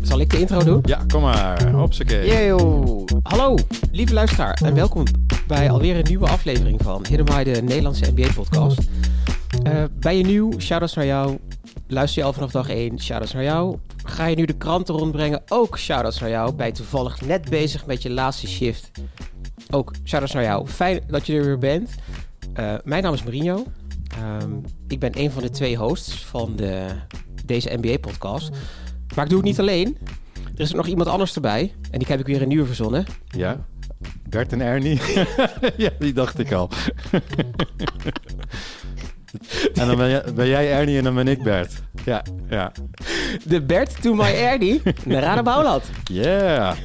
Zal 0.00 0.20
ik 0.20 0.30
de 0.30 0.40
intro 0.40 0.64
doen? 0.64 0.80
Ja, 0.84 1.04
kom 1.06 1.22
maar. 1.22 1.70
Hopsakee. 1.70 2.46
Yo. 2.46 3.04
Hallo, 3.22 3.56
lieve 3.92 4.14
luisteraar 4.14 4.60
en 4.64 4.74
welkom 4.74 5.04
bij 5.46 5.70
alweer 5.70 5.96
een 5.96 6.04
nieuwe 6.08 6.28
aflevering 6.28 6.82
van 6.82 7.06
Hidden 7.08 7.44
de 7.44 7.62
Nederlandse 7.62 8.12
NBA-podcast. 8.14 8.78
Uh, 9.66 9.84
ben 10.00 10.16
je 10.16 10.24
nieuw? 10.24 10.60
Shoutouts 10.60 10.94
naar 10.94 11.06
jou. 11.06 11.38
Luister 11.86 12.20
je 12.20 12.26
al 12.26 12.32
vanaf 12.32 12.50
dag 12.50 12.68
1? 12.68 13.00
Shoutouts 13.00 13.32
naar 13.32 13.42
jou. 13.42 13.78
Ga 14.04 14.26
je 14.26 14.36
nu 14.36 14.44
de 14.44 14.56
kranten 14.56 14.94
rondbrengen? 14.94 15.42
Ook 15.48 15.78
shoutouts 15.78 16.20
naar 16.20 16.30
jou. 16.30 16.54
Ben 16.54 16.66
je 16.66 16.72
toevallig 16.72 17.20
net 17.20 17.48
bezig 17.48 17.86
met 17.86 18.02
je 18.02 18.10
laatste 18.10 18.48
shift? 18.48 18.90
Ook 19.70 19.92
shoutouts 20.04 20.34
naar 20.34 20.44
jou. 20.44 20.66
Fijn 20.66 21.00
dat 21.06 21.26
je 21.26 21.36
er 21.36 21.44
weer 21.44 21.58
bent. 21.58 21.90
Uh, 22.58 22.74
mijn 22.84 23.02
naam 23.02 23.14
is 23.14 23.22
Marino. 23.22 23.64
Um, 24.42 24.64
ik 24.88 24.98
ben 24.98 25.18
een 25.18 25.30
van 25.30 25.42
de 25.42 25.50
twee 25.50 25.76
hosts 25.76 26.24
van 26.24 26.56
de, 26.56 26.86
deze 27.44 27.78
NBA-podcast. 27.80 28.50
Maar 29.14 29.24
ik 29.24 29.30
doe 29.30 29.38
het 29.38 29.48
niet 29.48 29.60
alleen. 29.60 29.98
Er 30.54 30.60
is 30.60 30.72
nog 30.72 30.86
iemand 30.86 31.08
anders 31.08 31.34
erbij. 31.34 31.74
En 31.90 31.98
die 31.98 32.08
heb 32.08 32.20
ik 32.20 32.26
weer 32.26 32.42
een 32.42 32.48
nieuwe 32.48 32.66
verzonnen. 32.66 33.06
Ja, 33.28 33.66
Bert 34.28 34.52
en 34.52 34.60
Ernie. 34.60 35.00
ja, 35.76 35.90
die 35.98 36.12
dacht 36.12 36.38
ik 36.38 36.52
al. 36.52 36.70
en 39.74 39.86
dan 39.86 39.96
ben 39.96 40.08
jij, 40.08 40.22
ben 40.34 40.48
jij, 40.48 40.72
Ernie 40.72 40.98
en 40.98 41.04
dan 41.04 41.14
ben 41.14 41.28
ik 41.28 41.42
Bert. 41.42 41.72
Ja, 42.04 42.22
ja. 42.48 42.72
De 43.44 43.62
Bert 43.62 44.02
to 44.02 44.14
my 44.14 44.30
Ernie. 44.30 44.82
Narada 45.04 45.42
Bouwland. 45.42 45.90
Yeah. 46.04 46.76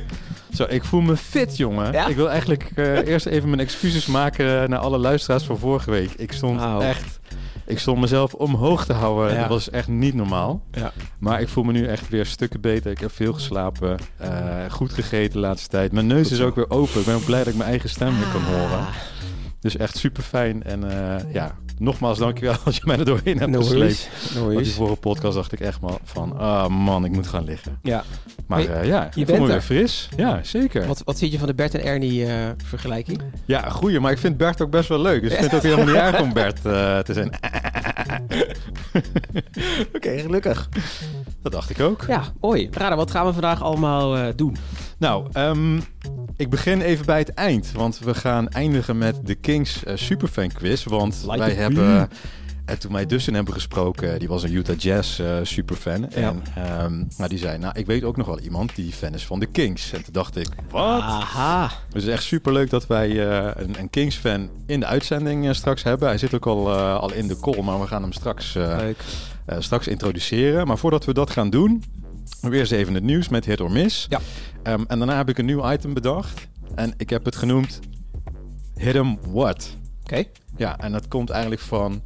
Zo, 0.54 0.66
ik 0.70 0.84
voel 0.84 1.02
me 1.02 1.18
fit, 1.18 1.58
jongen. 1.58 1.92
Ja? 1.92 2.08
Ik 2.08 2.16
wil 2.16 2.30
eigenlijk 2.30 2.72
uh, 2.76 3.08
eerst 3.08 3.26
even 3.26 3.50
mijn 3.50 3.62
excuses 3.62 4.06
maken 4.06 4.70
naar 4.70 4.80
alle 4.80 4.98
luisteraars 4.98 5.44
van 5.44 5.58
vorige 5.58 5.92
week. 5.92 6.12
Ik 6.12 6.32
stond 6.32 6.60
wow. 6.60 6.82
echt 6.82 7.20
ik 7.66 7.80
stond 7.80 8.00
mezelf 8.00 8.34
omhoog 8.34 8.86
te 8.86 8.94
houden. 8.94 9.38
Dat 9.38 9.48
was 9.48 9.70
echt 9.70 9.88
niet 9.88 10.14
normaal. 10.14 10.62
Ja. 10.72 10.92
Maar 11.20 11.42
ik 11.42 11.50
voel 11.50 11.64
me 11.64 11.72
nu 11.72 11.86
echt 11.86 12.10
weer 12.10 12.26
stukken 12.26 12.62
beter. 12.62 12.92
Ik 12.92 13.00
heb 13.00 13.12
veel 13.12 13.34
geslapen. 13.34 13.98
Uh, 14.22 14.28
goed 14.70 14.94
gegeten 14.94 15.32
de 15.32 15.40
laatste 15.40 15.70
tijd. 15.70 15.92
Mijn 15.92 16.08
neus 16.08 16.32
is 16.32 16.42
ook 16.42 16.56
weer 16.56 16.70
open. 16.70 17.00
Ik 17.00 17.06
ben 17.06 17.16
ook 17.16 17.26
blij 17.26 17.44
dat 17.44 17.48
ik 17.48 17.56
mijn 17.56 17.70
eigen 17.70 17.90
stem 17.90 18.20
weer 18.20 18.32
kan 18.32 18.44
horen. 18.44 18.86
Dus 19.64 19.78
echt 19.78 19.98
super 19.98 20.24
fijn. 20.24 20.64
En 20.64 20.84
uh, 20.84 21.34
ja, 21.34 21.56
nogmaals 21.78 22.18
dankjewel 22.18 22.56
als 22.66 22.76
je 22.76 22.82
mij 22.86 22.98
er 22.98 23.06
doorheen 23.06 23.38
hebt 23.38 23.52
no 23.52 23.60
gesleept. 23.60 24.10
No 24.36 24.46
Want 24.46 24.64
die 24.64 24.74
vorige 24.74 24.96
podcast 24.96 25.36
dacht 25.36 25.52
ik 25.52 25.60
echt 25.60 25.82
maar 25.82 25.98
van... 26.04 26.38
Ah 26.38 26.64
oh 26.64 26.68
man, 26.68 27.06
ik 27.06 27.12
moet 27.12 27.28
gaan 27.28 27.44
liggen. 27.44 27.80
Ja. 27.82 28.04
Maar 28.48 28.62
uh, 28.62 28.86
ja, 28.86 29.10
je 29.14 29.26
bent 29.26 29.48
weer 29.48 29.62
fris. 29.62 30.10
Ja, 30.18 30.40
zeker. 30.44 30.88
Wat, 30.88 31.02
wat 31.06 31.18
vind 31.18 31.32
je 31.32 31.38
van 31.38 31.48
de 31.48 31.54
Bert 31.54 31.74
en 31.74 31.84
Ernie 31.84 32.26
uh, 32.26 32.50
vergelijking? 32.66 33.22
Ja, 33.46 33.70
goeie. 33.70 34.00
Maar 34.00 34.12
ik 34.12 34.18
vind 34.18 34.38
Bert 34.38 34.62
ook 34.62 34.70
best 34.70 34.90
wel 34.90 35.02
leuk. 35.02 35.22
Dus 35.22 35.32
ik 35.32 35.38
vind 35.38 35.52
het 35.52 35.60
ook 35.60 35.66
helemaal 35.66 35.86
niet 35.86 35.96
erg 35.96 36.22
om 36.22 36.34
Bert 36.34 36.62
te 37.06 37.14
zijn. 37.14 37.28
Oké, 38.94 39.96
okay, 39.96 40.20
gelukkig. 40.20 40.70
Dat 41.42 41.52
dacht 41.52 41.70
ik 41.70 41.80
ook. 41.80 42.04
Ja, 42.08 42.24
mooi. 42.42 42.70
Rada, 42.72 42.96
wat 42.96 43.12
gaan 43.12 43.26
we 43.26 43.34
vandaag 43.34 43.62
allemaal 43.62 44.36
doen? 44.36 44.56
Nou, 45.04 45.28
um, 45.34 45.84
ik 46.38 46.50
begin 46.50 46.82
even 46.82 47.06
bij 47.06 47.20
het 47.20 47.30
eind. 47.30 47.72
Want 47.72 48.00
we 48.00 48.14
gaan 48.14 48.50
eindigen 48.50 48.98
met 48.98 49.20
de 49.24 49.36
Kings 49.36 49.84
uh, 49.84 49.96
Superfan 49.96 50.52
Quiz. 50.52 50.84
Want 50.84 51.24
wij 51.26 51.54
hebben... 51.54 52.10
En 52.66 52.80
toen 52.80 52.94
wij 52.94 53.06
Dustin 53.06 53.34
hebben 53.34 53.54
gesproken, 53.54 54.20
die 54.20 54.28
was 54.28 54.44
een 54.44 54.54
Utah 54.54 54.78
Jazz 54.78 55.20
uh, 55.20 55.38
superfan. 55.44 56.06
Ja. 56.10 56.16
En 56.16 56.44
um, 56.84 57.08
nou, 57.18 57.30
die 57.30 57.38
zei, 57.38 57.58
nou, 57.58 57.80
ik 57.80 57.86
weet 57.86 58.04
ook 58.04 58.18
nog 58.18 58.28
wel 58.28 58.40
iemand 58.40 58.76
die 58.76 58.92
fan 58.92 59.14
is 59.14 59.26
van 59.26 59.40
de 59.40 59.46
Kings. 59.46 59.94
En 59.94 60.04
toen 60.04 60.14
dacht 60.14 60.36
ik, 60.36 60.48
wat? 60.70 61.02
Aha. 61.02 61.68
Dus 61.68 61.78
het 61.94 62.04
is 62.04 62.10
echt 62.10 62.24
superleuk 62.24 62.70
dat 62.70 62.88
wij 62.88 63.10
uh, 63.10 63.50
een, 63.54 63.80
een 63.80 63.90
Kings-fan 63.90 64.50
in 64.66 64.80
de 64.80 64.86
uitzending 64.86 65.46
uh, 65.46 65.54
straks 65.54 65.84
hebben. 65.84 66.08
Hij 66.08 66.18
zit 66.18 66.34
ook 66.34 66.46
al, 66.46 66.72
al 66.74 67.14
in 67.14 67.28
de 67.28 67.40
call, 67.40 67.62
maar 67.62 67.80
we 67.80 67.88
gaan 67.88 68.02
hem 68.02 68.14
straks, 68.14 68.58
straks 69.60 69.88
introduceren. 69.88 70.68
Maar 70.68 70.78
voordat 70.78 71.06
we 71.06 71.14
dat 71.14 71.30
gaan 71.30 71.50
doen, 71.50 71.84
weer 72.42 72.60
eens 72.60 72.72
even 72.72 72.94
het 72.94 73.04
nieuws 73.04 73.30
met 73.30 73.46
Hit 73.46 73.62
or 73.62 73.72
Miss. 73.72 74.08
Ja. 74.10 74.20
Um, 74.74 74.86
en 74.88 74.98
daarna 74.98 75.18
heb 75.18 75.30
ik 75.30 75.38
een 75.38 75.46
nieuw 75.46 75.72
item 75.72 75.94
bedacht. 75.94 76.48
En 76.76 76.94
ik 76.98 77.10
heb 77.10 77.26
het 77.26 77.36
genoemd 77.36 77.80
Hit 78.76 78.96
'em 78.96 79.18
What. 79.32 79.78
Oké. 80.04 80.24
Ja, 80.58 80.80
en 80.80 80.92
dat 80.92 81.08
komt 81.08 81.30
eigenlijk 81.30 81.62
van... 81.62 82.02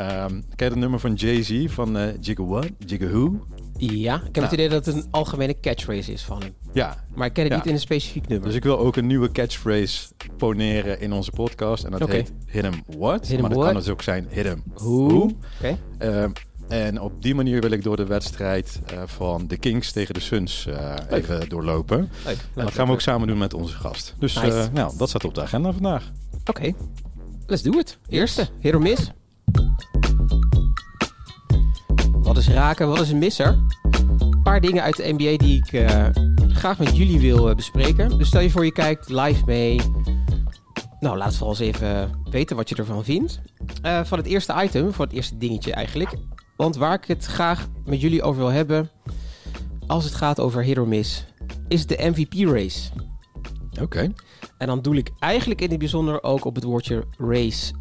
Um, 0.00 0.28
ken 0.28 0.42
je 0.56 0.64
het 0.64 0.74
nummer 0.74 1.00
van 1.00 1.14
Jay-Z 1.14 1.64
van 1.66 1.96
uh, 1.96 2.08
Jigga 2.20 2.44
What? 2.44 2.70
Jigga 2.78 3.06
Who? 3.06 3.46
Ja, 3.76 4.14
ik 4.14 4.34
heb 4.34 4.44
het 4.44 4.52
idee 4.52 4.68
dat 4.68 4.86
het 4.86 4.94
een 4.94 5.06
algemene 5.10 5.60
catchphrase 5.60 6.12
is 6.12 6.22
van 6.22 6.40
hem. 6.42 6.54
Ja. 6.72 7.04
Maar 7.14 7.26
ik 7.26 7.32
ken 7.32 7.44
het 7.44 7.54
niet 7.54 7.66
in 7.66 7.72
een 7.72 7.80
specifiek 7.80 8.28
nummer. 8.28 8.46
Dus 8.46 8.56
ik 8.56 8.64
wil 8.64 8.78
ook 8.78 8.96
een 8.96 9.06
nieuwe 9.06 9.32
catchphrase 9.32 10.08
poneren 10.36 11.00
in 11.00 11.12
onze 11.12 11.30
podcast. 11.30 11.84
En 11.84 11.90
dat 11.90 12.08
heet 12.08 12.32
Hit 12.46 12.64
'em 12.64 12.82
What. 12.98 13.26
Hit 13.26 13.40
maar 13.40 13.50
dat 13.50 13.64
kan 13.64 13.74
dus 13.74 13.88
ook 13.88 14.02
zijn 14.02 14.26
Hit 14.30 14.46
'em 14.46 14.62
Who. 14.74 15.08
Who. 15.08 15.30
Okay. 15.58 15.78
Um, 16.22 16.32
en 16.68 17.00
op 17.00 17.22
die 17.22 17.34
manier 17.34 17.60
wil 17.60 17.70
ik 17.70 17.82
door 17.82 17.96
de 17.96 18.06
wedstrijd 18.06 18.80
uh, 18.92 19.02
van 19.06 19.46
de 19.46 19.56
Kings 19.56 19.92
tegen 19.92 20.14
de 20.14 20.20
Suns 20.20 20.66
uh, 20.68 20.94
even 21.10 21.48
doorlopen. 21.48 22.10
Leuk. 22.24 22.36
En 22.54 22.64
dat 22.64 22.74
gaan 22.74 22.86
we 22.86 22.92
ook 22.92 23.00
samen 23.00 23.28
doen 23.28 23.38
met 23.38 23.54
onze 23.54 23.76
gast. 23.76 24.14
Dus 24.18 24.34
nice. 24.34 24.56
uh, 24.56 24.64
nou, 24.72 24.96
dat 24.96 25.08
staat 25.08 25.24
op 25.24 25.34
de 25.34 25.42
agenda 25.42 25.72
vandaag. 25.72 26.10
Oké, 26.40 26.50
okay. 26.50 26.74
let's 27.46 27.62
do 27.62 27.78
it. 27.78 27.98
Eerste, 28.08 28.48
hero 28.60 28.78
miss. 28.78 29.10
Wat 32.12 32.36
is 32.36 32.48
raken, 32.48 32.88
wat 32.88 33.00
is 33.00 33.10
een 33.10 33.18
misser? 33.18 33.58
Een 34.18 34.42
paar 34.42 34.60
dingen 34.60 34.82
uit 34.82 34.96
de 34.96 35.12
NBA 35.12 35.36
die 35.36 35.64
ik 35.64 35.86
graag 36.48 36.78
met 36.78 36.96
jullie 36.96 37.20
wil 37.20 37.54
bespreken. 37.54 38.18
Dus 38.18 38.28
stel 38.28 38.40
je 38.40 38.50
voor 38.50 38.64
je 38.64 38.72
kijkt 38.72 39.08
live 39.08 39.42
mee. 39.46 39.80
Nou, 41.00 41.16
laat 41.16 41.36
vooral 41.36 41.50
eens 41.50 41.76
even 41.76 42.10
weten 42.30 42.56
wat 42.56 42.68
je 42.68 42.74
ervan 42.74 43.04
vindt. 43.04 43.40
van 43.82 44.18
het 44.18 44.26
eerste 44.26 44.54
item, 44.62 44.92
voor 44.92 45.04
het 45.04 45.14
eerste 45.14 45.38
dingetje 45.38 45.72
eigenlijk. 45.72 46.16
Want 46.56 46.76
waar 46.76 46.94
ik 46.94 47.04
het 47.04 47.24
graag 47.24 47.68
met 47.84 48.00
jullie 48.00 48.22
over 48.22 48.40
wil 48.40 48.50
hebben, 48.50 48.90
als 49.86 50.04
het 50.04 50.14
gaat 50.14 50.40
over 50.40 50.62
hit 50.62 50.78
or 50.78 50.88
miss, 50.88 51.24
is 51.68 51.86
de 51.86 51.96
MVP-race. 52.00 52.90
Oké. 53.80 54.12
En 54.58 54.66
dan 54.66 54.82
doe 54.82 54.96
ik 54.96 55.10
eigenlijk 55.18 55.60
in 55.60 55.70
het 55.70 55.78
bijzonder 55.78 56.22
ook 56.22 56.44
op 56.44 56.54
het 56.54 56.64
woordje 56.64 57.04
race 57.18 57.72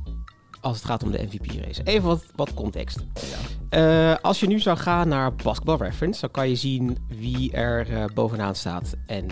als 0.62 0.78
het 0.78 0.86
gaat 0.86 1.04
om 1.04 1.12
de 1.12 1.24
MVP-race. 1.24 1.84
Even 1.84 2.08
wat, 2.08 2.26
wat 2.36 2.54
context. 2.54 3.06
Ja. 3.70 4.12
Uh, 4.14 4.18
als 4.22 4.40
je 4.40 4.48
nu 4.48 4.60
zou 4.60 4.78
gaan 4.78 5.08
naar 5.08 5.36
Basketball 5.36 5.78
Reference, 5.78 6.22
dan 6.22 6.32
kan 6.32 6.50
je 6.50 6.56
zien 6.56 6.98
wie 7.08 7.52
er 7.52 7.90
uh, 7.90 8.06
bovenaan 8.14 8.56
staat 8.56 8.94
en 9.06 9.26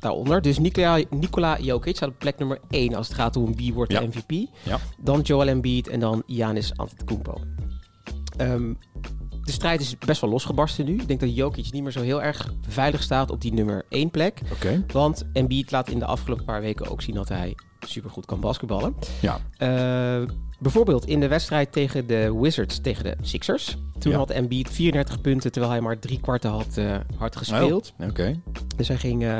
daaronder. 0.00 0.42
Dus 0.42 0.58
Nikola, 0.58 1.00
Nikola 1.10 1.58
Jokic 1.60 1.96
staat 1.96 2.08
op 2.08 2.18
plek 2.18 2.38
nummer 2.38 2.58
1 2.70 2.94
als 2.94 3.08
het 3.08 3.16
gaat 3.16 3.36
om 3.36 3.56
wie 3.56 3.74
wordt 3.74 3.90
de 3.90 4.06
MVP. 4.06 4.48
Ja. 4.62 4.78
Dan 4.98 5.20
Joel 5.20 5.48
Embiid 5.48 5.88
en 5.88 6.00
dan 6.00 6.22
Giannis 6.26 6.76
Antetokounmpo. 6.76 7.51
Um, 8.42 8.78
de 9.42 9.52
strijd 9.52 9.80
is 9.80 9.98
best 9.98 10.20
wel 10.20 10.30
losgebarsten 10.30 10.84
nu. 10.84 10.94
Ik 10.94 11.08
denk 11.08 11.20
dat 11.20 11.36
Jokic 11.36 11.72
niet 11.72 11.82
meer 11.82 11.92
zo 11.92 12.00
heel 12.00 12.22
erg 12.22 12.52
veilig 12.68 13.02
staat 13.02 13.30
op 13.30 13.40
die 13.40 13.52
nummer 13.52 13.84
1 13.88 14.10
plek. 14.10 14.40
Okay. 14.52 14.84
Want 14.86 15.24
Embiid 15.32 15.70
laat 15.70 15.88
in 15.88 15.98
de 15.98 16.04
afgelopen 16.04 16.44
paar 16.44 16.60
weken 16.60 16.90
ook 16.90 17.02
zien 17.02 17.14
dat 17.14 17.28
hij 17.28 17.54
supergoed 17.80 18.26
kan 18.26 18.40
basketballen. 18.40 18.94
Ja. 19.20 19.40
Uh, 19.58 20.28
bijvoorbeeld 20.58 21.06
in 21.06 21.20
de 21.20 21.28
wedstrijd 21.28 21.72
tegen 21.72 22.06
de 22.06 22.38
Wizards 22.40 22.80
tegen 22.80 23.04
de 23.04 23.16
Sixers. 23.20 23.76
Toen 23.98 24.12
had 24.12 24.30
Embiid 24.30 24.70
34 24.70 25.20
punten, 25.20 25.52
terwijl 25.52 25.72
hij 25.72 25.82
maar 25.82 25.98
drie 25.98 26.20
kwarten 26.20 26.50
had 26.50 26.76
uh, 26.78 26.96
hard 27.16 27.36
gespeeld. 27.36 27.92
Oh, 27.98 28.08
Oké. 28.08 28.40
Dus 28.76 28.88
hij 28.88 28.96
ging 28.96 29.22
uh, 29.22 29.38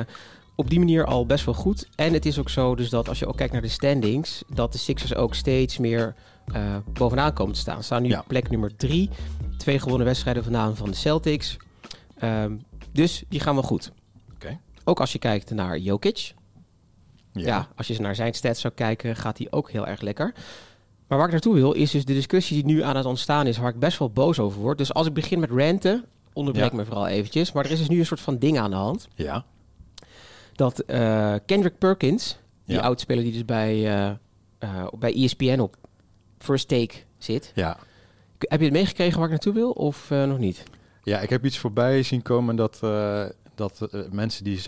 op 0.54 0.70
die 0.70 0.78
manier 0.78 1.04
al 1.04 1.26
best 1.26 1.44
wel 1.44 1.54
goed. 1.54 1.88
En 1.94 2.12
het 2.12 2.26
is 2.26 2.38
ook 2.38 2.48
zo 2.48 2.74
dus 2.74 2.90
dat 2.90 3.08
als 3.08 3.18
je 3.18 3.26
ook 3.26 3.36
kijkt 3.36 3.52
naar 3.52 3.62
de 3.62 3.68
standings, 3.68 4.42
dat 4.48 4.72
de 4.72 4.78
Sixers 4.78 5.14
ook 5.14 5.34
steeds 5.34 5.78
meer 5.78 6.14
uh, 6.54 6.76
bovenaan 6.92 7.32
komen 7.32 7.54
te 7.54 7.60
staan. 7.60 7.82
Staan 7.82 8.02
nu 8.02 8.08
ja. 8.08 8.24
plek 8.26 8.50
nummer 8.50 8.76
drie. 8.76 9.10
Twee 9.56 9.78
gewonnen 9.78 10.06
wedstrijden 10.06 10.42
vandaan 10.42 10.76
van 10.76 10.90
de 10.90 10.96
Celtics. 10.96 11.56
Um, 12.24 12.62
dus 12.92 13.24
die 13.28 13.40
gaan 13.40 13.54
wel 13.54 13.62
goed. 13.62 13.92
Okay. 14.34 14.58
Ook 14.84 15.00
als 15.00 15.12
je 15.12 15.18
kijkt 15.18 15.50
naar 15.50 15.78
Jokic. 15.78 16.34
Ja. 17.32 17.46
ja. 17.46 17.68
als 17.76 17.86
je 17.86 18.00
naar 18.00 18.14
zijn 18.14 18.34
stats 18.34 18.60
zou 18.60 18.74
kijken, 18.74 19.16
gaat 19.16 19.38
hij 19.38 19.46
ook 19.50 19.70
heel 19.70 19.86
erg 19.86 20.00
lekker. 20.00 20.34
Maar 21.06 21.18
waar 21.18 21.26
ik 21.26 21.32
naartoe 21.32 21.54
wil, 21.54 21.72
is 21.72 21.90
dus 21.90 22.04
de 22.04 22.12
discussie 22.12 22.62
die 22.62 22.74
nu 22.74 22.82
aan 22.82 22.96
het 22.96 23.04
ontstaan 23.04 23.46
is, 23.46 23.56
waar 23.56 23.70
ik 23.70 23.78
best 23.78 23.98
wel 23.98 24.10
boos 24.10 24.38
over 24.38 24.60
word. 24.60 24.78
Dus 24.78 24.94
als 24.94 25.06
ik 25.06 25.12
begin 25.12 25.40
met 25.40 25.50
ranten, 25.50 26.04
onderbreek 26.32 26.70
ja. 26.70 26.76
me 26.76 26.84
vooral 26.84 27.06
eventjes. 27.06 27.52
Maar 27.52 27.64
er 27.64 27.70
is 27.70 27.78
dus 27.78 27.88
nu 27.88 27.98
een 27.98 28.06
soort 28.06 28.20
van 28.20 28.38
ding 28.38 28.58
aan 28.58 28.70
de 28.70 28.76
hand. 28.76 29.08
Ja. 29.14 29.44
Dat 30.52 30.82
uh, 30.86 31.34
Kendrick 31.46 31.78
Perkins, 31.78 32.38
die 32.66 32.80
oudspeler 32.80 33.22
die 33.22 33.32
dus 33.32 33.44
bij, 33.44 33.76
uh, 33.76 34.10
uh, 34.60 34.86
bij 34.98 35.14
ESPN 35.14 35.58
op 35.58 35.76
first 36.42 36.68
take 36.68 36.94
zit. 37.18 37.52
Ja. 37.54 37.78
Heb 38.38 38.58
je 38.58 38.64
het 38.64 38.74
meegekregen 38.74 39.14
waar 39.14 39.24
ik 39.24 39.30
naartoe 39.30 39.52
wil 39.52 39.70
of 39.70 40.10
uh, 40.10 40.24
nog 40.24 40.38
niet? 40.38 40.62
Ja, 41.02 41.20
ik 41.20 41.30
heb 41.30 41.44
iets 41.44 41.58
voorbij 41.58 42.02
zien 42.02 42.22
komen 42.22 42.56
dat, 42.56 42.80
uh, 42.84 43.24
dat 43.54 43.88
uh, 43.92 44.00
mensen 44.10 44.44
die 44.44 44.60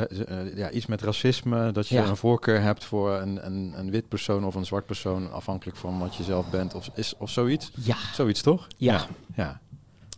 ja, 0.54 0.70
iets 0.70 0.86
met 0.86 1.02
racisme, 1.02 1.72
dat 1.72 1.88
je 1.88 1.94
ja. 1.94 2.06
een 2.06 2.16
voorkeur 2.16 2.60
hebt 2.60 2.84
voor 2.84 3.12
een, 3.12 3.46
een, 3.46 3.72
een, 3.76 3.90
wit 3.90 4.08
persoon 4.08 4.44
of 4.44 4.54
een 4.54 4.66
zwart 4.66 4.86
persoon, 4.86 5.32
afhankelijk 5.32 5.76
van 5.76 5.98
wat 5.98 6.14
je 6.14 6.22
zelf 6.22 6.50
bent 6.50 6.74
of, 6.74 6.90
is, 6.94 7.14
of 7.18 7.30
zoiets. 7.30 7.70
Ja. 7.74 7.96
Zoiets 8.12 8.42
toch? 8.42 8.66
Ja. 8.76 8.92
ja. 8.92 9.06
ja. 9.34 9.60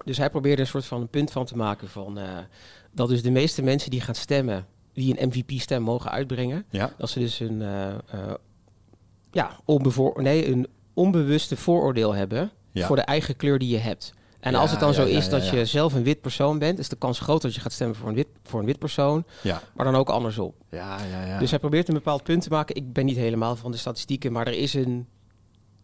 Dus 0.05 0.17
hij 0.17 0.31
probeerde 0.31 0.63
een 0.63 0.69
soort 0.69 0.85
van 0.85 1.01
een 1.01 1.09
punt 1.09 1.31
van 1.31 1.45
te 1.45 1.57
maken 1.57 1.89
van 1.89 2.19
dat 2.93 3.09
dus 3.09 3.23
de 3.23 3.31
meeste 3.31 3.63
mensen 3.63 3.91
die 3.91 4.01
gaan 4.01 4.15
stemmen, 4.15 4.67
die 4.93 5.21
een 5.21 5.29
MVP-stem 5.29 5.83
mogen 5.83 6.11
uitbrengen, 6.11 6.65
ja. 6.71 6.93
dat 6.99 7.11
ze 7.11 7.19
dus 7.19 7.41
een 7.41 7.63
ja, 9.31 9.57
onbevoor 9.65 10.23
nee, 10.23 10.53
een 10.53 10.67
onbewuste 10.97 11.57
vooroordeel 11.57 12.15
hebben 12.15 12.51
voor 12.75 12.97
de 12.97 13.03
eigen 13.03 13.37
kleur 13.37 13.59
die 13.59 13.69
je 13.69 13.79
hebt. 13.79 14.13
En 14.41 14.55
als 14.55 14.71
het 14.71 14.81
dan 14.81 14.95
zo 14.95 15.05
is 15.05 15.29
dat 15.29 15.49
je 15.49 15.65
zelf 15.65 15.95
een 15.95 16.03
wit 16.03 16.21
persoon 16.21 16.59
bent, 16.59 16.79
is 16.79 16.89
de 16.89 16.97
kans 16.97 17.19
groot 17.19 17.43
dat 17.43 17.55
je 17.55 17.61
gaat 17.61 17.73
stemmen 17.73 17.97
voor 17.97 18.09
een 18.09 18.15
wit, 18.15 18.27
voor 18.43 18.61
een 18.61 18.67
wit 18.67 18.79
persoon. 18.79 19.25
Ja. 19.43 19.63
Maar 19.75 19.85
dan 19.85 19.95
ook 19.95 20.09
andersom. 20.09 20.53
Ja, 20.71 20.99
ja, 21.11 21.25
ja. 21.27 21.39
Dus 21.39 21.51
hij 21.51 21.59
probeert 21.59 21.89
een 21.89 21.95
bepaald 21.95 22.23
punt 22.23 22.43
te 22.43 22.49
maken. 22.49 22.75
Ik 22.75 22.93
ben 22.93 23.05
niet 23.05 23.17
helemaal 23.17 23.57
van 23.57 23.71
de 23.71 23.77
statistieken, 23.77 24.33
maar 24.33 24.47
er 24.47 24.53
is 24.53 24.75
een 24.75 25.07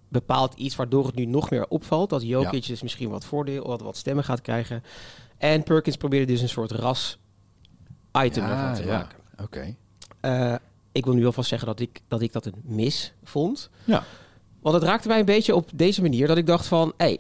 bepaald 0.08 0.54
iets 0.54 0.76
waardoor 0.76 1.06
het 1.06 1.14
nu 1.14 1.24
nog 1.24 1.50
meer 1.50 1.66
opvalt. 1.68 2.10
Dat 2.10 2.22
Jokic 2.22 2.66
dus 2.66 2.82
misschien 2.82 3.10
wat 3.10 3.24
voordeel, 3.24 3.66
wat, 3.66 3.80
wat 3.80 3.96
stemmen 3.96 4.24
gaat 4.24 4.40
krijgen. 4.40 4.82
En 5.38 5.62
Perkins 5.62 5.96
probeerde 5.96 6.26
dus 6.26 6.40
een 6.40 6.48
soort 6.48 6.70
ras 6.70 7.18
item 8.22 8.44
ervan 8.44 8.74
te 8.74 8.86
maken. 8.86 9.18
Oké. 9.42 9.76
Eh, 10.20 10.54
ik 10.92 11.04
wil 11.04 11.14
nu 11.14 11.26
alvast 11.26 11.48
zeggen 11.48 11.68
dat 11.68 11.80
ik, 11.80 12.00
dat 12.08 12.20
ik 12.20 12.32
dat 12.32 12.46
een 12.46 12.60
mis 12.62 13.12
vond. 13.24 13.70
Ja. 13.84 14.04
Want 14.62 14.74
het 14.74 14.84
raakte 14.84 15.08
mij 15.08 15.18
een 15.18 15.24
beetje 15.24 15.54
op 15.54 15.70
deze 15.74 16.02
manier 16.02 16.26
dat 16.26 16.36
ik 16.36 16.46
dacht 16.46 16.66
van... 16.66 16.92
Hey, 16.96 17.18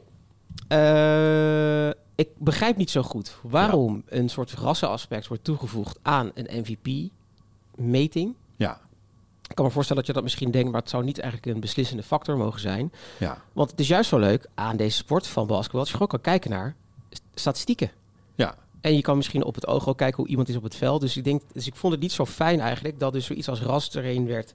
uh, 0.68 1.88
ik 2.14 2.28
begrijp 2.38 2.76
niet 2.76 2.90
zo 2.90 3.02
goed 3.02 3.36
waarom 3.42 4.02
een 4.06 4.28
soort 4.28 4.52
rassenaspect 4.52 5.26
wordt 5.26 5.44
toegevoegd 5.44 5.98
aan 6.02 6.30
een 6.34 6.60
MVP-meting. 6.60 8.34
Ja. 8.56 8.80
Ik 9.48 9.54
kan 9.54 9.64
me 9.64 9.70
voorstellen 9.70 10.02
dat 10.02 10.06
je 10.06 10.16
dat 10.16 10.22
misschien 10.22 10.50
denkt, 10.50 10.70
maar 10.70 10.80
het 10.80 10.90
zou 10.90 11.04
niet 11.04 11.18
eigenlijk 11.18 11.54
een 11.54 11.60
beslissende 11.60 12.02
factor 12.02 12.36
mogen 12.36 12.60
zijn. 12.60 12.92
Ja. 13.18 13.42
Want 13.52 13.70
het 13.70 13.80
is 13.80 13.88
juist 13.88 14.08
zo 14.08 14.18
leuk 14.18 14.48
aan 14.54 14.76
deze 14.76 14.96
sport 14.96 15.26
van 15.26 15.46
basketbal, 15.46 15.80
dat 15.80 15.88
je 15.88 15.94
gewoon 15.94 16.08
kan 16.08 16.20
kijken 16.20 16.50
naar 16.50 16.74
statistieken. 17.34 17.90
Ja. 18.34 18.54
En 18.80 18.94
je 18.94 19.00
kan 19.00 19.16
misschien 19.16 19.44
op 19.44 19.54
het 19.54 19.66
oog 19.66 19.88
ook 19.88 19.96
kijken 19.96 20.16
hoe 20.16 20.28
iemand 20.28 20.48
is 20.48 20.56
op 20.56 20.62
het 20.62 20.74
veld. 20.74 21.00
Dus 21.00 21.16
ik, 21.16 21.24
denk, 21.24 21.42
dus 21.52 21.66
ik 21.66 21.74
vond 21.74 21.92
het 21.92 22.02
niet 22.02 22.12
zo 22.12 22.26
fijn 22.26 22.60
eigenlijk 22.60 22.98
dat 22.98 23.12
dus 23.12 23.26
zoiets 23.26 23.48
als 23.48 23.60
ras 23.60 23.94
erin 23.94 24.26
werd, 24.26 24.52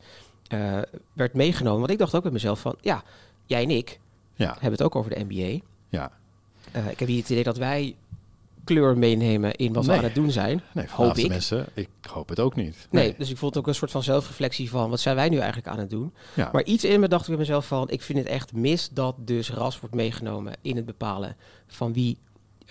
uh, 0.54 0.80
werd 1.14 1.34
meegenomen. 1.34 1.80
Want 1.80 1.92
ik 1.92 1.98
dacht 1.98 2.16
ook 2.16 2.24
bij 2.24 2.32
mezelf 2.32 2.60
van, 2.60 2.76
ja, 2.82 3.04
jij 3.46 3.64
en 3.64 3.70
ik 3.70 4.00
ja. 4.34 4.52
hebben 4.52 4.72
het 4.72 4.84
ook 4.84 4.96
over 4.96 5.16
de 5.16 5.26
NBA. 5.28 5.66
Ja. 5.90 6.12
Uh, 6.76 6.90
ik 6.90 7.00
heb 7.00 7.08
hier 7.08 7.22
het 7.22 7.30
idee 7.30 7.44
dat 7.44 7.58
wij 7.58 7.96
kleur 8.68 8.98
meenemen 8.98 9.56
in 9.56 9.74
wat 9.74 9.86
nee. 9.86 9.92
we 9.92 9.98
aan 9.98 10.08
het 10.08 10.16
doen 10.16 10.32
zijn. 10.32 10.62
Nee, 10.72 10.86
hoop 10.90 11.18
ik. 11.18 11.28
mensen, 11.28 11.66
ik 11.74 11.90
hoop 12.10 12.30
het 12.30 12.40
ook 12.40 12.56
niet. 12.56 12.88
Nee. 12.90 13.04
nee. 13.04 13.16
dus 13.18 13.30
ik 13.30 13.38
vond 13.38 13.58
ook 13.58 13.68
een 13.68 13.76
soort 13.76 13.92
van 13.92 14.04
zelfreflectie 14.04 14.70
van 14.70 14.90
wat 14.90 15.00
zijn 15.00 15.16
wij 15.16 15.30
nu 15.30 15.38
eigenlijk 15.38 15.68
aan 15.68 15.80
het 15.80 15.90
doen. 15.90 16.14
Ja. 16.34 16.50
Maar 16.52 16.64
iets 16.64 16.84
in 16.84 17.00
me 17.00 17.08
dacht 17.08 17.22
ik 17.22 17.30
bij 17.30 17.38
mezelf 17.38 17.68
van, 17.68 17.90
ik 17.90 18.02
vind 18.02 18.18
het 18.18 18.28
echt 18.28 18.54
mis 18.54 18.90
dat 18.90 19.16
dus 19.18 19.52
ras 19.52 19.80
wordt 19.80 19.96
meegenomen 19.96 20.54
in 20.62 20.76
het 20.76 20.86
bepalen 20.86 21.36
van 21.68 21.94
wie. 21.94 22.18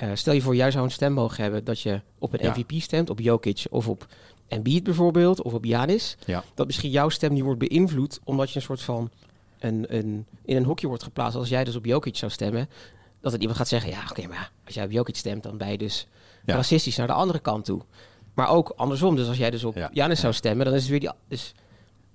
Uh, 0.03 0.11
stel 0.15 0.33
je 0.33 0.41
voor, 0.41 0.57
jij 0.57 0.71
zou 0.71 0.85
een 0.85 0.91
stem 0.91 1.13
mogen 1.13 1.43
hebben 1.43 1.65
dat 1.65 1.81
je 1.81 2.01
op 2.19 2.33
een 2.33 2.39
Ja. 2.43 2.55
MVP 2.57 2.83
stemt, 2.83 3.11
op 3.11 3.21
Jokic 3.21 3.65
of 3.71 3.89
op 3.89 4.07
Embiid 4.49 4.83
bijvoorbeeld, 4.85 5.43
of 5.43 5.53
op 5.55 5.65
Janis. 5.65 6.17
Ja. 6.27 6.45
Dat 6.55 6.67
misschien 6.67 6.91
jouw 6.91 7.09
stem 7.09 7.33
niet 7.33 7.43
wordt 7.43 7.59
beïnvloed 7.59 8.21
omdat 8.25 8.51
je 8.51 8.57
een 8.57 8.63
soort 8.63 8.83
van 8.83 9.11
een, 9.59 9.85
een, 9.97 10.27
in 10.45 10.57
een 10.57 10.65
hokje 10.65 10.87
wordt 10.87 11.03
geplaatst. 11.03 11.37
Als 11.39 11.49
jij 11.49 11.65
dus 11.65 11.77
op 11.77 11.85
Jokic 11.85 12.17
zou 12.17 12.33
stemmen, 12.33 12.69
dat 13.21 13.33
er 13.33 13.39
iemand 13.41 13.59
gaat 13.59 13.69
zeggen, 13.69 13.91
ja 13.91 14.03
oké, 14.11 14.27
maar 14.27 14.51
als 14.65 14.75
jij 14.75 14.85
op 14.85 14.91
Jokic 14.91 15.17
stemt, 15.17 15.43
dan 15.43 15.57
ben 15.57 15.71
je 15.71 15.79
dus 15.79 16.07
Ja. 16.45 16.55
racistisch 16.55 16.97
naar 16.97 17.07
de 17.07 17.13
andere 17.13 17.39
kant 17.39 17.65
toe. 17.65 17.81
Maar 18.35 18.49
ook 18.49 18.73
andersom, 18.77 19.17
dus 19.17 19.29
als 19.29 19.37
jij 19.37 19.51
dus 19.51 19.65
op 19.65 19.75
Ja. 19.75 19.91
Janis 19.93 20.21
zou 20.21 20.33
stemmen, 20.33 20.67
dan 20.67 20.75
is 20.75 20.81
het 20.81 20.91
weer 20.91 21.01
die... 21.01 21.11
Dus, 21.29 21.55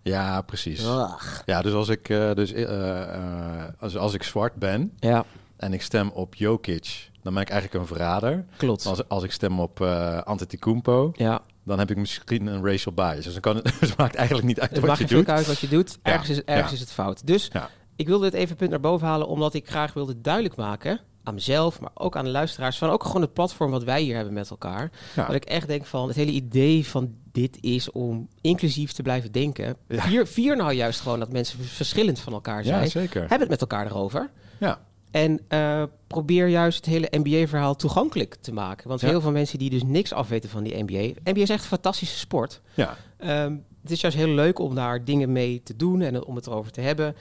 Ja, 0.01 0.41
precies. 0.41 0.83
Ugh. 0.83 1.39
Ja, 1.45 1.61
dus 1.61 1.73
als 1.73 1.89
ik, 1.89 2.09
eh, 2.09 2.33
dus, 2.33 2.51
eh, 2.53 3.01
eh, 3.13 3.63
als, 3.79 3.97
als 3.97 4.13
ik 4.13 4.23
zwart 4.23 4.55
ben 4.55 4.91
Ja, 4.99 5.25
en 5.57 5.73
ik 5.73 5.81
stem 5.81 6.09
op 6.09 6.35
Jokic, 6.35 7.09
dan 7.23 7.33
ben 7.33 7.41
ik 7.41 7.49
eigenlijk 7.49 7.81
een 7.81 7.87
verrader. 7.95 8.45
klopt. 8.57 8.85
Als, 8.85 9.07
als 9.07 9.23
ik 9.23 9.31
stem 9.31 9.59
op 9.59 9.79
uh, 9.79 10.17
Antetokounmpo, 10.21 11.11
ja, 11.15 11.41
dan 11.71 11.79
heb 11.79 11.91
ik 11.91 11.97
misschien 11.97 12.45
een 12.47 12.65
racial 12.65 12.93
bias. 12.93 13.23
Dus 13.23 13.33
dan 13.33 13.41
kan 13.41 13.55
het, 13.55 13.73
dus 13.79 13.95
maakt 13.95 14.15
eigenlijk 14.15 14.47
niet 14.47 14.59
uit 14.59 14.69
het 14.69 14.79
wat 14.79 14.87
maakt 14.89 15.09
je 15.09 15.15
doet. 15.15 15.29
uit 15.29 15.47
wat 15.47 15.59
je 15.59 15.67
doet. 15.67 15.97
Ja, 16.03 16.11
Ergens, 16.11 16.29
is, 16.29 16.43
ergens 16.43 16.67
ja. 16.69 16.73
is 16.73 16.79
het 16.79 16.91
fout. 16.91 17.27
Dus 17.27 17.49
Ja. 17.53 17.69
ik 17.95 18.07
wilde 18.07 18.25
het 18.25 18.33
even 18.33 18.49
een 18.49 18.55
punt 18.55 18.69
naar 18.69 18.79
boven 18.79 19.07
halen, 19.07 19.27
omdat 19.27 19.53
ik 19.53 19.69
graag 19.69 19.93
wilde 19.93 20.21
duidelijk 20.21 20.55
maken 20.55 20.99
aan 21.23 21.33
mezelf, 21.33 21.79
maar 21.79 21.91
ook 21.93 22.15
aan 22.15 22.23
de 22.25 22.31
luisteraars, 22.31 22.77
van 22.77 22.89
ook 22.89 23.03
gewoon 23.03 23.21
het 23.21 23.33
platform 23.33 23.71
wat 23.71 23.83
wij 23.83 24.01
hier 24.01 24.15
hebben 24.15 24.33
met 24.33 24.49
elkaar. 24.49 24.91
Dat 25.15 25.33
ik 25.33 25.45
echt 25.45 25.67
denk 25.67 25.85
van, 25.85 26.07
het 26.07 26.15
hele 26.15 26.31
idee 26.31 26.87
van 26.87 27.13
dit 27.31 27.57
is 27.61 27.91
om 27.91 28.27
inclusief 28.41 28.91
te 28.91 29.01
blijven 29.01 29.31
denken. 29.31 29.75
Vier, 29.89 30.27
vier 30.27 30.55
nou 30.55 30.71
juist 30.73 30.99
gewoon 30.99 31.19
dat 31.19 31.31
mensen 31.31 31.63
verschillend 31.63 32.19
van 32.19 32.33
elkaar 32.33 32.63
zijn. 32.63 32.81
Ja, 32.83 32.89
zeker. 32.89 33.25
Heb 33.29 33.39
het 33.39 33.49
met 33.49 33.61
elkaar 33.61 33.85
erover. 33.85 34.29
Ja, 34.59 34.79
En 35.11 35.39
eh, 35.47 35.83
probeer 36.11 36.47
juist 36.47 36.77
het 36.77 36.85
hele 36.85 37.07
NBA-verhaal 37.11 37.75
toegankelijk 37.75 38.35
te 38.41 38.53
maken. 38.53 38.87
Want 38.87 39.01
Ja. 39.01 39.07
heel 39.07 39.21
veel 39.21 39.31
mensen 39.31 39.59
die 39.59 39.69
dus 39.69 39.83
niks 39.83 40.13
afweten 40.13 40.49
van 40.49 40.63
die 40.63 40.83
NBA... 40.83 41.19
NBA 41.23 41.41
is 41.41 41.49
echt 41.49 41.61
een 41.61 41.67
fantastische 41.67 42.17
sport. 42.17 42.61
ja, 42.73 42.97
Ehm, 43.17 43.55
het 43.81 43.91
is 43.91 44.01
juist 44.01 44.17
heel 44.17 44.27
leuk 44.33 44.59
om 44.59 44.75
daar 44.75 45.05
dingen 45.05 45.31
mee 45.31 45.61
te 45.63 45.75
doen 45.75 46.01
en 46.01 46.25
om 46.25 46.35
het 46.35 46.47
erover 46.47 46.71
te 46.71 46.81
hebben. 46.81 47.15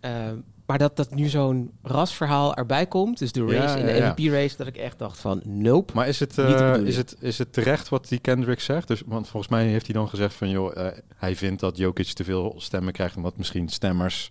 Ehm, 0.00 0.36
maar 0.66 0.78
dat, 0.78 0.96
dat 0.96 1.14
nu 1.14 1.28
zo'n 1.28 1.70
rasverhaal 1.82 2.54
erbij 2.54 2.86
komt, 2.86 3.18
dus 3.18 3.32
de 3.32 3.40
race 3.44 3.54
Ja, 3.54 3.76
en 3.76 3.86
de 3.86 3.92
ja. 3.92 4.14
MVP-race, 4.16 4.56
dat 4.56 4.66
ik 4.66 4.76
echt 4.76 4.98
dacht 4.98 5.18
van, 5.18 5.40
nope. 5.44 5.92
maar 5.94 6.08
is 6.08 6.20
het, 6.20 6.38
eh, 6.38 6.74
is, 6.84 6.96
het, 6.96 7.16
is 7.20 7.38
het 7.38 7.52
terecht 7.52 7.88
wat 7.88 8.08
die 8.08 8.18
Kendrick 8.18 8.60
zegt? 8.60 8.88
Dus, 8.88 9.02
want 9.06 9.28
volgens 9.28 9.52
mij 9.52 9.66
heeft 9.66 9.86
hij 9.86 9.94
dan 9.94 10.08
gezegd 10.08 10.34
van... 10.34 10.48
joh, 10.50 10.76
eh, 10.86 10.92
hij 11.16 11.36
vindt 11.36 11.60
dat 11.60 11.76
Jokic 11.76 12.06
te 12.06 12.24
veel 12.24 12.54
stemmen 12.56 12.92
krijgt... 12.92 13.16
omdat 13.16 13.36
misschien 13.36 13.68
stemmers 13.68 14.28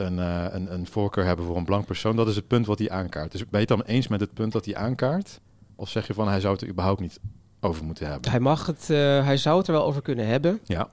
een, 0.00 0.18
eh, 0.18 0.44
een, 0.50 0.72
een 0.72 0.86
voorkeur 0.86 1.24
hebben 1.24 1.44
voor 1.44 1.56
een 1.56 1.64
blank 1.64 1.86
persoon. 1.86 2.16
Dat 2.16 2.28
is 2.28 2.36
het 2.36 2.46
punt 2.46 2.66
wat 2.66 2.78
hij 2.78 2.90
aankaart. 2.90 3.32
Dus 3.32 3.40
ben 3.40 3.60
je 3.60 3.66
het 3.66 3.68
dan 3.68 3.82
eens 3.82 4.08
met 4.08 4.20
het 4.20 4.34
punt 4.34 4.52
dat 4.52 4.64
hij 4.64 4.76
aankaart? 4.76 5.40
Of 5.76 5.88
zeg 5.88 6.06
je 6.06 6.14
van 6.14 6.28
hij 6.28 6.40
zou 6.40 6.52
het 6.52 6.62
er 6.62 6.68
überhaupt 6.68 7.00
niet 7.00 7.20
over 7.60 7.84
moeten 7.84 8.06
hebben? 8.06 8.30
Hij 8.30 8.40
mag 8.40 8.66
het, 8.66 8.90
eh, 8.90 8.96
hij 9.24 9.36
zou 9.36 9.58
het 9.58 9.66
er 9.66 9.72
wel 9.72 9.84
over 9.84 10.02
kunnen 10.02 10.26
hebben. 10.26 10.60
Ja, 10.64 10.90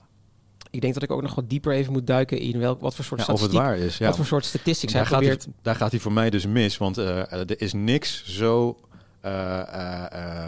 Ik 0.71 0.81
denk 0.81 0.93
dat 0.93 1.03
ik 1.03 1.11
ook 1.11 1.21
nog 1.21 1.35
wat 1.35 1.49
dieper 1.49 1.73
even 1.73 1.93
moet 1.93 2.07
duiken 2.07 2.39
in 2.39 2.59
welk, 2.59 2.81
wat 2.81 2.95
voor 2.95 3.05
soort 3.05 3.25
ja 3.25 3.33
of 3.33 3.41
het 3.41 3.49
statistiek, 3.49 3.77
waar 3.77 3.87
is. 3.87 3.97
Ja. 3.97 4.07
wat 4.07 4.15
voor 4.15 4.25
soort 4.25 4.45
statistics 4.45 4.93
hij 4.93 5.01
daar, 5.01 5.11
gaat 5.11 5.21
hij, 5.23 5.37
daar 5.61 5.75
gaat 5.75 5.91
hij 5.91 5.99
voor 5.99 6.11
mij 6.11 6.29
dus 6.29 6.45
mis, 6.45 6.77
want 6.77 6.97
eh, 6.97 7.31
er 7.31 7.61
is 7.61 7.73
niks 7.73 8.25
zo 8.25 8.77
eh, 9.21 10.45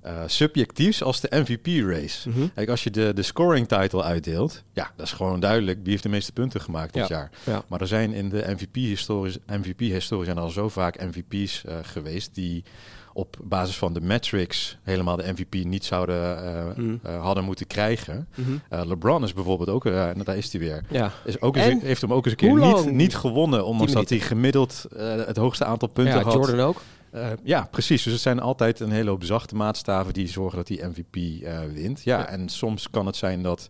eh, 0.00 0.22
subjectiefs 0.26 1.02
als 1.02 1.20
de 1.20 1.28
MVP-race. 1.30 2.28
Mhm. 2.28 2.46
Kijk, 2.54 2.68
als 2.68 2.84
je 2.84 2.90
de, 2.90 3.12
de 3.14 3.22
scoring 3.22 3.68
title 3.68 4.02
uitdeelt, 4.02 4.62
ja, 4.72 4.90
dat 4.96 5.06
is 5.06 5.12
gewoon 5.12 5.40
duidelijk 5.40 5.78
wie 5.82 5.90
heeft 5.90 6.02
de 6.02 6.08
meeste 6.08 6.32
punten 6.32 6.60
gemaakt 6.60 6.92
dit 6.94 7.08
Ja. 7.08 7.16
jaar. 7.16 7.30
Ja. 7.44 7.62
Maar 7.68 7.80
er 7.80 7.86
zijn 7.86 8.12
in 8.12 8.28
de 8.28 8.44
MVP-historie 8.56 9.40
MVP 9.46 10.00
zijn 10.24 10.38
al 10.38 10.50
zo 10.50 10.68
vaak 10.68 11.00
MVP's 11.04 11.64
eh, 11.64 11.74
geweest 11.82 12.34
die 12.34 12.64
op 13.12 13.36
basis 13.42 13.76
van 13.76 13.92
de 13.92 14.00
metrics 14.00 14.78
helemaal 14.82 15.16
de 15.16 15.32
MVP 15.32 15.64
niet 15.64 15.84
zouden 15.84 16.44
eh, 16.44 16.76
Mhm. 16.76 17.16
hadden 17.20 17.44
moeten 17.44 17.66
krijgen. 17.66 18.28
Mhm. 18.34 18.88
LeBron 18.88 19.22
is 19.24 19.32
bijvoorbeeld 19.32 19.68
ook, 19.68 19.84
en 19.86 20.22
daar 20.24 20.36
is 20.36 20.52
hij 20.52 20.60
weer. 20.60 20.84
Ja. 20.88 21.12
Is 21.24 21.40
ook 21.40 21.56
eens, 21.56 21.82
heeft 21.82 22.00
hem 22.00 22.12
ook 22.12 22.24
eens 22.24 22.34
een 22.40 22.48
keer 22.48 22.54
niet, 22.54 22.90
niet 22.92 23.16
gewonnen, 23.16 23.64
ondanks 23.64 23.92
dat 23.92 24.02
minuten. 24.02 24.16
hij 24.16 24.26
gemiddeld 24.26 24.84
het 25.26 25.36
hoogste 25.36 25.64
aantal 25.64 25.88
punten 25.88 26.14
ja, 26.14 26.22
had. 26.22 26.32
Jordan 26.32 26.60
ook. 26.60 26.80
Eh, 27.10 27.30
ja, 27.42 27.68
precies. 27.70 28.02
Dus 28.02 28.12
het 28.12 28.22
zijn 28.22 28.40
altijd 28.40 28.80
een 28.80 28.90
hele 28.90 29.10
hoop 29.10 29.24
zachte 29.24 29.54
maatstaven 29.54 30.12
die 30.12 30.28
zorgen 30.28 30.56
dat 30.58 30.68
hij 30.68 30.88
MVP 30.88 31.42
eh, 31.42 31.58
wint. 31.72 32.02
Ja, 32.02 32.18
Ja. 32.18 32.26
en 32.28 32.48
soms 32.48 32.90
kan 32.90 33.06
het 33.06 33.16
zijn 33.16 33.42
dat 33.42 33.68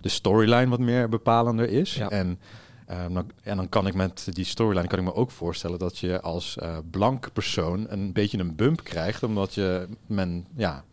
de 0.00 0.08
storyline 0.08 0.68
wat 0.68 0.78
meer 0.78 1.08
bepalender 1.08 1.68
is. 1.68 1.94
Ja. 1.94 2.08
En, 2.08 2.38
ehm, 2.86 3.12
dan, 3.12 3.30
en 3.42 3.56
dan 3.56 3.68
kan 3.68 3.86
ik 3.86 3.94
met 3.94 4.26
die 4.30 4.44
storyline 4.44 4.86
kan 4.88 4.98
ik 4.98 5.04
me 5.04 5.14
ook 5.14 5.30
voorstellen 5.30 5.78
dat 5.78 5.98
je 5.98 6.20
als 6.20 6.56
eh 6.58 6.76
blank 6.90 7.32
persoon 7.32 7.86
een 7.88 8.12
beetje 8.12 8.38
een 8.38 8.56
bump 8.56 8.84
krijgt, 8.84 9.22
omdat 9.22 9.54
je 9.54 9.86
men 10.06 10.46
ja 10.56 10.84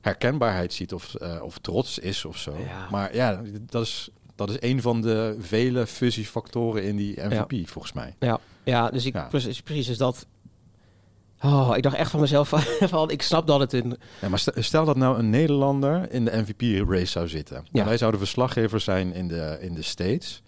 herkenbaarheid 0.00 0.72
ziet 0.72 0.92
of, 0.94 1.14
eh, 1.14 1.42
of 1.42 1.58
trots 1.58 1.98
is 1.98 2.24
of 2.24 2.36
zo. 2.38 2.56
Ja. 2.68 2.88
Maar 2.90 3.14
ja, 3.14 3.40
dat 3.60 3.82
is 3.82 4.10
dat 4.34 4.50
is 4.50 4.56
een 4.60 4.82
van 4.82 5.00
de 5.00 5.36
vele 5.40 5.86
fusiefactoren 5.86 6.82
in 6.84 6.96
die 6.96 7.20
MVP 7.20 7.68
volgens 7.68 7.92
mij. 7.92 8.14
Ja, 8.18 8.38
ja 8.64 8.90
dus 8.90 9.04
ik, 9.06 9.14
Ja. 9.14 9.26
Precies, 9.26 9.60
precies, 9.62 9.86
dus 9.86 9.96
dat... 9.98 10.26
Oh, 11.42 11.72
ik 11.76 11.82
dacht 11.82 11.96
echt 11.96 12.10
van 12.10 12.20
mezelf 12.20 12.48
van, 12.80 13.10
ik 13.10 13.22
snap 13.22 13.46
dat 13.46 13.60
het 13.60 13.72
een... 13.72 13.96
Ja, 14.20 14.28
maar 14.28 14.38
stel, 14.54 14.84
dat 14.84 14.96
nou 14.96 15.18
een 15.18 15.30
Nederlander 15.30 16.12
in 16.12 16.24
de 16.24 16.36
MVP-race 16.46 17.06
zou 17.06 17.28
zitten. 17.28 17.64
Ja. 17.72 17.80
En 17.80 17.86
wij 17.86 17.96
zouden 17.96 18.20
verslaggever 18.20 18.80
zijn 18.80 19.12
in 19.14 19.28
de, 19.28 19.58
in 19.60 19.74
de 19.74 19.82
States. 19.82 20.42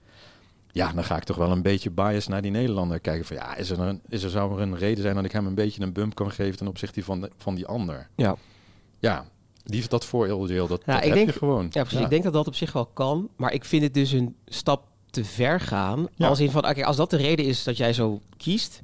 Ja, 0.71 0.93
dan 0.93 1.05
ga 1.05 1.17
ik 1.17 1.25
toch 1.25 1.37
wel 1.37 1.51
een 1.51 1.63
beetje 1.63 1.91
bias 1.91 2.27
naar 2.27 2.43
die 2.43 2.51
Nederlander 2.51 3.01
kijken. 3.01 3.25
Van 3.25 3.37
ja, 3.37 3.57
is 3.57 3.71
er, 3.71 3.81
een, 3.81 4.01
is 4.09 4.23
er 4.23 4.31
zou 4.31 4.55
er 4.55 4.61
een 4.61 4.77
reden 4.77 5.03
zijn 5.03 5.15
dat 5.15 5.25
ik 5.25 5.33
hem 5.33 5.47
een 5.47 5.55
beetje 5.55 5.83
een 5.83 5.93
bump 5.93 6.15
kan 6.15 6.31
geven 6.31 6.57
ten 6.57 6.69
opzichte 6.69 7.03
van, 7.05 7.21
de, 7.21 7.31
van 7.37 7.55
die 7.55 7.67
ander? 7.67 8.09
Ja, 8.17 8.37
Ja, 8.99 9.25
die 9.65 9.89
dat 9.89 10.05
vooroordeel, 10.05 10.67
dat, 10.67 10.83
Ja, 10.87 10.93
dat 10.93 11.01
ik 11.03 11.07
heb 11.09 11.15
denk- 11.17 11.31
je 11.31 11.39
gewoon. 11.39 11.67
ja 11.71 11.83
precies. 11.83 12.01
Ik 12.01 12.11
denk 12.11 12.23
dat 12.25 12.33
dat 12.33 12.47
op 12.47 12.55
zich 12.55 12.73
wel 12.73 12.87
kan. 12.87 13.29
Maar 13.37 13.53
ik 13.53 13.65
vind 13.65 13.83
het 13.83 13.95
dus 13.95 14.13
een 14.13 14.37
stap 14.47 14.83
te 15.11 15.25
ver 15.25 15.61
gaan. 15.61 16.07
Ja. 16.15 16.29
Als 16.29 16.41
in 16.41 16.51
van, 16.51 16.69
oké, 16.69 16.85
als 16.85 16.97
dat 16.97 17.11
de 17.11 17.17
reden 17.17 17.45
is 17.45 17.65
dat 17.65 17.77
jij 17.77 17.93
zo 17.93 18.21
kiest, 18.37 18.83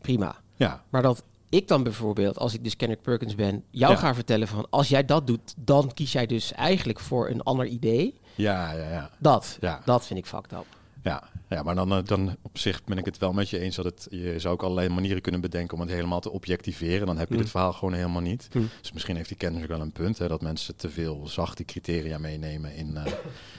prima. 0.00 0.36
Ja, 0.56 0.82
Maar 0.88 1.02
dat 1.02 1.22
ik 1.48 1.68
dan 1.68 1.82
bijvoorbeeld, 1.82 2.38
als 2.38 2.54
ik 2.54 2.64
dus 2.64 2.76
Kenneth 2.76 3.02
Perkins 3.02 3.34
ben, 3.34 3.64
jou 3.70 3.92
Ja. 3.92 3.98
ga 3.98 4.14
vertellen 4.14 4.48
van, 4.48 4.66
als 4.70 4.88
jij 4.88 5.04
dat 5.04 5.26
doet, 5.26 5.54
dan 5.56 5.92
kies 5.94 6.12
jij 6.12 6.26
dus 6.26 6.52
eigenlijk 6.52 7.00
voor 7.00 7.28
een 7.28 7.42
ander 7.42 7.66
idee. 7.66 8.20
ja, 8.34 8.72
ja, 8.72 8.88
ja. 8.90 9.10
Dat, 9.18 9.56
Ja. 9.60 9.80
dat 9.84 10.06
vind 10.06 10.18
ik 10.18 10.26
fucked 10.26 10.52
up. 10.52 10.64
Ja, 11.02 11.28
ja 11.48 11.62
maar 11.62 11.74
dan, 11.74 11.92
eh, 11.92 11.98
dan 12.04 12.36
op 12.42 12.58
zich 12.58 12.84
ben 12.84 12.98
ik 12.98 13.04
het 13.04 13.18
wel 13.18 13.32
met 13.32 13.48
je 13.50 13.58
eens 13.58 13.76
dat 13.76 13.84
het, 13.84 14.06
je 14.10 14.34
zou 14.38 14.54
ook 14.54 14.62
allerlei 14.62 14.88
manieren 14.88 15.22
kunnen 15.22 15.40
bedenken 15.40 15.74
om 15.74 15.80
het 15.80 15.90
helemaal 15.90 16.20
te 16.20 16.30
objectiveren. 16.30 17.06
Dan 17.06 17.18
heb 17.18 17.28
je 17.28 17.34
Mm. 17.34 17.40
dit 17.40 17.50
verhaal 17.50 17.72
gewoon 17.72 17.94
helemaal 17.94 18.22
niet. 18.22 18.48
Mm. 18.52 18.68
Dus 18.80 18.92
misschien 18.92 19.16
heeft 19.16 19.28
die 19.28 19.36
kennis 19.36 19.66
wel 19.66 19.80
een 19.80 19.92
punt, 19.92 20.18
hè, 20.18 20.28
dat 20.28 20.42
mensen 20.42 20.76
te 20.76 20.90
veel 20.90 21.26
zachte 21.28 21.64
criteria 21.64 22.18
meenemen 22.18 22.74
in 22.74 22.98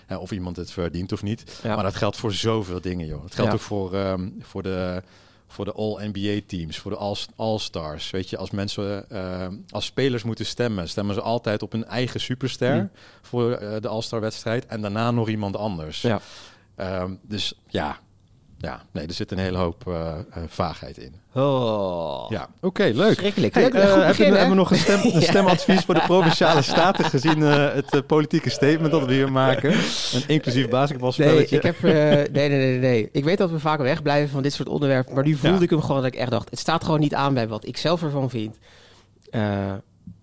eh, 0.08 0.19
of 0.22 0.31
iemand 0.31 0.55
het 0.55 0.72
verdient 0.72 1.12
of 1.12 1.24
niet. 1.24 1.60
Ja. 1.63 1.75
Maar 1.75 1.84
dat 1.84 1.96
geldt 1.96 2.17
voor 2.17 2.34
zoveel 2.34 2.81
dingen, 2.81 3.05
joh. 3.05 3.24
Het 3.24 3.36
geldt 3.36 3.51
Ja. 3.51 3.58
ook 3.58 3.63
voor, 3.63 3.93
ehm, 3.93 4.29
voor 4.39 4.63
de 4.63 5.03
voor 5.51 5.65
de 5.65 5.71
All-NBA-teams, 5.71 6.77
voor 6.77 6.91
de 6.91 7.15
All-Stars. 7.35 8.09
Weet 8.09 8.29
je, 8.29 8.37
als 8.37 8.51
mensen, 8.51 9.05
uh, 9.11 9.47
als 9.69 9.85
spelers 9.85 10.23
moeten 10.23 10.45
stemmen, 10.45 10.89
stemmen 10.89 11.15
ze 11.15 11.21
altijd 11.21 11.61
op 11.61 11.71
hun 11.71 11.85
eigen 11.85 12.19
superster 12.19 12.75
mm. 12.75 12.89
voor 13.21 13.61
uh, 13.61 13.75
de 13.79 13.87
All-Star-wedstrijd 13.87 14.65
en 14.65 14.81
daarna 14.81 15.11
nog 15.11 15.29
iemand 15.29 15.55
anders. 15.55 16.01
Ja. 16.01 16.19
Um, 17.01 17.19
dus 17.21 17.53
ja, 17.67 17.99
ja, 18.61 18.81
nee, 18.91 19.07
er 19.07 19.13
zit 19.13 19.31
een 19.31 19.37
hele 19.37 19.57
hoop 19.57 19.83
uh, 19.87 19.95
uh, 19.95 20.43
vaagheid 20.47 20.97
in. 20.97 21.13
Oh. 21.33 22.25
Ja, 22.29 22.41
oké, 22.41 22.65
okay, 22.65 22.91
leuk. 22.91 23.17
Schrikkelijk. 23.17 23.53
Hey, 23.53 23.63
uh, 23.63 23.71
hebben, 23.71 24.15
hebben 24.15 24.49
we 24.49 24.55
nog 24.55 24.71
een, 24.71 24.77
stem, 24.77 24.99
een 25.13 25.21
stemadvies 25.21 25.81
voor 25.81 25.93
de 25.93 26.01
Provinciale 26.01 26.61
Staten 26.61 27.05
gezien 27.05 27.41
het 27.41 28.07
politieke 28.07 28.49
statement 28.49 28.91
dat 28.91 29.05
we 29.05 29.13
hier 29.13 29.31
maken? 29.31 29.71
Een 30.13 30.23
inclusief 30.27 30.69
basketbalspelletje. 30.69 31.59
Nee, 31.61 31.71
ik 31.71 31.81
heb, 31.81 31.93
nee, 32.31 32.49
nee, 32.49 32.59
nee, 32.59 32.79
nee. 32.79 33.09
Ik 33.11 33.23
weet 33.23 33.37
dat 33.37 33.51
we 33.51 33.59
vaak 33.59 33.79
wegblijven 33.79 34.29
van 34.29 34.43
dit 34.43 34.53
soort 34.53 34.69
onderwerpen, 34.69 35.13
maar 35.13 35.23
nu 35.23 35.35
voelde 35.35 35.57
ja. 35.57 35.63
ik 35.63 35.69
hem 35.69 35.81
gewoon 35.81 36.01
dat 36.01 36.13
ik 36.13 36.19
echt 36.19 36.31
dacht, 36.31 36.49
het 36.49 36.59
staat 36.59 36.83
gewoon 36.83 36.99
niet 36.99 37.13
aan 37.13 37.33
bij 37.33 37.47
wat 37.47 37.65
ik 37.65 37.77
zelf 37.77 38.03
ervan 38.03 38.29
vind. 38.29 38.57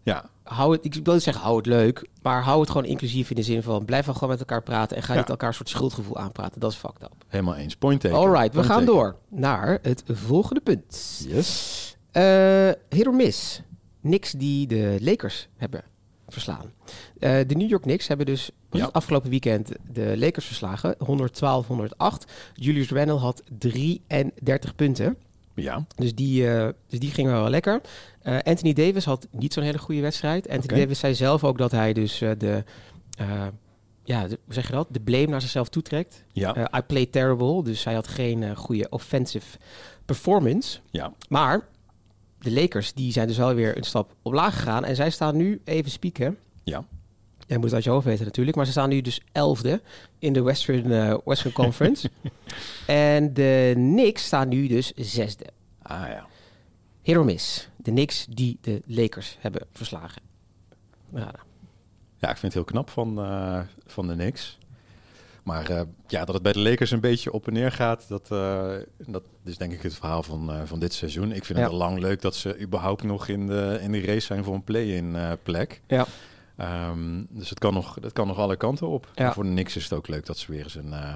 ja 0.03 0.25
hou 0.47 0.73
het, 0.73 0.85
ik 0.85 0.95
wil 1.03 1.15
niet 1.15 1.23
zeggen 1.23 1.43
hou 1.45 1.57
het 1.57 1.67
leuk, 1.67 2.09
maar 2.23 2.43
hou 2.43 2.61
het 2.61 2.71
gewoon 2.71 2.85
inclusief 2.87 3.31
in 3.31 3.37
de 3.37 3.43
zin 3.43 3.63
van 3.63 3.85
blijf 3.85 4.07
gewoon 4.07 4.29
met 4.29 4.39
elkaar 4.39 4.63
praten 4.63 4.97
en 4.97 5.03
ga 5.03 5.15
niet 5.15 5.29
elkaar 5.29 5.49
een 5.49 5.55
soort 5.55 5.69
schuldgevoel 5.69 6.17
aanpraten. 6.17 6.61
Dat 6.61 6.71
is 6.73 6.77
fucked 6.77 7.03
up. 7.03 7.13
Helemaal 7.29 7.55
eens. 7.57 7.77
Point 7.77 8.01
taken. 8.01 8.19
Alright, 8.19 8.55
we 8.55 8.63
gaan 8.63 8.69
taken. 8.79 8.87
door 8.87 9.17
naar 9.29 9.79
het 9.83 10.03
volgende 10.07 10.61
punt. 10.61 11.25
Yes. 11.29 11.97
Uh, 12.13 12.23
hit 12.89 13.07
or 13.07 13.15
miss. 13.15 13.63
Knicks 14.03 14.31
die 14.33 14.67
de 14.67 14.99
Lakers 15.01 15.49
hebben 15.57 15.85
verslaan. 16.29 16.73
Uh, 17.19 17.31
de 17.47 17.55
New 17.55 17.69
York 17.69 17.83
Knicks 17.83 18.09
hebben 18.09 18.27
dus 18.27 18.51
Ja. 18.71 18.89
afgelopen 18.93 19.31
weekend 19.31 19.71
de 19.93 20.15
Lakers 20.19 20.47
verslagen. 20.47 20.97
112-108. 20.99 22.31
Julius 22.55 22.91
Randle 22.91 23.17
had 23.19 23.43
33 23.59 24.75
punten. 24.75 25.17
Ja, 25.57 25.87
Dus 25.97 26.15
die, 26.15 26.51
eh, 26.51 26.69
dus 26.89 26.99
die 26.99 27.11
ging 27.11 27.29
wel 27.29 27.49
lekker. 27.51 27.81
Eh, 28.23 28.39
Anthony 28.43 28.73
Davis 28.73 29.05
had 29.05 29.29
niet 29.31 29.53
zo'n 29.53 29.63
hele 29.63 29.79
goede 29.79 30.01
wedstrijd. 30.01 30.49
Anthony. 30.49 30.81
Davis 30.81 30.99
zei 30.99 31.15
zelf 31.15 31.45
ook 31.45 31.59
dat 31.59 31.71
hij 31.71 31.93
dus 31.93 32.21
eh, 32.21 32.31
de, 32.39 32.65
ja, 34.05 34.29
de, 34.29 34.39
hoe 34.45 34.55
zeg 34.55 34.67
je 34.67 34.73
dat? 34.73 34.87
De 34.91 35.01
blame 35.01 35.27
naar 35.27 35.41
zichzelf 35.41 35.69
toetrekt. 35.69 36.25
ja, 36.33 36.71
I 36.77 36.81
played 36.81 37.13
terrible, 37.13 37.63
dus 37.63 37.85
hij 37.85 37.95
had 37.95 38.09
geen 38.09 38.57
goede 38.57 38.89
offensive 38.89 39.59
performance. 40.05 40.79
ja. 40.91 41.13
Maar 41.29 41.69
de 42.39 42.53
Lakers 42.53 42.93
die 42.93 43.13
zijn 43.13 43.27
dus 43.27 43.37
wel 43.37 43.55
weer 43.55 43.77
een 43.77 43.85
stap 43.85 44.15
omlaag 44.23 44.55
gegaan. 44.57 44.85
En 44.85 44.97
zij 44.97 45.11
staan 45.11 45.37
nu, 45.37 45.61
even 45.65 45.91
spieken. 45.91 46.39
Ja. 46.65 46.85
Jij 47.47 47.57
moet 47.57 47.65
het 47.67 47.75
uit 47.75 47.85
je 47.85 47.91
hoofd 47.91 48.05
weten 48.07 48.25
natuurlijk. 48.25 48.57
Maar 48.57 48.65
ze 48.67 48.71
staan 48.73 48.89
nu 48.89 49.01
dus 49.01 49.21
elfde 49.33 49.81
in 50.19 50.33
de 50.33 50.43
Western, 50.43 50.93
eh, 50.93 51.17
Western 51.25 51.53
Conference. 51.63 52.11
en 52.87 53.35
de 53.35 53.73
Knicks 53.75 54.25
staan 54.25 54.49
nu 54.49 54.67
dus 54.69 54.93
zesde. 54.95 55.45
Ah 55.83 56.07
ja. 56.09 56.27
Hit 57.03 57.17
or 57.17 57.25
miss. 57.25 57.69
De 57.77 57.91
Knicks 57.91 58.27
die 58.31 58.59
de 58.61 58.83
Lakers 58.87 59.37
hebben 59.41 59.67
verslagen. 59.73 60.23
Ja, 61.15 61.31
Ja, 62.19 62.31
ik 62.31 62.37
vind 62.37 62.43
het 62.43 62.53
heel 62.55 62.65
knap 62.65 62.91
van, 62.91 63.19
eh, 63.19 63.61
van 63.87 64.07
de 64.07 64.15
Knicks. 64.15 64.59
Maar 65.43 65.71
eh, 65.71 65.81
ja, 66.07 66.25
dat 66.25 66.35
het 66.35 66.43
bij 66.43 66.53
de 66.53 66.59
Lakers 66.61 66.91
een 66.91 67.01
beetje 67.01 67.33
op 67.33 67.47
en 67.47 67.53
neer 67.53 67.73
gaat, 67.73 68.09
dat, 68.09 68.29
dat 69.07 69.23
is 69.45 69.57
denk 69.57 69.73
ik 69.73 69.83
het 69.83 69.95
verhaal 69.95 70.23
van, 70.23 70.67
van 70.67 70.79
dit 70.79 70.93
seizoen. 70.93 71.33
Ik 71.33 71.45
vind 71.45 71.59
Ja. 71.59 71.65
het 71.65 71.73
al 71.73 71.79
lang 71.79 71.99
leuk 71.99 72.21
dat 72.21 72.35
ze 72.35 72.61
überhaupt 72.61 73.03
nog 73.03 73.29
in 73.29 73.47
de, 73.47 73.79
in 73.83 73.93
de 73.93 74.01
race 74.01 74.21
zijn 74.27 74.45
voor 74.45 74.55
een 74.55 74.65
play-in 74.65 75.17
plek. 75.43 75.81
Ja. 75.87 76.07
Ehm, 76.57 77.23
dus 77.29 77.51
het 77.51 77.59
kan, 77.59 77.75
nog, 77.75 77.99
het 78.01 78.13
kan 78.13 78.27
nog 78.27 78.39
alle 78.39 78.57
kanten 78.57 78.89
op. 78.89 79.09
Ja. 79.15 79.27
En 79.27 79.33
voor 79.33 79.45
de 79.45 79.51
Knicks 79.51 79.77
is 79.77 79.83
het 79.85 79.93
ook 79.93 80.09
leuk 80.09 80.27
dat 80.27 80.39
ze 80.39 80.53
weer 80.53 80.63
eens 80.63 80.75
een... 80.75 80.93
eh, 80.93 81.15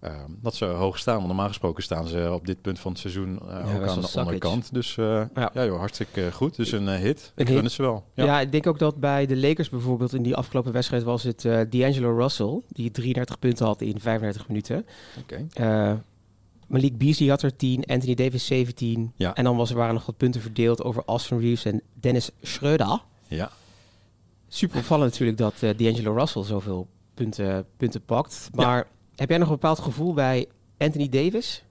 ehm, 0.00 0.30
dat 0.42 0.54
ze 0.54 0.64
hoog 0.64 0.98
staan. 0.98 1.14
Want 1.14 1.26
normaal 1.26 1.48
gesproken 1.48 1.82
staan 1.82 2.06
ze 2.06 2.30
op 2.32 2.46
dit 2.46 2.60
punt 2.62 2.78
van 2.78 2.90
het 2.90 3.00
seizoen 3.00 3.38
eh, 3.38 3.74
ook 3.76 3.88
aan 3.88 4.00
de 4.00 4.12
onderkant. 4.18 4.74
Dus 4.74 4.96
eh, 4.96 5.22
Ja. 5.34 5.50
ja. 5.54 5.64
joh, 5.64 5.78
hartstikke 5.78 6.32
goed. 6.32 6.56
Dus 6.56 6.72
een 6.72 6.88
hit. 6.88 7.32
Ik 7.36 7.48
gun 7.48 7.62
het 7.64 7.72
ze 7.72 7.82
wel. 7.82 8.04
Ja. 8.14 8.24
Ja. 8.24 8.40
ik 8.40 8.52
denk 8.52 8.66
ook 8.66 8.78
dat 8.78 8.96
bij 8.96 9.26
de 9.26 9.36
Lakers 9.36 9.68
bijvoorbeeld 9.68 10.12
in 10.14 10.22
die 10.22 10.36
afgelopen 10.36 10.72
wedstrijd 10.72 11.02
was 11.02 11.22
het 11.22 11.40
D'Angelo 11.70 12.16
Russell, 12.16 12.60
die 12.68 12.90
33 12.90 13.38
punten 13.38 13.66
had 13.66 13.80
in 13.80 14.00
35 14.00 14.48
minuten. 14.48 14.86
Malik 16.66 16.98
Beasley 16.98 17.28
had 17.28 17.42
er 17.42 17.56
10, 17.56 17.84
Anthony 17.86 18.14
Davis 18.14 18.46
17. 18.46 19.12
Ja. 19.16 19.34
En 19.34 19.44
dan 19.44 19.56
was, 19.56 19.70
er 19.70 19.76
waren 19.76 19.94
nog 19.94 20.06
wat 20.06 20.16
punten 20.16 20.40
verdeeld 20.40 20.82
over 20.82 21.02
Austin 21.06 21.38
Reeves 21.40 21.64
en 21.64 21.82
Dennis 22.00 22.30
Schröder. 22.30 23.02
Ja. 23.28 23.50
Super 24.54 24.78
opvallend 24.78 25.10
natuurlijk 25.10 25.38
dat 25.38 25.54
eh 25.60 25.70
D'Angelo 25.76 26.14
Russell 26.14 26.42
zoveel 26.44 26.88
punten, 27.14 27.66
punten 27.76 28.04
pakt. 28.04 28.48
Maar 28.52 28.86
heb 29.16 29.28
jij 29.28 29.38
nog 29.38 29.48
een 29.48 29.54
bepaald 29.54 29.78
gevoel 29.78 30.14
bij 30.14 30.46
Anthony 30.78 31.08
Davis? 31.08 31.64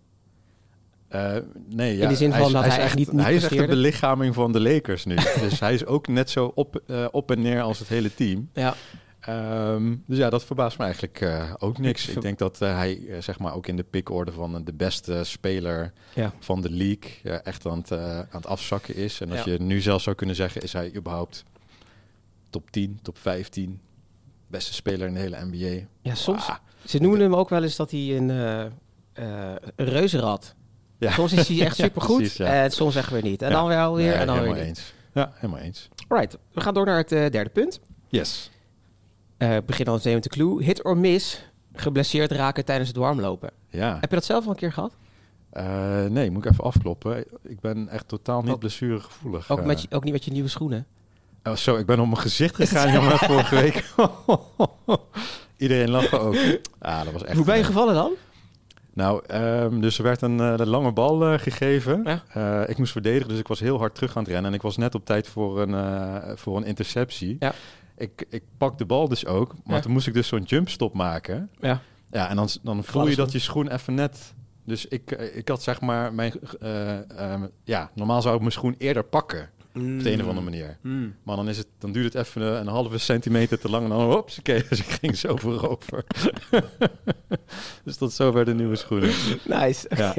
Eh, 1.07 1.35
nee, 1.69 1.95
ja. 1.97 2.03
In 2.03 2.09
de 2.09 2.15
zin 2.15 2.31
van 2.31 2.45
is- 2.45 2.51
dat 2.51 2.65
hij 2.65 2.77
is 2.77 2.83
echt 2.83 2.95
niet- 2.95 3.11
niet 3.11 3.21
Hij 3.21 3.35
is 3.35 3.43
echt 3.43 3.57
de 3.57 3.67
belichaming 3.67 4.33
van 4.33 4.51
de 4.51 4.61
Lakers 4.61 5.05
nu. 5.05 5.15
dus 5.41 5.59
hij 5.59 5.73
is 5.73 5.85
ook 5.85 6.07
net 6.07 6.29
zo 6.29 6.51
op, 6.55 6.81
eh, 6.87 7.05
op 7.11 7.31
en 7.31 7.41
neer 7.41 7.61
als 7.61 7.79
het 7.79 7.87
hele 7.87 8.13
team. 8.13 8.49
Ja. 8.53 8.75
Ehm, 9.19 9.95
dus 10.07 10.17
ja, 10.17 10.29
dat 10.29 10.43
verbaast 10.43 10.77
me 10.77 10.83
eigenlijk 10.83 11.25
ook 11.59 11.77
niks. 11.77 12.07
Ik 12.07 12.21
denk 12.21 12.37
dat 12.37 12.59
hij 12.59 13.01
zeg 13.19 13.39
maar 13.39 13.53
ook 13.55 13.67
in 13.67 13.75
de 13.75 13.83
pickorde 13.83 14.31
van 14.31 14.63
de 14.63 14.73
beste 14.73 15.23
speler 15.23 15.93
Ja. 16.15 16.33
van 16.39 16.61
de 16.61 16.69
league 16.69 17.39
echt 17.39 17.65
aan 17.65 17.77
het, 17.77 17.91
aan 17.91 18.27
het 18.31 18.47
afzakken 18.47 18.95
is. 18.95 19.21
En 19.21 19.31
als 19.31 19.43
Ja. 19.43 19.51
je 19.51 19.61
nu 19.61 19.81
zelfs 19.81 20.03
zou 20.03 20.15
kunnen 20.15 20.35
zeggen, 20.35 20.61
is 20.61 20.73
hij 20.73 20.95
überhaupt 20.95 21.43
top 22.53 22.71
10, 22.71 22.99
top 23.01 23.17
15, 23.17 23.79
beste 24.47 24.73
speler 24.73 25.07
in 25.07 25.13
de 25.13 25.19
hele 25.19 25.45
NBA. 25.45 25.85
Ja, 26.01 26.15
soms. 26.15 26.47
Ah, 26.47 26.55
Ze 26.85 26.99
noemen 26.99 27.19
hem 27.19 27.35
ook 27.35 27.49
wel 27.49 27.63
eens 27.63 27.75
dat 27.75 27.91
hij 27.91 28.17
een, 28.17 28.29
eh 28.29 28.65
een 29.13 29.59
reuzenrad. 29.75 30.55
ja. 30.97 31.11
Soms 31.11 31.33
is 31.33 31.47
hij 31.47 31.61
echt 31.65 31.75
supergoed 31.85 32.33
ja. 32.35 32.45
en 32.63 32.71
soms 32.71 32.95
echt 32.95 33.09
weer 33.09 33.23
niet. 33.23 33.41
En 33.41 33.51
dan 33.51 33.67
wel 33.67 33.95
weer 33.95 34.05
Nee, 34.09 34.13
en 34.15 34.25
dan 34.27 34.35
weer 34.35 34.43
helemaal 34.45 34.65
niet. 34.67 34.77
eens. 34.77 34.93
Ja, 35.13 35.31
helemaal 35.35 35.59
eens. 35.61 35.89
Right, 36.07 36.37
we 36.51 36.61
gaan 36.61 36.73
door 36.73 36.85
naar 36.85 36.97
het 36.97 37.11
eh, 37.11 37.29
derde 37.29 37.49
punt. 37.49 37.79
Yes. 38.07 38.51
Eh 39.37 39.57
begin 39.65 39.85
dan 39.85 39.93
meteen 39.93 40.13
met 40.13 40.23
de 40.23 40.29
clue. 40.29 40.63
Hit 40.63 40.83
or 40.83 40.97
miss, 40.97 41.45
geblesseerd 41.73 42.31
raken 42.31 42.65
tijdens 42.65 42.87
het 42.89 42.97
warmlopen. 42.97 43.51
Ja. 43.69 43.93
Heb 43.99 44.09
je 44.09 44.15
dat 44.15 44.25
zelf 44.25 44.43
al 44.45 44.49
een 44.51 44.55
keer 44.57 44.73
gehad? 44.73 44.95
Eh, 45.49 46.05
nee, 46.05 46.31
moet 46.31 46.45
ik 46.45 46.51
even 46.51 46.63
afkloppen. 46.63 47.25
Ik 47.43 47.59
ben 47.59 47.89
echt 47.89 48.07
totaal 48.07 48.41
niet 48.41 48.51
Ook- 48.51 48.59
blessuregevoelig. 48.59 49.49
Ook, 49.51 49.63
met 49.65 49.81
je, 49.81 49.87
ook 49.91 50.03
niet 50.03 50.13
met 50.13 50.25
je 50.25 50.31
nieuwe 50.31 50.49
schoenen? 50.49 50.85
Oh, 51.43 51.55
zo, 51.55 51.75
ik 51.75 51.85
ben 51.85 51.99
op 51.99 52.05
mijn 52.05 52.17
gezicht 52.17 52.55
gegaan, 52.67 53.17
vorige 53.17 53.55
week. 53.55 53.85
Iedereen 55.57 55.89
lachte 55.89 56.19
ook. 56.19 56.35
Ah, 56.79 57.03
dat 57.03 57.13
was 57.13 57.23
echt... 57.23 57.35
Hoe 57.35 57.45
ben 57.45 57.57
je 57.57 57.63
gevallen 57.63 57.93
dan? 57.93 58.11
Nou, 58.93 59.23
ehm, 59.27 59.79
dus 59.79 59.97
er 59.97 60.03
werd 60.03 60.21
een 60.21 60.39
eh, 60.39 60.65
lange 60.65 60.91
bal 60.91 61.25
eh, 61.25 61.39
gegeven. 61.39 62.01
Ja. 62.05 62.23
Eh, 62.63 62.69
ik 62.69 62.77
moest 62.77 62.91
verdedigen, 62.91 63.27
dus 63.29 63.39
ik 63.39 63.47
was 63.47 63.59
heel 63.59 63.77
hard 63.77 63.95
terug 63.95 64.15
aan 64.17 64.23
het 64.23 64.31
rennen. 64.31 64.49
En 64.51 64.55
ik 64.57 64.61
was 64.61 64.77
net 64.77 64.95
op 64.95 65.05
tijd 65.05 65.27
voor 65.27 65.61
een, 65.61 66.37
voor 66.37 66.57
een 66.57 66.63
interceptie. 66.65 67.35
Ja. 67.39 67.53
Ik, 67.97 68.25
ik 68.29 68.43
pak 68.57 68.77
de 68.77 68.85
bal 68.85 69.07
dus 69.07 69.25
ook, 69.25 69.53
maar 69.63 69.75
Ja. 69.75 69.81
toen 69.81 69.91
moest 69.91 70.07
ik 70.07 70.13
dus 70.13 70.27
zo'n 70.27 70.43
jumpstop 70.43 70.93
maken. 70.93 71.49
Ja. 71.59 71.81
Ja, 72.11 72.29
en 72.29 72.35
dan, 72.35 72.49
dan 72.61 72.83
voel 72.83 73.07
je 73.07 73.15
dat 73.15 73.31
je 73.31 73.39
schoen 73.39 73.67
even 73.71 73.93
net... 73.93 74.33
Dus 74.65 74.85
ik, 74.85 75.11
ik 75.11 75.47
had 75.47 75.63
zeg 75.63 75.81
maar 75.81 76.13
mijn... 76.13 76.33
eh, 76.59 77.09
ehm, 77.19 77.45
ja, 77.63 77.89
normaal 77.95 78.21
zou 78.21 78.33
ik 78.35 78.39
mijn 78.39 78.51
schoen 78.51 78.75
eerder 78.77 79.03
pakken. 79.03 79.49
Op 79.75 79.81
de 80.03 80.11
een 80.11 80.21
of 80.21 80.27
andere 80.27 80.41
manier. 80.45 80.77
Mm. 80.81 81.15
Maar 81.23 81.35
dan, 81.35 81.49
is 81.49 81.57
het, 81.57 81.67
dan 81.77 81.91
duurt 81.91 82.13
het 82.13 82.27
even 82.27 82.41
een, 82.41 82.59
een 82.59 82.67
halve 82.67 82.97
centimeter 82.97 83.59
te 83.59 83.69
lang. 83.69 83.83
En 83.83 83.89
dan, 83.89 84.11
oké, 84.15 84.63
dus 84.69 84.79
ik 84.79 84.85
ging 85.01 85.17
zo 85.17 85.35
voorover. 85.35 86.03
dus 87.85 87.97
tot 87.97 88.13
zover 88.13 88.45
de 88.45 88.53
nieuwe 88.53 88.75
schoenen. 88.75 89.11
Nice, 89.45 89.89
oké. 89.89 90.03
Ja. 90.03 90.13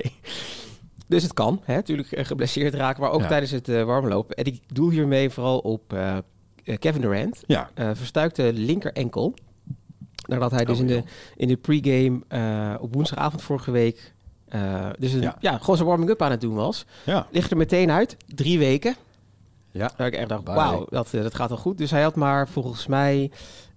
Dus 1.06 1.22
het 1.22 1.32
kan, 1.32 1.60
hè, 1.64 1.74
natuurlijk 1.74 2.12
eh, 2.12 2.24
geblesseerd 2.24 2.74
raken, 2.74 3.02
maar 3.02 3.10
ook 3.10 3.20
Ja. 3.20 3.26
tijdens 3.26 3.50
het 3.50 3.68
eh, 3.68 3.84
warmlopen. 3.84 4.36
En 4.36 4.44
ik 4.44 4.60
doel 4.74 4.90
hiermee 4.90 5.30
vooral 5.30 5.58
op 5.58 5.92
eh, 5.92 6.16
Kevin 6.78 7.00
Durant. 7.00 7.42
Ja, 7.46 7.70
verstuikte 7.74 8.52
linker 8.52 8.92
enkel. 8.92 9.34
Nadat 10.28 10.50
hij 10.50 10.64
dus 10.64 10.74
Oh, 10.76 10.80
in, 10.82 10.86
de, 10.86 11.02
in 11.36 11.48
de 11.48 11.56
pregame 11.56 12.20
op 12.80 12.94
woensdagavond 12.94 13.42
vorige 13.42 13.70
week... 13.70 14.14
dus 14.98 15.12
een, 15.12 15.20
ja. 15.20 15.36
Ja. 15.40 15.58
gewoon 15.58 15.76
zijn 15.76 15.88
warming-up 15.88 16.22
aan 16.22 16.30
het 16.30 16.40
doen 16.40 16.54
was. 16.54 16.84
ja, 17.04 17.26
Ligt 17.30 17.50
er 17.50 17.56
meteen 17.56 17.90
uit. 17.90 18.16
Drie 18.26 18.58
weken. 18.58 18.96
Ja. 19.74 19.90
Waar 19.96 20.06
ik 20.06 20.14
echt 20.14 20.28
dacht, 20.28 20.42
wauw, 20.46 20.86
dat, 20.88 21.14
eh, 21.14 21.22
dat 21.22 21.34
gaat 21.34 21.48
wel 21.48 21.58
goed. 21.58 21.78
Dus 21.78 21.90
hij 21.90 22.02
had 22.02 22.14
maar 22.16 22.48
volgens 22.48 22.86
mij... 22.86 23.30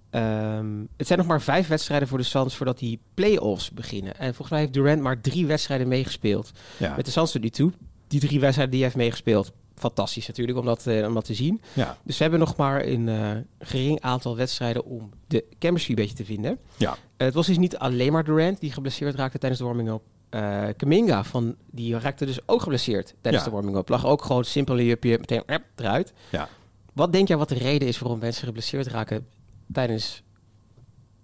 ehm, 0.10 0.84
het 0.98 1.08
zijn 1.08 1.20
nog 1.20 1.27
maar 1.27 1.42
vijf 1.42 1.68
wedstrijden 1.68 2.08
voor 2.08 2.18
de 2.18 2.24
Suns 2.24 2.56
voordat 2.56 2.77
die 2.80 3.00
play-offs 3.13 3.72
beginnen. 3.72 4.16
En 4.18 4.27
volgens 4.27 4.50
mij 4.50 4.60
heeft 4.60 4.74
Durant 4.74 5.01
maar 5.01 5.22
drie 5.22 5.46
wedstrijden 5.46 5.88
meegespeeld. 5.88 6.51
ja. 6.77 6.96
Met 6.96 7.06
de 7.06 7.12
Suns 7.12 7.32
tot 7.32 7.42
nu 7.42 7.50
toe. 7.50 7.72
Die 8.08 8.20
drie 8.20 8.39
wedstrijden 8.39 8.74
die 8.75 8.84
hij 8.84 8.92
heeft 8.94 9.01
meegespeeld. 9.04 9.51
Fantastisch 9.75 10.27
natuurlijk 10.27 10.58
om 10.58 10.66
dat, 10.66 10.88
eh, 10.88 11.06
om 11.08 11.13
dat 11.13 11.25
te 11.25 11.34
zien. 11.34 11.62
ja. 11.74 11.98
Dus 12.04 12.18
we 12.18 12.22
hebben 12.22 12.39
nog 12.39 12.56
maar 12.56 12.86
een 12.86 13.10
eh, 13.10 13.32
gering 13.60 14.01
aantal 14.01 14.36
wedstrijden 14.36 14.86
om 14.86 15.10
de 15.27 15.46
chemistry 15.60 15.89
een 15.89 16.01
beetje 16.01 16.16
te 16.16 16.25
vinden. 16.25 16.60
Ja. 16.77 16.98
Het 17.18 17.34
was 17.34 17.48
dus 17.48 17.58
niet 17.58 17.77
alleen 17.77 18.12
maar 18.12 18.24
Durant 18.24 18.60
die 18.60 18.72
geblesseerd 18.72 19.16
raakte 19.16 19.38
tijdens 19.38 19.62
de 19.62 19.68
warming-up. 19.68 20.01
Eh 20.29 20.67
Kaminga, 20.77 21.24
van, 21.24 21.55
die 21.72 22.00
raakte 22.00 22.25
dus 22.25 22.48
ook 22.48 22.62
geblesseerd 22.62 23.15
tijdens 23.22 23.43
Ja. 23.43 23.50
de 23.50 23.55
warming-up. 23.55 23.89
Lag 23.89 24.05
ook 24.05 24.24
gewoon 24.24 24.46
simpel 24.46 24.79
jupje 24.79 25.17
meteen 25.19 25.43
eh, 25.46 25.57
eruit. 25.75 26.13
Ja. 26.31 26.50
Wat 26.93 27.12
denk 27.12 27.27
jij 27.27 27.38
wat 27.38 27.50
de 27.50 27.55
reden 27.55 27.88
is 27.88 28.00
waarom 28.00 28.19
mensen 28.19 28.46
geblesseerd 28.46 28.88
raken 28.88 29.27
tijdens 29.72 30.24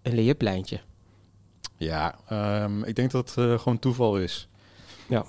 een 0.01 0.35
lijntje? 0.37 0.79
Ja, 1.77 2.15
ehm, 2.27 2.83
ik 2.83 2.95
denk 2.95 3.11
dat 3.11 3.35
het 3.35 3.45
eh, 3.45 3.59
gewoon 3.59 3.79
toeval 3.79 4.17
is. 4.17 4.47
Ja. 5.07 5.25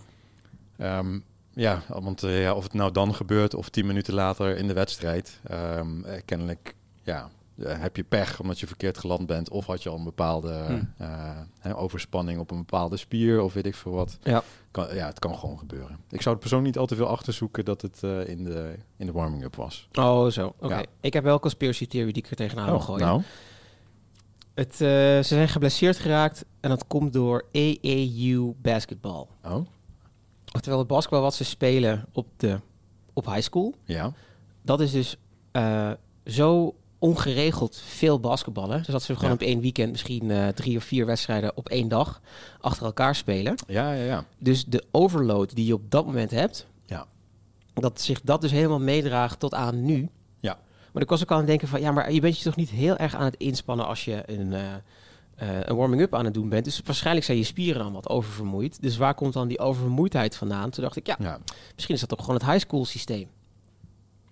Ehm, 0.76 1.18
ja, 1.52 1.82
want 1.88 2.22
eh, 2.22 2.42
ja, 2.42 2.54
of 2.54 2.62
het 2.62 2.72
nou 2.72 2.92
dan 2.92 3.14
gebeurt 3.14 3.54
of 3.54 3.68
tien 3.68 3.86
minuten 3.86 4.14
later 4.14 4.56
in 4.56 4.66
de 4.66 4.72
wedstrijd. 4.72 5.40
Um, 5.50 6.04
kennelijk 6.24 6.74
ja, 7.02 7.30
heb 7.62 7.96
je 7.96 8.04
pech 8.04 8.40
omdat 8.40 8.60
je 8.60 8.66
verkeerd 8.66 8.98
geland 8.98 9.26
bent. 9.26 9.50
Of 9.50 9.66
had 9.66 9.82
je 9.82 9.88
al 9.88 9.96
een 9.96 10.04
bepaalde 10.04 10.82
hmm. 10.96 11.72
overspanning 11.74 12.38
op 12.38 12.50
een 12.50 12.56
bepaalde 12.56 12.96
spier 12.96 13.40
of 13.40 13.52
weet 13.52 13.66
ik 13.66 13.74
veel 13.74 13.92
wat. 13.92 14.18
Ja. 14.22 14.42
Kan, 14.70 14.94
ja, 14.94 15.06
het 15.06 15.18
kan 15.18 15.38
gewoon 15.38 15.58
gebeuren. 15.58 15.98
Ik 16.10 16.22
zou 16.22 16.30
het 16.30 16.38
persoonlijk 16.38 16.70
niet 16.74 16.78
al 16.78 16.86
te 16.86 16.96
veel 16.96 17.06
achterzoeken 17.06 17.64
dat 17.64 17.82
het 17.82 18.02
in 18.28 18.44
de, 18.44 18.74
in 18.96 19.06
de 19.06 19.12
warming-up 19.12 19.56
was. 19.56 19.88
Oh, 19.92 20.30
zo. 20.30 20.54
Oké. 20.58 20.82
Ik 21.00 21.12
heb 21.12 21.24
wel 21.24 21.34
een 21.34 21.40
conspiracy 21.40 21.86
theory 21.86 22.12
die 22.12 22.22
ik 22.22 22.30
er 22.30 22.36
tegenaan 22.36 22.66
wil 22.66 22.74
oh, 22.74 22.82
gooien. 22.82 23.06
Nou. 23.06 23.22
Het, 24.54 24.76
ze 24.76 25.20
zijn 25.22 25.48
geblesseerd 25.48 25.98
geraakt 25.98 26.44
en 26.60 26.68
dat 26.68 26.86
komt 26.86 27.12
door 27.12 27.44
AAU 27.52 28.54
basketbal. 28.62 29.28
Oh. 29.44 29.66
Oftewel 30.52 30.78
het 30.78 30.88
basketbal 30.88 31.20
wat 31.20 31.34
ze 31.34 31.44
spelen 31.44 32.06
op, 32.12 32.26
de, 32.36 32.60
op 33.12 33.26
high 33.26 33.40
school. 33.40 33.74
Ja. 33.84 34.12
Dat 34.62 34.80
is 34.80 34.92
dus 34.92 35.16
zo 36.24 36.74
ongeregeld 36.98 37.82
veel 37.86 38.20
basketballen. 38.20 38.78
Dus 38.78 38.86
dat 38.86 39.02
ze 39.02 39.16
gewoon 39.16 39.32
op 39.32 39.40
één 39.40 39.60
weekend 39.60 39.90
misschien 39.90 40.24
uh, 40.24 40.48
drie 40.48 40.76
of 40.76 40.84
vier 40.84 41.06
wedstrijden 41.06 41.56
op 41.56 41.68
één 41.68 41.88
dag 41.88 42.20
achter 42.60 42.84
elkaar 42.84 43.14
spelen. 43.14 43.54
Ja, 43.66 43.92
ja, 43.92 44.04
ja. 44.04 44.24
Dus 44.38 44.64
de 44.64 44.84
overload 44.90 45.54
die 45.54 45.66
je 45.66 45.74
op 45.74 45.90
dat 45.90 46.06
moment 46.06 46.30
hebt, 46.30 46.66
ja. 46.86 47.06
dat 47.74 48.00
zich 48.00 48.20
dat 48.20 48.40
dus 48.40 48.50
helemaal 48.50 48.80
meedraagt 48.80 49.40
tot 49.40 49.54
aan 49.54 49.84
nu. 49.84 50.10
Maar 50.94 51.02
ik 51.02 51.08
was 51.08 51.22
ook 51.22 51.30
aan 51.30 51.38
het 51.38 51.46
denken 51.46 51.68
van, 51.68 51.80
ja, 51.80 51.92
maar 51.92 52.12
je 52.12 52.20
bent 52.20 52.38
je 52.38 52.44
toch 52.44 52.56
niet 52.56 52.70
heel 52.70 52.96
erg 52.96 53.14
aan 53.14 53.24
het 53.24 53.36
inspannen 53.36 53.86
als 53.86 54.04
je 54.04 54.22
een, 54.26 54.52
uh, 54.52 55.60
een 55.60 55.76
warming-up 55.76 56.14
aan 56.14 56.24
het 56.24 56.34
doen 56.34 56.48
bent. 56.48 56.64
Dus 56.64 56.80
waarschijnlijk 56.84 57.26
zijn 57.26 57.38
je 57.38 57.44
spieren 57.44 57.82
dan 57.82 57.92
wat 57.92 58.08
oververmoeid. 58.08 58.82
Dus 58.82 58.96
waar 58.96 59.14
komt 59.14 59.32
dan 59.32 59.48
die 59.48 59.58
oververmoeidheid 59.58 60.36
vandaan? 60.36 60.70
Toen 60.70 60.82
dacht 60.84 60.96
ik, 60.96 61.06
ja, 61.06 61.16
ja. 61.18 61.38
misschien 61.74 61.94
is 61.94 62.00
dat 62.00 62.08
toch 62.08 62.20
gewoon 62.20 62.34
het 62.34 62.46
high 62.50 62.66
school 62.66 62.84
systeem. 62.84 63.28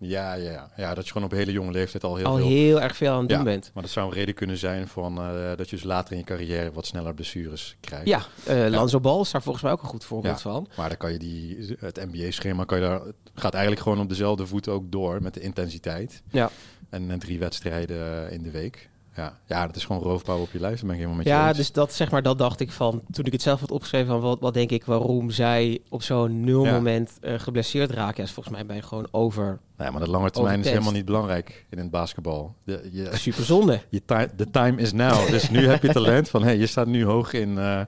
Ja, 0.04 0.34
ja, 0.34 0.70
ja, 0.76 0.94
dat 0.94 1.04
je 1.04 1.12
gewoon 1.12 1.26
op 1.26 1.34
hele 1.34 1.52
jonge 1.52 1.70
leeftijd 1.70 2.04
al 2.04 2.16
heel, 2.16 2.26
al 2.26 2.36
veel... 2.36 2.46
heel 2.46 2.80
erg 2.80 2.96
veel 2.96 3.12
aan 3.12 3.18
het 3.18 3.28
doen 3.28 3.44
bent. 3.44 3.70
Maar 3.74 3.82
dat 3.82 3.92
zou 3.92 4.08
een 4.08 4.14
reden 4.14 4.34
kunnen 4.34 4.56
zijn 4.56 4.88
van, 4.88 5.18
uh, 5.18 5.56
dat 5.56 5.70
je 5.70 5.76
dus 5.76 5.84
later 5.84 6.12
in 6.12 6.18
je 6.18 6.24
carrière 6.24 6.72
wat 6.72 6.86
sneller 6.86 7.14
blessures 7.14 7.76
krijgt. 7.80 8.06
Ja, 8.06 8.22
uh, 8.48 8.66
Lanzo 8.68 9.00
Bal 9.00 9.20
is 9.20 9.30
daar 9.30 9.42
volgens 9.42 9.64
mij 9.64 9.72
ook 9.72 9.82
een 9.82 9.88
goed 9.88 10.04
voorbeeld 10.04 10.40
van. 10.40 10.68
Maar 10.76 10.88
dan 10.88 10.98
kan 10.98 11.12
je 11.12 11.18
die, 11.18 11.76
het 11.78 12.04
NBA-schema 12.12 12.64
kan 12.64 12.78
je 12.78 12.84
daar, 12.84 13.00
gaat 13.34 13.52
eigenlijk 13.52 13.82
gewoon 13.82 14.00
op 14.00 14.08
dezelfde 14.08 14.46
voet 14.46 14.68
ook 14.68 14.92
door 14.92 15.22
met 15.22 15.34
de 15.34 15.40
intensiteit. 15.40 16.22
Ja. 16.30 16.50
En 16.90 17.18
drie 17.18 17.38
wedstrijden 17.38 18.30
in 18.30 18.42
de 18.42 18.50
week. 18.50 18.90
Ja, 19.16 19.38
ja, 19.46 19.66
dat 19.66 19.76
is 19.76 19.84
gewoon 19.84 20.02
roofbouw 20.02 20.40
op 20.40 20.52
je 20.52 20.60
lijf. 20.60 20.80
ben 20.80 20.90
ik 20.90 20.96
helemaal 20.96 21.16
met 21.16 21.26
je 21.26 21.32
Ja, 21.32 21.52
dus 21.52 21.72
dat 21.72 21.92
zeg 21.92 22.10
maar, 22.10 22.22
dat 22.22 22.38
dacht 22.38 22.60
ik 22.60 22.72
van 22.72 23.02
toen 23.10 23.24
ik 23.24 23.32
het 23.32 23.42
zelf 23.42 23.60
had 23.60 23.70
opgeschreven 23.70 24.06
van 24.06 24.20
wat, 24.20 24.40
wat 24.40 24.54
denk 24.54 24.70
ik 24.70 24.84
waarom 24.84 25.30
zij 25.30 25.80
op 25.88 26.02
zo'n 26.02 26.44
nul 26.44 26.64
moment 26.64 27.18
uh, 27.20 27.38
geblesseerd 27.38 27.90
raken. 27.90 28.16
Ja, 28.16 28.22
is 28.22 28.32
volgens 28.32 28.54
mij 28.54 28.66
ben 28.66 28.76
je 28.76 28.82
gewoon 28.82 29.08
over. 29.10 29.58
Nee, 29.76 29.90
maar 29.90 30.00
de 30.00 30.10
lange 30.10 30.30
termijn 30.30 30.60
is 30.60 30.66
helemaal 30.66 30.92
niet 30.92 31.04
belangrijk 31.04 31.66
in 31.70 31.78
het 31.78 31.90
basketbal. 31.90 32.54
De, 32.64 32.88
je, 32.92 33.08
Super 33.12 33.44
zonde. 33.44 33.80
Je 33.88 34.02
de 34.36 34.50
time 34.50 34.80
is 34.80 34.92
now. 34.92 35.28
Dus 35.28 35.50
nu 35.50 35.66
heb 35.66 35.82
je 35.82 35.92
talent 35.92 36.30
van 36.30 36.42
hey, 36.42 36.56
je 36.56 36.66
staat 36.66 36.86
nu 36.86 37.04
hoog 37.04 37.32
in, 37.32 37.50
uh, 37.50 37.80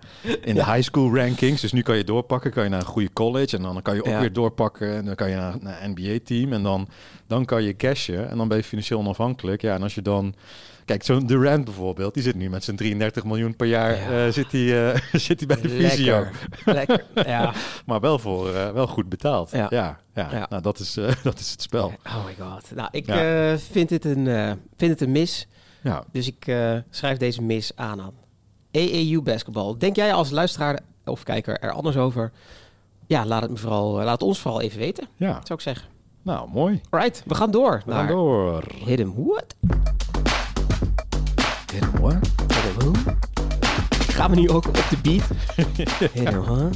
in 0.43 0.55
de 0.55 0.65
high 0.65 0.83
school 0.83 1.17
rankings. 1.17 1.61
Dus 1.61 1.73
nu 1.73 1.83
kan 1.83 1.97
je 1.97 2.05
doorpakken, 2.05 2.51
kan 2.51 2.65
je 2.65 2.71
naar 2.71 2.81
een 2.81 2.87
goede 2.87 3.13
college 3.13 3.57
en 3.57 3.63
dan 3.63 3.83
kan 3.83 3.95
je 3.95 4.05
ook 4.05 4.21
weer 4.21 4.33
doorpakken 4.33 4.95
en 4.97 5.05
dan 5.05 5.15
kan 5.15 5.31
je 5.31 5.37
naar, 5.37 5.57
naar 5.61 5.83
een 5.83 5.91
NBA 5.91 6.19
team 6.25 6.53
en 6.53 6.63
dan, 6.63 6.89
dan 7.27 7.45
kan 7.45 7.63
je 7.63 7.77
cashen 7.77 8.31
en 8.31 8.37
dan 8.37 8.49
ben 8.49 8.57
je 8.57 8.65
financieel 8.65 8.99
onafhankelijk. 8.99 9.63
Ja, 9.63 9.75
en 9.75 9.83
als 9.83 9.95
je 9.95 10.03
dan 10.03 10.35
Kijk, 10.85 11.03
zo'n 11.03 11.27
Durant 11.27 11.65
bijvoorbeeld, 11.65 12.15
die 12.15 12.23
zit 12.23 12.35
nu 12.35 12.51
met 12.51 12.65
zijn 12.65 12.77
33 12.77 13.25
miljoen 13.25 13.57
per 13.57 13.67
jaar 13.67 13.97
ja. 13.97 14.27
uh, 14.27 14.33
zit 14.33 14.53
hij 14.53 14.61
uh, 14.61 15.01
zit 15.27 15.39
hij 15.39 15.47
bij 15.47 15.61
de 15.61 15.69
Visio. 15.69 16.27
Lekker, 16.65 17.05
ja. 17.15 17.53
maar 17.87 18.01
wel 18.01 18.19
voor 18.19 18.51
uh, 18.51 18.71
wel 18.71 18.87
goed 18.87 19.09
betaald. 19.09 19.51
Ja, 19.51 19.67
ja, 19.71 19.99
ja. 20.15 20.47
Nou, 20.49 20.63
dat 20.63 20.79
is, 20.79 20.95
dat 21.23 21.39
is 21.39 21.51
het 21.51 21.63
spel. 21.63 21.93
Oh 22.07 22.25
my 22.25 22.35
god. 22.39 22.71
Nou, 22.75 22.89
ik 22.91 23.05
vind, 23.71 23.91
het 23.91 24.05
een, 24.05 24.59
vind 24.77 24.91
het 24.91 25.01
een 25.01 25.13
mis. 25.13 25.47
Ja. 25.83 26.05
Dus 26.13 26.27
ik 26.27 26.57
schrijf 26.91 27.19
deze 27.19 27.43
mis 27.43 27.73
aan 27.75 28.01
aan. 28.01 28.15
AAU 28.73 29.21
basketbal. 29.23 29.79
Denk 29.79 29.97
jij 29.97 30.13
als 30.13 30.31
luisteraar 30.31 30.81
of 31.05 31.23
kijker 31.23 31.59
er 31.59 31.73
anders 31.73 31.97
over? 31.97 32.33
Ja, 33.07 33.27
laat 33.27 33.43
het 33.43 33.51
me 33.51 33.57
vooral, 33.57 33.93
laat 34.03 34.23
ons 34.23 34.39
vooral 34.39 34.61
even 34.61 34.79
weten. 34.79 35.09
Ja. 35.17 35.33
Zou 35.33 35.55
ik 35.55 35.61
zeggen. 35.61 35.89
Nou, 36.23 36.49
mooi. 36.53 36.81
Right, 36.91 37.23
we 37.27 37.35
gaan 37.35 37.51
door. 37.51 37.83
We 37.87 37.93
gaan 37.93 38.07
door. 38.07 38.65
Hit 38.85 39.07
what? 39.17 39.55
Him 41.75 41.91
what? 42.01 42.17
Him? 42.79 42.93
Gaan 44.09 44.31
we 44.31 44.37
nu 44.37 44.49
ook 44.51 44.67
op 44.67 44.87
de 44.91 44.97
beat? 45.03 45.23
Hit 46.13 46.29
him 46.29 46.43
huh? 46.43 46.71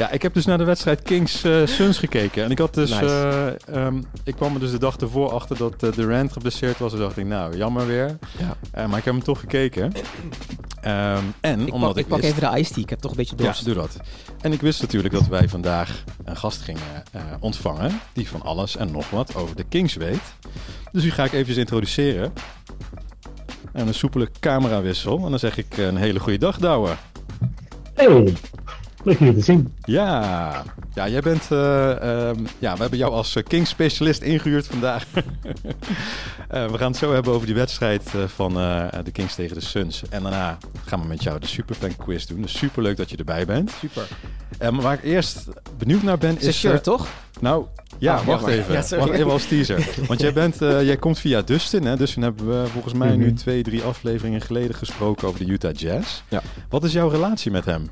Ja, 0.00 0.10
ik 0.10 0.22
heb 0.22 0.34
dus 0.34 0.44
naar 0.44 0.58
de 0.58 0.64
wedstrijd 0.64 1.02
Kings 1.02 1.44
uh, 1.44 1.66
Suns 1.66 1.98
gekeken. 1.98 2.44
En 2.44 2.50
ik 2.50 2.58
had 2.58 2.74
dus. 2.74 2.90
Nice. 2.90 3.56
Uh, 3.70 3.84
um, 3.84 4.04
ik 4.24 4.34
kwam 4.34 4.54
er 4.54 4.60
dus 4.60 4.70
de 4.70 4.78
dag 4.78 4.96
ervoor 4.96 5.30
achter 5.32 5.56
dat 5.56 5.82
uh, 5.82 5.92
Durant 5.92 6.32
geblesseerd 6.32 6.78
was. 6.78 6.92
En 6.92 6.98
dacht 6.98 7.16
ik, 7.16 7.26
nou, 7.26 7.56
jammer 7.56 7.86
weer. 7.86 8.18
Ja. 8.38 8.56
Uh, 8.82 8.88
maar 8.88 8.98
ik 8.98 9.04
heb 9.04 9.14
hem 9.14 9.22
toch 9.22 9.40
gekeken. 9.40 9.84
Um, 9.84 11.34
en 11.40 11.66
ik 11.66 11.72
omdat 11.72 11.88
pak, 11.88 11.96
ik. 11.96 12.02
Ik 12.04 12.08
pak 12.08 12.22
even 12.22 12.40
de 12.40 12.58
ice 12.58 12.72
tea. 12.72 12.82
Ik 12.82 12.90
heb 12.90 13.00
toch 13.00 13.10
een 13.10 13.16
beetje 13.16 13.36
dorst. 13.36 13.58
Ja, 13.58 13.64
doe 13.64 13.74
dat. 13.74 13.96
En 14.40 14.52
ik 14.52 14.60
wist 14.60 14.80
natuurlijk 14.80 15.14
dat 15.14 15.26
wij 15.26 15.48
vandaag 15.48 16.04
een 16.24 16.36
gast 16.36 16.60
gingen 16.60 17.02
ontvangen. 17.40 18.00
Die 18.12 18.28
van 18.28 18.42
alles 18.42 18.76
en 18.76 18.92
nog 18.92 19.10
wat 19.10 19.34
over 19.34 19.56
de 19.56 19.64
Kings 19.68 19.94
weet. 19.94 20.34
Dus 20.92 21.02
die 21.02 21.10
ga 21.10 21.24
ik 21.24 21.32
even 21.32 21.56
introduceren. 21.56 22.32
En 23.72 23.86
een 23.86 23.94
soepele 23.94 24.28
camerawissel. 24.40 25.24
En 25.24 25.30
dan 25.30 25.38
zeg 25.38 25.56
ik 25.56 25.76
een 25.76 25.96
hele 25.96 26.20
goede 26.20 26.38
dag, 26.38 26.58
Douwe. 26.58 26.90
Hey. 27.94 28.34
Leuk 29.02 29.18
te 29.18 29.40
zien. 29.40 29.74
Ja, 29.84 30.64
ja 30.94 31.08
jij 31.08 31.20
bent. 31.20 31.48
Uh, 31.52 31.58
ja, 32.58 32.74
we 32.74 32.80
hebben 32.80 32.98
jou 32.98 33.12
als 33.12 33.36
eh, 33.36 33.42
King 33.42 33.66
specialist 33.66 34.22
ingehuurd 34.22 34.66
vandaag. 34.66 35.04
uh, 35.14 35.22
we 36.72 36.78
gaan 36.78 36.90
het 36.90 36.96
zo 36.96 37.12
hebben 37.12 37.32
over 37.32 37.46
die 37.46 37.54
wedstrijd 37.54 38.10
van 38.26 38.52
de 39.04 39.10
Kings 39.12 39.34
tegen 39.34 39.54
de 39.54 39.64
Suns. 39.64 40.02
En 40.10 40.22
daarna 40.22 40.58
gaan 40.84 41.00
we 41.00 41.06
met 41.06 41.22
jou 41.22 41.40
de 41.40 41.46
Superfan 41.46 41.96
quiz 41.96 42.24
doen. 42.24 42.42
Dus 42.42 42.58
super 42.58 42.82
leuk 42.82 42.96
dat 42.96 43.10
je 43.10 43.16
erbij 43.16 43.46
bent. 43.46 43.70
Super. 43.78 44.08
maar 44.58 44.82
waar 44.82 44.94
ik 44.94 45.04
eerst 45.04 45.48
benieuwd 45.78 46.02
naar 46.02 46.18
ben 46.18 46.38
is. 46.38 46.46
Is 46.46 46.58
shirt 46.58 46.82
toch? 46.82 47.08
Nou, 47.40 47.64
ja, 47.98 48.18
oh, 48.18 48.26
wacht 48.26 48.46
even. 48.46 48.74
Ja, 48.74 48.96
wacht 48.96 49.10
even 49.10 49.30
als 49.30 49.46
teaser. 49.46 49.88
Want 50.06 50.20
jij, 50.20 50.32
bent, 50.32 50.56
jij 50.58 50.96
komt 50.96 51.18
via 51.18 51.42
Dustin. 51.42 51.84
Hè? 51.84 51.96
Dustin 51.96 52.22
hebben 52.22 52.48
we 52.48 52.68
volgens 52.68 52.94
mij 52.94 53.16
nu 53.16 53.26
mhm. 53.26 53.34
twee, 53.34 53.62
drie 53.62 53.82
afleveringen 53.82 54.40
geleden 54.40 54.74
gesproken 54.74 55.28
over 55.28 55.46
de 55.46 55.52
Utah 55.52 55.74
Jazz. 55.74 56.22
Ja. 56.28 56.42
Wat 56.68 56.84
is 56.84 56.92
jouw 56.92 57.08
relatie 57.08 57.50
met 57.50 57.64
hem? 57.64 57.90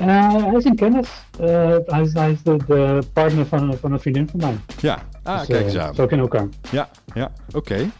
Uh, 0.00 0.44
hij 0.44 0.54
is 0.54 0.64
een 0.64 0.76
kennis. 0.76 1.08
Uh, 1.40 1.76
hij, 1.86 2.02
is, 2.02 2.12
hij 2.12 2.30
is 2.30 2.42
de, 2.42 2.56
de, 2.66 3.02
partner 3.12 3.46
van, 3.46 3.74
van 3.74 3.92
een 3.92 4.00
vriendin 4.00 4.28
van 4.28 4.40
mij. 4.40 4.56
Ja, 4.80 5.02
ah, 5.22 5.38
dus, 5.38 5.46
kijk 5.46 5.64
eens 5.64 5.76
aan. 5.76 5.94
Zo 5.94 6.06
kennen 6.06 6.30
elkaar. 6.30 6.48
Ja, 6.70 6.88
ja 7.14 7.32
oké. 7.52 7.90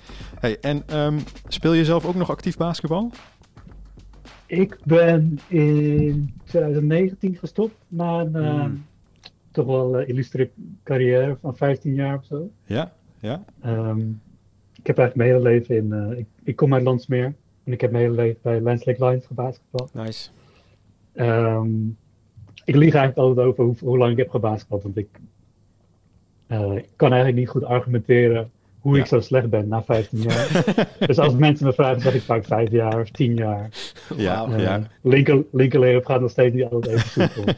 Hey, 0.40 0.59
en 0.61 0.98
um, 0.98 1.18
speel 1.48 1.72
je 1.72 1.85
zelf 1.85 2.04
ook 2.04 2.14
nog 2.14 2.30
actief 2.30 2.57
basketbal? 2.57 3.11
Ik 4.46 4.78
ben 4.85 5.38
in 5.48 6.35
2019 6.44 7.37
gestopt 7.37 7.74
na 7.88 8.20
een 8.20 8.35
hmm. 8.35 8.85
toch 9.50 9.66
wel 9.66 10.00
uh, 10.00 10.09
illustre 10.09 10.50
carrière 10.85 11.37
van 11.40 11.57
15 11.57 11.94
jaar 11.94 12.16
of 12.16 12.24
zo. 12.24 12.50
Ja, 12.64 12.92
ja. 13.20 13.44
Um, 13.66 14.20
ik 14.78 14.87
heb 14.87 14.98
eigenlijk 14.98 15.16
mijn 15.16 15.30
hele 15.30 15.42
leven 15.42 15.76
in. 15.76 16.18
Ik, 16.18 16.26
ik, 16.42 16.57
kom 16.57 16.74
uit 16.74 16.83
Landsmeer 16.83 17.35
en 17.64 17.72
ik 17.72 17.80
heb 17.80 17.90
mijn 17.90 18.04
hele 18.04 18.16
leven 18.16 18.40
bij 18.42 18.61
Lake 18.61 19.04
Lions 19.04 19.26
gebasketbald. 19.26 19.94
Nice. 19.94 20.30
Um, 21.14 21.96
ik 22.64 22.74
lieg 22.74 22.94
eigenlijk 22.94 23.16
altijd 23.16 23.46
over 23.46 23.64
hoe, 23.64 23.74
hoe 23.81 23.98
lang 23.98 24.12
ik 24.12 24.18
heb 24.18 24.31
gebasketbald. 24.31 24.83
Want 24.83 24.96
ik, 24.96 25.09
uh, 26.48 26.77
ik 26.77 26.88
kan 26.96 27.09
eigenlijk 27.09 27.40
niet 27.40 27.48
goed 27.48 27.64
argumenteren 27.64 28.50
hoe 28.79 28.98
ik 28.98 29.07
zo 29.07 29.20
slecht 29.20 29.50
ben 29.50 29.68
na 29.68 29.83
15 29.83 30.22
jaar. 30.22 30.64
dus 31.07 31.18
als 31.18 31.35
mensen 31.35 31.66
me 31.66 31.72
vragen, 31.72 32.00
zeg 32.00 32.14
ik 32.14 32.22
vaak 32.22 32.44
5 32.44 32.70
jaar 32.70 33.00
of 33.00 33.11
10 33.11 33.35
jaar. 33.35 33.68
Ja, 34.16 34.48
uh, 34.48 34.59
ja. 34.59 34.83
Linker, 35.03 35.44
linkerleer 35.53 36.05
gaat 36.05 36.20
nog 36.20 36.31
steeds 36.31 36.55
niet 36.55 36.64
altijd 36.64 36.94
even 36.94 37.29
goed. 37.29 37.55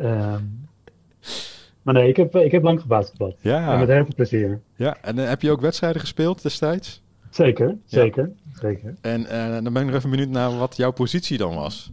um, 0.00 0.66
maar 1.82 1.94
nee, 1.94 2.08
ik 2.08 2.16
heb, 2.16 2.36
ik 2.36 2.52
heb 2.52 2.62
lang 2.62 2.80
gebasketbald. 2.80 3.36
Ja. 3.40 3.72
En 3.72 3.78
met 3.78 3.88
heel 3.88 4.04
veel 4.04 4.14
plezier. 4.14 4.60
Ja, 4.74 4.96
en 5.02 5.18
uh, 5.18 5.28
heb 5.28 5.42
je 5.42 5.50
ook 5.50 5.60
wedstrijden 5.60 6.00
gespeeld 6.00 6.42
destijds? 6.42 7.02
Zeker, 7.30 7.76
zeker. 7.84 8.30
Ja. 8.44 8.58
zeker. 8.60 8.94
En 9.00 9.22
dan 9.64 9.72
ben 9.72 9.82
ik 9.82 9.88
nog 9.88 9.96
even 9.96 10.10
benieuwd 10.10 10.28
naar 10.28 10.58
wat 10.58 10.76
jouw 10.76 10.92
positie 10.92 11.38
dan 11.38 11.54
was. 11.54 11.90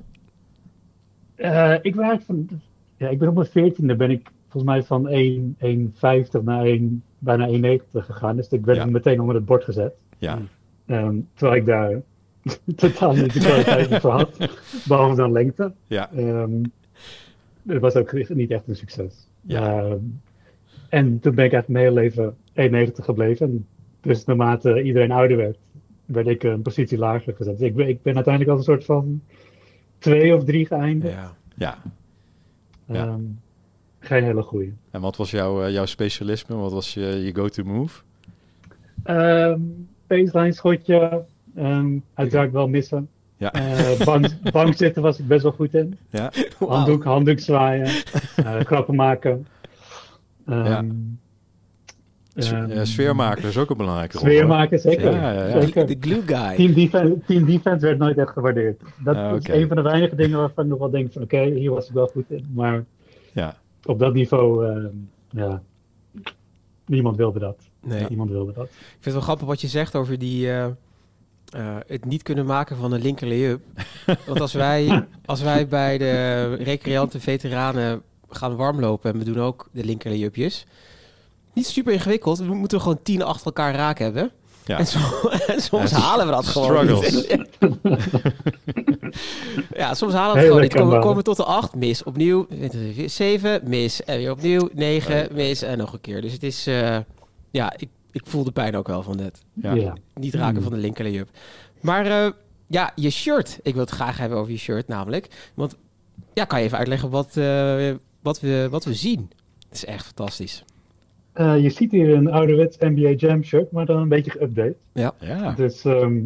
Uh, 1.37 1.75
ik 1.81 1.95
werk 1.95 2.21
van, 2.21 2.47
ja, 2.97 3.09
ik 3.09 3.19
ben 3.19 3.27
op 3.27 3.35
mijn 3.35 3.47
veertiende 3.47 3.95
ben 3.95 4.11
ik 4.11 4.31
volgens 4.47 4.73
mij 4.73 4.83
van 4.83 5.09
1,50 6.39 6.43
naar 6.43 6.65
1, 6.65 7.03
bijna 7.19 7.77
1,90 7.77 7.81
gegaan. 7.91 8.35
Dus 8.35 8.47
ik 8.47 8.65
werd 8.65 8.77
ja. 8.77 8.85
meteen 8.85 9.19
onder 9.19 9.35
het 9.35 9.45
bord 9.45 9.63
gezet. 9.63 9.93
Ja. 10.17 10.39
Um, 10.87 11.27
terwijl 11.33 11.59
ik 11.59 11.65
daar 11.65 12.01
totaal 12.75 13.13
niet 13.13 13.33
de 13.33 13.39
kwaliteit 13.39 14.01
voor 14.01 14.11
had, 14.11 14.37
behalve 14.87 15.15
dan 15.15 15.31
lengte. 15.31 15.71
Ja. 15.87 16.09
Um, 16.17 16.71
het 17.67 17.81
was 17.81 17.95
ook 17.95 18.29
niet 18.29 18.51
echt 18.51 18.67
een 18.67 18.75
succes. 18.75 19.27
Ja. 19.41 19.83
Uh, 19.83 19.93
en 20.89 21.19
toen 21.19 21.35
ben 21.35 21.45
ik 21.45 21.53
eigenlijk 21.53 21.67
mijn 21.67 21.85
hele 21.85 22.33
leven 22.53 22.91
1,90 22.91 23.03
gebleven. 23.03 23.67
dus 24.01 24.25
naarmate 24.25 24.81
iedereen 24.81 25.11
ouder 25.11 25.37
werd, 25.37 25.57
werd 26.05 26.27
ik 26.27 26.43
een 26.43 26.61
positie 26.61 26.97
lager 26.97 27.33
gezet. 27.35 27.57
Dus 27.57 27.67
ik, 27.67 27.75
ben, 27.75 27.87
ik 27.87 28.01
ben 28.01 28.15
uiteindelijk 28.15 28.57
als 28.57 28.67
een 28.67 28.73
soort 28.73 28.85
van 28.85 29.21
twee 30.05 30.35
of 30.35 30.43
drie 30.43 30.65
geëindigd. 30.65 31.13
Ja. 31.13 31.33
Ja. 31.55 31.77
Ja. 32.87 33.05
Ehm, 33.05 33.21
geen 33.99 34.23
hele 34.23 34.41
goede. 34.41 34.71
En 34.91 35.01
wat 35.01 35.15
was 35.15 35.31
jouw, 35.31 35.63
eh, 35.63 35.71
jouw 35.71 35.85
specialisme? 35.85 36.55
Wat 36.55 36.71
was 36.71 36.93
je, 36.93 37.05
je 37.05 37.35
go-to 37.35 37.63
move? 37.63 38.01
Um, 39.05 39.87
baseline 40.07 40.51
schotje, 40.51 41.25
ehm, 41.55 41.97
uiteraard 42.13 42.51
wel 42.51 42.67
missen. 42.67 43.09
Ja. 43.37 43.53
Eh, 43.53 44.05
bank, 44.05 44.27
bank 44.51 44.75
zitten 44.75 45.01
was 45.01 45.19
ik 45.19 45.27
best 45.27 45.43
wel 45.43 45.51
goed 45.51 45.73
in. 45.73 45.97
Ja. 46.09 46.31
Handdoek, 46.57 47.03
handdoek 47.03 47.39
zwaaien, 47.39 47.87
grappen 48.69 48.95
maken. 48.95 49.47
Ja. 50.45 50.85
Ehm, 52.35 52.69
eh, 52.71 52.83
sfeermaker 52.83 53.45
is 53.45 53.57
ook 53.57 53.69
een 53.69 53.77
belangrijke 53.77 54.17
rol. 54.17 54.25
Sfeer 54.27 54.39
hoor. 54.39 54.47
maken, 54.49 54.79
zeker. 54.79 55.11
Ja, 55.11 55.31
ja, 55.31 55.47
ja. 55.47 55.61
zeker. 55.61 55.85
De 55.87 55.97
glue 55.99 56.21
guy. 56.25 56.55
Team, 56.55 56.73
defense, 56.73 57.17
team 57.27 57.45
defense 57.45 57.85
werd 57.85 57.97
nooit 57.97 58.17
echt 58.17 58.29
gewaardeerd. 58.31 58.81
Dat 58.97 59.15
Ah, 59.15 59.35
is 59.35 59.47
een 59.47 59.67
van 59.67 59.75
de 59.75 59.81
weinige 59.81 60.15
dingen 60.15 60.37
waarvan 60.39 60.63
ik 60.63 60.69
nog 60.69 60.79
wel 60.79 60.89
denk 60.89 61.11
van 61.11 61.21
oké, 61.21 61.43
hier 61.43 61.71
was 61.71 61.87
ik 61.87 61.93
wel 61.93 62.07
goed 62.07 62.25
in. 62.29 62.45
Maar 62.53 62.83
Ja. 63.33 63.57
op 63.85 63.99
dat 63.99 64.13
niveau, 64.13 64.65
ehm, 64.67 64.85
ja, 65.29 65.61
niemand 66.85 67.17
wilde 67.17 67.39
dat. 67.39 67.57
Nee. 67.83 68.05
Niemand 68.09 68.29
wilde 68.29 68.53
dat. 68.53 68.65
Ik 68.65 68.71
vind 68.89 69.03
het 69.05 69.13
wel 69.13 69.21
grappig 69.21 69.47
wat 69.47 69.61
je 69.61 69.67
zegt 69.67 69.95
over 69.95 70.19
die, 70.19 70.49
eh, 70.49 70.65
eh, 70.65 70.71
het 71.87 72.05
niet 72.05 72.23
kunnen 72.23 72.45
maken 72.45 72.75
van 72.77 72.91
een 72.93 73.01
linker 73.01 73.27
lay-up. 73.27 73.61
Want 74.25 74.41
als 74.41 74.53
wij, 74.53 75.05
als 75.25 75.41
wij 75.41 75.67
bij 75.67 75.97
de 75.97 76.53
recreanten 76.55 77.21
veteranen 77.21 78.01
gaan 78.29 78.55
warmlopen 78.55 79.13
en 79.13 79.19
we 79.19 79.25
doen 79.25 79.39
ook 79.39 79.69
de 79.71 79.83
linker 79.85 80.11
lay-upjes. 80.11 80.65
Niet 81.55 81.67
super 81.67 81.93
ingewikkeld. 81.93 82.37
We 82.37 82.53
moeten 82.53 82.81
gewoon 82.81 82.99
tien 83.03 83.21
achter 83.21 83.45
elkaar 83.45 83.75
raak 83.75 83.99
hebben. 83.99 84.31
Ja. 84.65 84.77
En, 84.77 84.87
zo- 84.87 85.29
en 85.47 85.61
soms 85.61 85.89
Ja, 85.91 85.97
halen 85.99 86.25
we 86.25 86.31
dat 86.31 86.45
gewoon 86.45 86.87
struggles. 86.87 87.25
niet. 87.25 87.47
ja, 89.81 89.93
soms 89.93 90.13
halen 90.13 90.33
we 90.33 90.37
het 90.37 90.37
Heel 90.37 90.47
gewoon 90.47 90.61
niet. 90.61 90.73
Komen, 90.73 91.01
komen 91.01 91.23
tot 91.23 91.37
de 91.37 91.43
acht, 91.43 91.75
mis. 91.75 92.03
Opnieuw, 92.03 92.47
zeven, 93.05 93.61
mis. 93.63 94.03
En 94.03 94.17
weer 94.17 94.31
opnieuw, 94.31 94.69
negen, 94.73 95.27
mis. 95.33 95.61
En 95.61 95.77
nog 95.77 95.93
een 95.93 96.01
keer. 96.01 96.21
Dus 96.21 96.31
het 96.31 96.43
is, 96.43 96.67
eh, 96.67 96.97
ja, 97.51 97.73
ik, 97.77 97.89
ik 98.11 98.21
voel 98.25 98.43
de 98.43 98.51
pijn 98.51 98.75
ook 98.77 98.87
wel 98.87 99.03
van 99.03 99.15
net. 99.15 99.41
Ja. 99.53 99.73
Ja. 99.73 99.93
Niet 100.13 100.33
raken 100.33 100.53
Hmm. 100.53 100.63
van 100.63 100.71
de 100.73 100.79
linker 100.79 101.03
lay-up. 101.05 101.29
Maar 101.81 102.05
eh, 102.05 102.31
ja, 102.67 102.91
je 102.95 103.09
shirt. 103.09 103.59
Ik 103.61 103.73
wil 103.73 103.83
het 103.83 103.91
graag 103.91 104.17
hebben 104.17 104.37
over 104.37 104.51
je 104.51 104.57
shirt 104.57 104.87
namelijk. 104.87 105.27
Want 105.53 105.75
ja, 106.33 106.45
kan 106.45 106.59
je 106.59 106.65
even 106.65 106.77
uitleggen 106.77 107.09
wat, 107.09 107.37
eh, 107.37 107.91
wat, 108.21 108.39
we, 108.39 108.67
wat 108.71 108.83
we 108.85 108.93
zien? 108.93 109.29
Het 109.69 109.77
is 109.77 109.85
echt 109.85 110.05
fantastisch. 110.05 110.63
Eh, 111.35 111.61
je 111.61 111.69
ziet 111.69 111.91
hier 111.91 112.13
een 112.13 112.31
ouderwets 112.31 112.77
NBA 112.79 113.09
Jam 113.09 113.43
shirt, 113.43 113.71
maar 113.71 113.85
dan 113.85 113.97
een 114.01 114.07
beetje 114.09 114.31
geüpdate. 114.31 114.75
Ja. 114.93 115.51
Dus 115.55 115.85
ehm, 115.85 116.21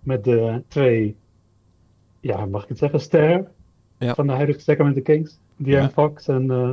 met 0.00 0.24
de 0.24 0.62
twee, 0.68 1.16
ja, 2.20 2.46
mag 2.46 2.62
ik 2.62 2.68
het 2.68 2.78
zeggen, 2.78 3.00
ster 3.00 3.44
Ja. 3.98 4.14
van 4.14 4.26
de 4.26 4.32
huidige 4.32 4.60
Sacramento 4.60 5.00
Kings. 5.00 5.38
De'Aaron 5.56 5.86
Ja. 5.86 5.90
Fox 5.92 6.28
en 6.28 6.50
eh, 6.50 6.70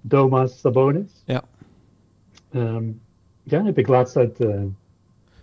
Domas 0.00 0.60
Sabonis. 0.60 1.22
Ja. 1.24 1.42
Ehm, 2.52 2.84
ja, 3.42 3.64
heb 3.64 3.78
ik 3.78 3.86
laatst 3.88 4.16
uit... 4.16 4.40
eh, 4.40 4.62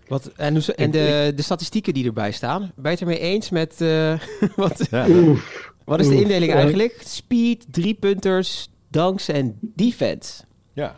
Wat, 0.07 0.31
en 0.35 0.53
hoe 0.53 0.73
en 0.75 0.91
de, 0.91 1.31
de 1.35 1.41
statistieken 1.41 1.93
die 1.93 2.05
erbij 2.05 2.31
staan. 2.31 2.61
Ben 2.61 2.83
je 2.83 2.89
het 2.89 2.99
ermee 3.01 3.19
eens 3.19 3.49
met... 3.49 3.81
eh, 3.81 4.19
wat, 4.55 4.87
Ja. 4.91 5.07
oef, 5.09 5.73
wat 5.85 5.99
is 5.99 6.07
de 6.07 6.21
indeling 6.21 6.53
eigenlijk? 6.53 7.01
Speed, 7.05 7.65
drie-punters, 7.73 8.69
dunks 8.87 9.27
en 9.27 9.57
defense. 9.61 10.43
Ja. 10.73 10.95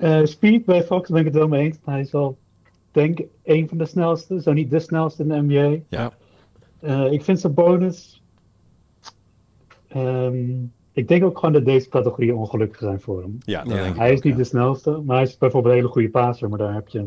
Eh, 0.00 0.24
speed 0.24 0.64
bij 0.64 0.82
Fox 0.84 1.08
ben 1.10 1.18
ik 1.18 1.24
het 1.24 1.34
wel 1.34 1.48
mee 1.48 1.64
eens. 1.64 1.78
Hij 1.84 2.00
is 2.00 2.10
wel, 2.10 2.38
denk 2.90 3.18
ik, 3.18 3.26
een 3.44 3.68
van 3.68 3.78
de 3.78 3.86
snelste, 3.86 4.42
zo 4.42 4.52
niet 4.52 4.70
de 4.70 4.78
snelste 4.80 5.22
in 5.22 5.28
de 5.28 5.42
NBA. 5.42 5.82
Ja. 5.88 6.12
Eh, 6.80 7.12
ik 7.12 7.22
vind 7.24 7.40
zijn 7.40 7.54
bonus. 7.54 8.22
ehm, 9.88 10.48
ik 10.92 11.08
denk 11.08 11.24
ook 11.24 11.38
gewoon 11.38 11.52
dat 11.54 11.64
deze 11.64 11.88
categorieën 11.88 12.34
ongelukkig 12.34 12.78
zijn 12.78 13.00
voor 13.00 13.22
hem. 13.22 13.38
Ja, 13.44 13.62
dat 13.64 13.72
Ja. 13.72 13.78
denk 13.82 13.94
ik 13.94 14.00
Hij 14.00 14.12
is 14.12 14.18
ook, 14.18 14.24
niet 14.24 14.32
ja. 14.32 14.38
de 14.38 14.44
snelste, 14.44 14.90
maar 15.04 15.16
hij 15.16 15.24
is 15.26 15.38
bijvoorbeeld 15.38 15.72
een 15.74 15.80
hele 15.80 15.92
goede 15.92 16.10
passer, 16.10 16.48
maar 16.48 16.58
daar 16.58 16.74
heb 16.74 16.88
je. 16.88 17.06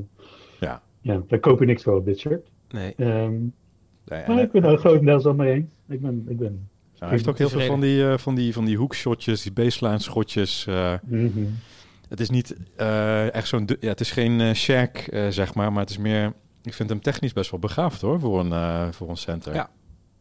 Ja. 0.59 0.81
Ja, 1.01 1.21
daar 1.27 1.39
koop 1.39 1.59
je 1.59 1.65
niks 1.65 1.83
voor 1.83 1.95
op 1.95 2.05
dit 2.05 2.19
shirt. 2.19 2.47
Nee. 2.69 2.93
Ehm, 2.97 3.33
Nee, 4.05 4.23
maar 4.27 4.41
ik 4.41 4.51
ben 4.51 4.63
er 4.63 4.77
grotendeels 4.77 5.23
wel 5.23 5.33
mee 5.33 5.53
eens. 5.53 5.71
Ik 5.89 6.01
ben. 6.01 6.25
Ik 6.27 6.37
ben 6.37 6.67
hij 6.99 7.09
heeft 7.09 7.27
ook 7.27 7.37
heel 7.37 7.49
veel 7.49 7.59
van 7.61 7.79
die, 7.79 8.07
eh, 8.09 8.17
van 8.17 8.35
die, 8.35 8.53
van 8.53 8.65
die 8.65 8.77
hoekshotjes, 8.77 9.41
die 9.41 9.51
baseline 9.51 9.99
schotjes. 9.99 10.65
eh, 10.67 10.93
mhm. 11.03 11.43
Het 12.13 12.21
is 12.21 12.29
niet 12.29 12.55
eh, 12.75 13.33
echt 13.33 13.47
zo'n... 13.47 13.69
Ja, 13.79 13.87
het 13.89 13.99
is 13.99 14.11
geen 14.11 14.41
eh 14.41 14.55
Shaq, 14.55 15.09
eh, 15.09 15.27
zeg 15.29 15.53
maar, 15.53 15.71
maar 15.71 15.81
het 15.81 15.89
is 15.89 15.97
meer... 15.97 16.33
Ik 16.63 16.73
vind 16.73 16.89
hem 16.89 17.01
technisch 17.01 17.33
best 17.33 17.51
wel 17.51 17.59
begaafd, 17.59 18.01
hoor, 18.01 18.19
voor 18.19 18.39
een, 18.39 18.51
eh, 18.51 18.87
voor 18.91 19.09
een 19.09 19.17
center. 19.17 19.53
Ja. 19.53 19.69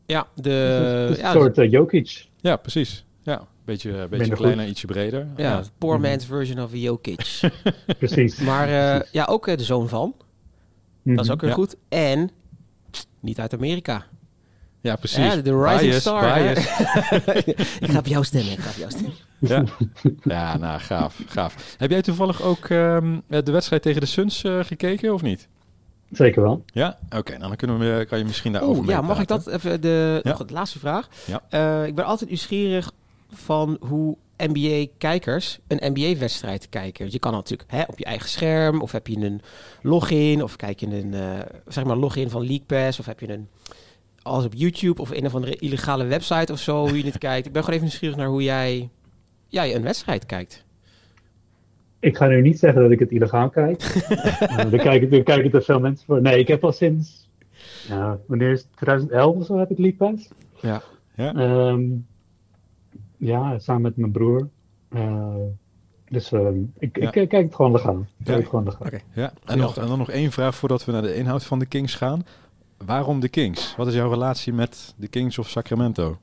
Ja, 0.06 0.26
de... 0.34 1.14
Ja, 1.18 1.32
soort 1.32 1.56
Jokic. 1.70 2.26
Ja, 2.40 2.56
precies. 2.56 3.04
Ja, 3.22 3.46
beetje, 3.64 4.06
beetje 4.10 4.34
kleiner, 4.34 4.66
ietsje 4.66 4.86
breder. 4.86 5.28
ja, 5.36 5.62
poor 5.78 6.00
man's 6.00 6.26
version 6.26 6.62
of 6.64 6.70
Jokic. 6.72 7.40
Precies. 7.98 8.38
maar 8.40 8.68
eh, 8.68 9.00
ja, 9.12 9.24
ook 9.24 9.46
de 9.56 9.64
zoon 9.64 9.88
van. 9.88 10.14
Dat 11.02 11.24
is 11.24 11.30
ook 11.30 11.40
weer 11.40 11.50
Ja. 11.50 11.56
goed. 11.56 11.76
En 11.88 12.30
niet 13.20 13.40
uit 13.40 13.54
Amerika. 13.54 14.04
Ja, 14.80 14.96
precies. 14.96 15.34
Ja, 15.34 15.36
de 15.36 15.62
rising 15.62 15.80
Bias, 15.80 16.00
star. 16.00 16.34
bias. 16.34 16.58
ik 17.80 17.90
ga 17.90 17.98
op 17.98 18.06
jou 18.06 18.24
stemmen. 18.24 18.52
Ik 18.52 18.58
ga 18.58 18.70
op 18.70 18.76
jou 18.76 18.90
stemmen. 18.90 19.12
Ja. 19.48 19.64
ja, 20.24 20.56
nou, 20.56 20.80
gaaf, 20.80 21.20
gaaf. 21.26 21.74
Heb 21.78 21.90
jij 21.90 22.02
toevallig 22.02 22.42
ook 22.42 22.64
ehm, 22.64 23.18
de 23.26 23.52
wedstrijd 23.52 23.82
tegen 23.82 24.00
de 24.00 24.06
Suns 24.06 24.44
eh, 24.44 24.58
gekeken, 24.62 25.14
of 25.14 25.22
niet? 25.22 25.48
Zeker 26.10 26.42
wel. 26.42 26.64
Ja? 26.66 26.98
Oké, 27.16 27.30
nou 27.30 27.46
dan 27.48 27.56
kunnen 27.56 27.78
we, 27.78 28.04
kan 28.08 28.18
je 28.18 28.24
misschien 28.24 28.52
daarover 28.52 28.82
Oeh, 28.82 28.90
ja, 28.90 29.00
mag 29.00 29.20
ik 29.20 29.28
dat 29.28 29.46
even? 29.46 29.80
De, 29.80 30.20
Ja. 30.22 30.30
nog 30.30 30.44
de 30.46 30.54
laatste 30.54 30.78
vraag. 30.78 31.08
Ja. 31.26 31.42
Eh, 31.48 31.86
ik 31.86 31.94
ben 31.94 32.04
altijd 32.04 32.28
nieuwsgierig 32.30 32.92
van 33.32 33.76
hoe 33.80 34.16
NBA-kijkers 34.36 35.58
een 35.68 35.92
NBA-wedstrijd 35.92 36.68
kijken. 36.68 37.06
Je 37.10 37.18
kan 37.18 37.32
natuurlijk 37.32 37.70
hè, 37.70 37.82
op 37.86 37.98
je 37.98 38.04
eigen 38.04 38.28
scherm, 38.28 38.80
of 38.82 38.92
heb 38.92 39.06
je 39.06 39.16
een 39.16 39.40
login, 39.82 40.42
of 40.42 40.56
kijk 40.56 40.80
je 40.80 40.86
een 40.86 41.14
eh, 41.14 41.38
zeg 41.68 41.84
maar 41.84 41.96
login 41.96 42.30
van 42.30 42.40
League 42.40 42.64
Pass, 42.66 42.98
of 42.98 43.06
heb 43.06 43.20
je 43.20 43.32
een 43.32 43.48
als 44.22 44.44
op 44.44 44.54
YouTube 44.54 45.02
of 45.02 45.10
een 45.10 45.26
of 45.26 45.34
andere 45.34 45.56
illegale 45.56 46.04
website 46.04 46.52
of 46.52 46.58
zo 46.60 46.88
hoe 46.88 46.98
je 46.98 47.04
het 47.04 47.18
kijkt. 47.28 47.46
Ik 47.46 47.52
ben 47.52 47.62
gewoon 47.64 47.76
even 47.78 47.88
nieuwsgierig 47.88 48.18
naar 48.18 48.28
hoe 48.28 48.42
jij 48.42 48.88
ja, 49.52 49.64
een 49.66 49.82
wedstrijd 49.82 50.26
kijkt. 50.26 50.64
Ik 52.00 52.16
ga 52.16 52.26
nu 52.26 52.40
niet 52.40 52.58
zeggen 52.58 52.82
dat 52.82 52.90
ik 52.90 52.98
het 52.98 53.10
illegaal 53.10 53.50
kijk. 53.50 53.80
Eh, 54.40 54.56
daar, 54.56 54.70
kijken, 54.80 55.22
kijken 55.24 55.50
te 55.50 55.60
veel 55.60 55.80
mensen 55.80 56.06
voor. 56.06 56.22
Nee, 56.22 56.38
ik 56.38 56.48
heb 56.48 56.64
al 56.64 56.72
sinds. 56.72 57.28
Ja, 57.88 58.18
wanneer 58.26 58.50
is 58.50 58.60
het? 58.60 58.68
2011 58.76 59.36
of 59.36 59.46
zo 59.46 59.58
heb 59.58 59.70
ik 59.70 59.78
League 59.78 59.96
Pass. 59.98 60.28
Ja. 60.60 60.82
Ja. 61.14 61.34
Ehm, 61.34 61.82
ja, 63.16 63.58
samen 63.58 63.82
met 63.82 63.96
mijn 63.96 64.12
broer. 64.12 64.48
Eh, 64.88 65.34
dus 66.08 66.32
ehm, 66.32 66.54
ik, 66.78 66.96
Ja. 66.98 67.08
ik, 67.08 67.14
ik 67.14 67.28
kijk 67.28 67.44
het 67.44 67.54
gewoon 67.54 67.72
legaal. 67.72 67.98
Ik 67.98 68.06
Ja. 68.16 68.24
kijk 68.24 68.38
het 68.38 68.48
gewoon 68.48 68.64
legaal. 68.64 68.86
Oké. 68.86 68.98
Ja, 69.14 69.32
en, 69.44 69.58
nog, 69.58 69.76
en 69.76 69.86
dan 69.86 69.98
nog 69.98 70.10
één 70.10 70.32
vraag 70.32 70.54
voordat 70.54 70.84
we 70.84 70.92
naar 70.92 71.02
de 71.02 71.14
inhoud 71.14 71.44
van 71.44 71.58
de 71.58 71.66
Kings 71.66 71.94
gaan. 71.94 72.26
Waarom 72.86 73.20
de 73.20 73.28
Kings? 73.28 73.76
Wat 73.76 73.86
is 73.86 73.94
jouw 73.94 74.10
relatie 74.10 74.52
met 74.52 74.94
de 74.96 75.08
Kings 75.08 75.38
of 75.38 75.48
Sacramento? 75.48 76.18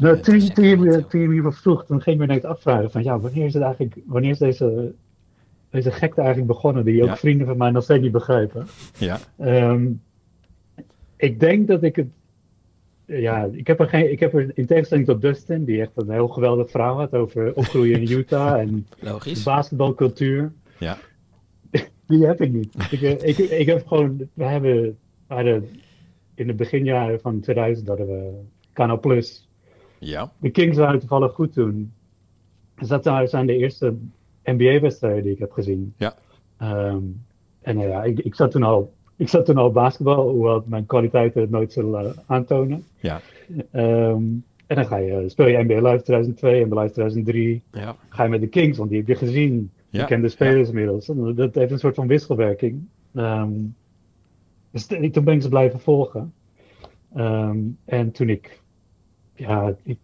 Nou, 0.00 0.20
toen, 0.20 0.38
toen, 0.52 0.64
je, 0.64 0.76
me- 0.76 1.06
toen 1.06 1.20
je 1.20 1.26
me 1.26 1.32
hiervoor 1.32 1.54
vroeg, 1.54 1.84
toen 1.86 2.00
ging 2.02 2.20
ik 2.20 2.26
me 2.28 2.34
net 2.34 2.44
afvragen 2.44 2.90
van 2.90 3.02
ja, 3.02 3.18
wanneer 3.18 3.44
is 3.44 3.54
het 3.54 3.62
eigenlijk, 3.62 3.96
wanneer 4.06 4.30
is 4.30 4.38
deze, 4.38 4.92
deze 5.70 5.90
gekte 5.90 6.20
eigenlijk 6.20 6.48
begonnen, 6.52 6.84
die 6.84 7.02
ook 7.02 7.08
Ja. 7.08 7.16
vrienden 7.16 7.46
van 7.46 7.56
mij 7.56 7.70
nog 7.70 7.82
steeds 7.82 8.02
niet 8.02 8.12
begrijpen. 8.12 8.66
Ja, 8.98 9.18
Ehm, 9.38 9.86
ik 11.16 11.40
denk 11.40 11.66
dat 11.68 11.82
ik 11.82 11.96
het. 11.96 12.06
Ja, 13.06 13.48
ik 13.52 13.66
heb, 13.66 13.80
er 13.80 13.88
geen, 13.88 14.10
ik 14.12 14.20
heb 14.20 14.34
er 14.34 14.50
in 14.54 14.66
tegenstelling 14.66 15.06
tot 15.06 15.20
Dustin, 15.20 15.64
die 15.64 15.80
echt 15.80 15.90
een 15.94 16.10
heel 16.10 16.28
geweldig 16.28 16.70
verhaal 16.70 16.98
had 16.98 17.12
over 17.14 17.54
opgroeien 17.54 18.00
in 18.00 18.18
Utah 18.18 18.60
en 18.60 18.86
de 19.00 19.06
Logisch. 19.10 19.42
basketbalcultuur. 19.42 20.52
ja, 20.78 20.98
Die 22.06 22.26
heb 22.26 22.40
ik 22.40 22.52
niet. 22.52 22.74
Ik, 22.90 23.02
eh, 23.02 23.28
ik, 23.28 23.38
ik 23.38 23.66
heb 23.66 23.86
gewoon. 23.86 24.28
We 24.34 24.44
hebben. 24.44 24.72
We 25.26 25.34
hadden 25.34 25.68
in 26.34 26.46
de 26.46 26.54
beginjaren 26.54 27.20
van 27.20 27.40
2000 27.40 27.88
hadden 27.88 28.06
we 28.06 28.30
Kanaal 28.72 29.00
Plus. 29.00 29.48
Ja, 30.04 30.32
De 30.38 30.50
Kings 30.50 30.76
waren 30.76 30.98
toevallig 31.00 31.32
goed 31.32 31.52
toen. 31.52 31.92
Dus 32.78 32.88
dat 32.88 33.02
zijn- 33.02 33.28
zijn 33.28 33.46
de 33.46 33.56
eerste 33.56 33.94
NBA-wedstrijden 34.44 35.22
die 35.22 35.32
ik 35.32 35.38
heb 35.38 35.52
gezien. 35.52 35.94
Ja. 35.96 36.14
Ehm, 36.56 37.02
en 37.60 37.76
nou 37.76 37.88
ja, 37.88 38.02
ik, 38.04 38.18
ik, 38.18 38.34
zat 38.34 38.50
toen 38.50 38.62
al, 38.62 38.92
ik 39.16 39.28
zat 39.28 39.44
toen 39.44 39.56
al 39.56 39.70
basketbal, 39.72 40.28
hoewel 40.30 40.62
mijn 40.66 40.86
kwaliteiten 40.86 41.40
het 41.40 41.50
nooit 41.50 41.72
zullen 41.72 42.04
eh, 42.06 42.12
aantonen. 42.26 42.84
ja, 43.00 43.20
Ehm, 43.70 44.22
en 44.66 44.76
dan 44.76 44.86
ga 44.86 44.96
je, 44.96 45.28
speel 45.28 45.46
je 45.46 45.62
NBA 45.64 45.90
Live 45.90 46.02
2002, 46.02 46.64
NBA 46.64 46.80
Live 46.80 46.92
2003. 46.92 47.62
Ja. 47.72 47.96
Ga 48.08 48.22
je 48.22 48.28
met 48.28 48.40
de 48.40 48.46
Kings, 48.46 48.78
want 48.78 48.90
die 48.90 48.98
heb 48.98 49.08
je 49.08 49.14
gezien. 49.14 49.70
Ja, 49.88 50.00
Je 50.00 50.06
kent 50.06 50.22
de 50.22 50.28
spelers 50.28 50.68
inmiddels. 50.68 51.10
Dat 51.34 51.54
heeft 51.54 51.70
een 51.72 51.78
soort 51.78 51.94
van 51.94 52.06
wisselwerking. 52.06 52.86
Dus 54.70 54.86
t- 54.86 55.12
toen 55.12 55.24
ben 55.24 55.34
ik 55.34 55.42
ze 55.42 55.48
blijven 55.48 55.80
volgen. 55.80 56.32
En 57.84 58.10
toen 58.12 58.28
ik, 58.28 58.61
ja, 59.34 59.74
ik, 59.82 59.98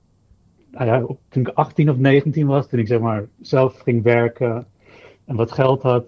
nou 0.71 0.87
ja, 0.87 1.17
toen 1.29 1.43
ik 1.43 1.49
18 1.49 1.91
of 1.91 1.97
19 1.97 2.47
was, 2.47 2.69
toen 2.69 2.79
ik 2.79 2.87
zeg 2.87 3.01
maar 3.01 3.27
zelf 3.41 3.79
ging 3.79 4.03
werken 4.03 4.67
en 5.25 5.37
wat 5.37 5.53
geld 5.53 5.83
had, 5.83 6.07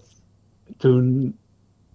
toen 0.77 1.37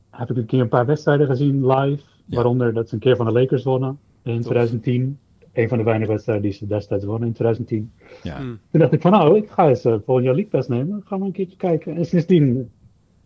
heb 0.10 0.30
ik 0.30 0.38
een 0.38 0.46
keer 0.46 0.60
een 0.60 0.68
paar 0.68 0.86
wedstrijden 0.86 1.28
gezien 1.28 1.68
live. 1.68 2.04
Waaronder 2.26 2.74
dat 2.74 2.88
ze 2.88 2.94
een 2.94 3.00
keer 3.00 3.16
van 3.16 3.26
de 3.26 3.32
Lakers 3.32 3.64
wonnen 3.64 4.00
in 4.24 4.42
2010. 4.42 5.20
Een 5.54 5.68
van 5.70 5.78
de 5.78 5.84
weinige 5.84 6.12
wedstrijden 6.12 6.44
die 6.44 6.54
ze 6.54 6.68
destijds 6.68 7.06
wonnen 7.06 7.28
in 7.28 7.34
2010. 7.34 7.92
Ja. 8.24 8.40
Mm. 8.40 8.60
Toen 8.72 8.80
dacht 8.80 8.94
ik 8.94 9.02
van 9.02 9.12
nou, 9.12 9.38
ik 9.38 9.50
ga 9.50 9.68
eens 9.68 9.86
uh, 9.86 9.96
volgend 10.06 10.26
jaar 10.26 10.36
League 10.36 10.52
Pass 10.52 10.68
nemen. 10.68 11.04
Ga 11.06 11.18
maar 11.18 11.28
een 11.28 11.34
keertje 11.34 11.58
kijken. 11.58 11.96
En 11.96 12.06
sindsdien 12.06 12.72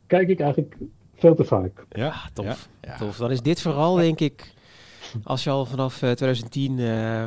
kijk 0.07 0.29
ik 0.29 0.39
eigenlijk 0.39 0.75
veel 1.15 1.35
te 1.35 1.43
vaak. 1.43 1.85
Ja, 1.89 2.07
Ah, 2.07 2.25
tof. 2.33 2.45
Ja. 2.45 2.55
Ja. 2.81 2.97
Tof. 2.97 3.17
Dan 3.17 3.31
is 3.31 3.41
dit 3.41 3.61
vooral, 3.61 3.95
denk 3.95 4.19
ik, 4.19 4.53
als 5.23 5.43
je 5.43 5.49
al 5.49 5.65
vanaf 5.65 6.01
eh, 6.01 6.11
2010 6.11 6.79
eh, 6.79 7.25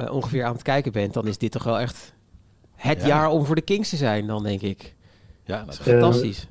eh, 0.00 0.14
ongeveer 0.14 0.44
aan 0.44 0.52
het 0.52 0.62
kijken 0.62 0.92
bent, 0.92 1.14
dan 1.14 1.26
is 1.26 1.38
dit 1.38 1.52
toch 1.52 1.64
wel 1.64 1.78
echt 1.80 2.14
het 2.74 3.00
Ja. 3.00 3.06
jaar 3.06 3.28
om 3.30 3.44
voor 3.44 3.54
de 3.54 3.60
Kings 3.60 3.88
te 3.88 3.96
zijn, 3.96 4.26
dan 4.26 4.42
denk 4.42 4.60
ik. 4.60 4.94
Ja, 5.44 5.64
Dat 5.64 5.74
is 5.74 5.78
fantastisch. 5.80 6.48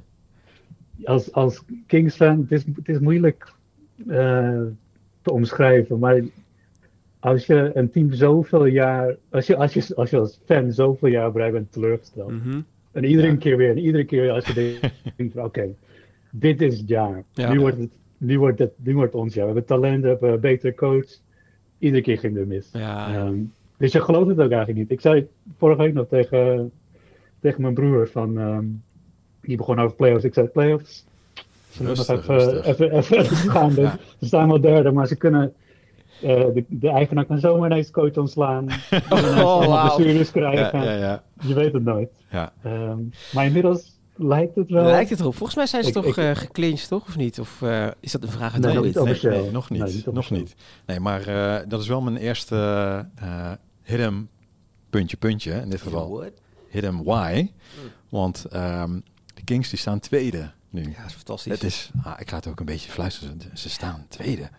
Als, 1.04 1.32
als 1.32 1.64
Kings 1.88 2.16
fan, 2.16 2.40
het 2.40 2.52
is, 2.52 2.64
het 2.76 2.90
is 2.90 3.00
moeilijk 3.00 3.54
eh, 4.08 4.62
te 5.22 5.32
omschrijven. 5.32 6.00
Maar 6.00 6.22
als 7.20 7.46
je 7.46 7.72
een 7.74 7.92
team 7.92 8.14
zoveel 8.14 8.66
jaar, 8.66 9.16
als 9.30 9.48
je 9.48 9.56
als, 9.56 9.74
je, 9.74 9.96
als, 9.96 10.10
je 10.10 10.18
als 10.20 10.40
fan 10.46 10.72
zoveel 10.72 11.10
jaar 11.10 11.32
bereid 11.32 11.52
bent 11.54 11.72
teleurgesteld. 11.72 12.32
Mhm. 12.32 12.62
En 12.92 13.04
iedere 13.04 13.28
Ja. 13.28 13.36
keer 13.36 13.58
weer, 13.58 13.70
en 13.70 13.78
iedere 13.78 14.04
keer 14.06 14.22
weer 14.22 14.32
als 14.32 14.46
je 14.48 14.80
denkt, 15.18 15.34
van, 15.34 15.44
oké, 15.44 15.68
dit 16.32 16.62
is 16.62 16.78
het 16.80 16.88
jaar. 16.88 17.24
Ja. 17.34 17.52
Nu, 17.52 17.60
wordt 17.60 17.78
het, 17.78 17.92
nu, 18.18 18.40
wordt 18.40 18.60
het, 18.60 18.72
nu 18.76 18.94
wordt 18.96 19.14
het 19.14 19.22
ons 19.22 19.34
jaar. 19.34 19.46
We 19.48 19.52
hebben 19.54 19.70
talent, 19.78 20.02
we 20.04 20.08
hebben 20.10 20.32
een 20.34 20.40
betere 20.40 20.76
coach. 20.76 21.08
Iedere 21.80 22.02
keer 22.04 22.18
ging 22.20 22.38
het 22.38 22.48
mis. 22.48 22.70
Ja, 22.74 23.14
Ehm, 23.16 23.36
dus 23.78 23.92
je 23.92 24.02
gelooft 24.02 24.28
het 24.30 24.40
ook 24.40 24.50
eigenlijk 24.52 24.78
niet. 24.80 24.92
Ik 24.92 25.02
zei 25.02 25.28
vorige 25.58 25.82
week 25.82 25.94
nog 25.94 26.08
tegen, 26.08 26.72
tegen 27.42 27.62
mijn 27.62 27.74
broer 27.74 28.08
van, 28.08 28.38
ehm, 28.40 28.66
die 29.42 29.58
begon 29.58 29.80
over 29.80 29.96
playoffs. 29.96 30.24
Ik 30.24 30.34
zei 30.34 30.48
playoffs. 30.48 31.06
Ze 31.70 31.84
moeten 31.84 32.16
nog 32.16 32.26
Rustig, 32.26 32.66
even, 32.66 32.90
rustig. 32.90 32.92
even, 32.92 33.20
even 33.20 33.52
gaan. 33.56 33.74
Ja. 33.76 33.98
Ze 34.20 34.26
staan 34.26 34.48
wel 34.48 34.62
derde, 34.62 34.92
maar 34.92 35.08
ze 35.08 35.16
kunnen. 35.16 35.54
eh, 36.22 36.46
de, 36.54 36.64
de 36.68 36.90
eigenaar 36.90 37.26
kan 37.26 37.40
zomaar 37.40 37.72
ineens 37.72 37.92
coach 37.92 38.18
ontslaan. 38.18 38.66
Oh, 39.44 39.64
ja, 39.64 40.24
krijgen. 40.32 40.84
ja, 40.84 40.94
ja, 40.96 41.24
Je 41.42 41.54
weet 41.54 41.74
het 41.74 41.84
nooit. 41.84 42.10
ja. 42.32 42.54
Ehm, 42.64 42.98
maar 43.34 43.46
inmiddels 43.46 43.99
lijkt 44.20 44.56
het 44.56 44.70
wel. 44.70 44.84
Lijkt 44.86 45.10
het 45.10 45.20
erop. 45.20 45.36
Volgens 45.36 45.58
mij 45.58 45.66
zijn 45.68 45.82
ze 45.84 45.88
Ik- 45.90 45.96
toch 45.96 46.06
ik- 46.06 46.18
eh 46.18 46.36
geclinched, 46.36 46.88
toch? 46.88 47.08
Of 47.08 47.18
niet? 47.18 47.40
Of 47.40 47.62
eh, 47.62 47.88
is 48.00 48.12
dat 48.12 48.24
een 48.24 48.30
vraag 48.30 48.54
aan 48.54 48.62
Nee, 48.62 48.74
David? 48.74 48.86
niet 48.86 48.96
Nee, 48.96 49.04
officieel. 49.04 49.42
nee, 49.42 49.52
nog 49.52 49.70
niet. 49.70 49.82
Nee, 49.84 49.94
niet 49.94 50.06
nog 50.06 50.30
niet. 50.32 50.56
Nee, 50.86 51.00
maar 51.00 51.28
eh, 51.28 51.68
dat 51.70 51.82
is 51.82 51.88
wel 51.88 52.02
mijn 52.02 52.18
eerste 52.18 52.56
eh 53.16 53.52
hit 53.84 54.00
'em 54.00 54.30
puntje 54.90 55.18
puntje. 55.18 55.52
In 55.52 55.70
dit 55.70 55.82
geval 55.82 56.10
What? 56.10 56.32
hit 56.70 56.84
'em 56.84 57.04
why. 57.04 57.52
Want 58.10 58.46
ehm, 58.46 59.00
de 59.34 59.44
Kings 59.44 59.70
die 59.70 59.80
staan 59.80 60.00
tweede 60.00 60.52
nu. 60.70 60.82
Ja, 60.82 60.88
dat 61.02 61.06
is 61.06 61.14
fantastisch. 61.14 61.52
Het 61.54 61.64
is, 61.64 61.90
ah, 62.04 62.14
ik 62.20 62.30
ga 62.30 62.36
het 62.36 62.48
ook 62.48 62.60
een 62.60 62.66
beetje 62.66 62.92
fluisteren. 62.92 63.42
Ze- 63.42 63.50
Ze 63.54 63.70
staan 63.70 64.06
tweede. 64.10 64.50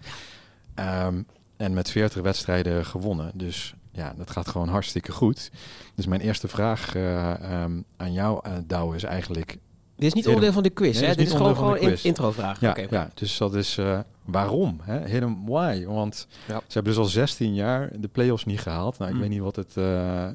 Ehm, 0.74 1.22
en 1.56 1.72
met 1.74 1.90
40 1.90 2.22
wedstrijden 2.22 2.84
gewonnen. 2.86 3.30
Dus 3.34 3.74
ja, 3.92 4.14
dat 4.16 4.30
gaat 4.30 4.48
gewoon 4.48 4.68
hartstikke 4.68 5.12
goed. 5.12 5.50
Dus 5.94 6.06
mijn 6.06 6.20
eerste 6.20 6.48
vraag 6.48 6.94
eh, 6.94 7.30
ehm, 7.62 7.80
aan 7.96 8.12
jou, 8.12 8.48
uh, 8.48 8.52
Douwe, 8.66 8.96
is 8.96 9.02
eigenlijk... 9.04 9.56
Dit 9.96 10.08
is 10.08 10.14
niet 10.14 10.26
onderdeel 10.26 10.52
van 10.52 10.62
de 10.62 10.70
quiz, 10.70 10.94
Nee, 10.94 11.02
hè? 11.02 11.08
dit 11.08 11.16
Dit 11.18 11.26
is 11.26 11.32
gewoon, 11.34 11.56
gewoon 11.56 11.76
een 11.80 11.98
introvraag. 12.02 12.60
Ja, 12.60 12.76
ja, 12.90 13.10
dus 13.14 13.38
dat 13.38 13.54
is 13.54 13.78
eh, 13.78 13.98
waarom? 14.24 14.80
Hè? 14.82 15.20
Why? 15.46 15.84
Want 15.86 16.26
Ja. 16.48 16.56
ze 16.58 16.72
hebben 16.72 16.92
dus 16.92 17.02
al 17.02 17.08
16 17.08 17.54
jaar 17.54 17.90
de 18.00 18.08
play-offs 18.08 18.44
niet 18.44 18.60
gehaald. 18.60 18.98
Nou, 18.98 19.10
ik 19.10 19.16
Mm. 19.16 19.22
weet 19.22 19.30
niet 19.30 19.40
wat 19.40 19.56
het, 19.56 19.76
eh, 19.76 20.28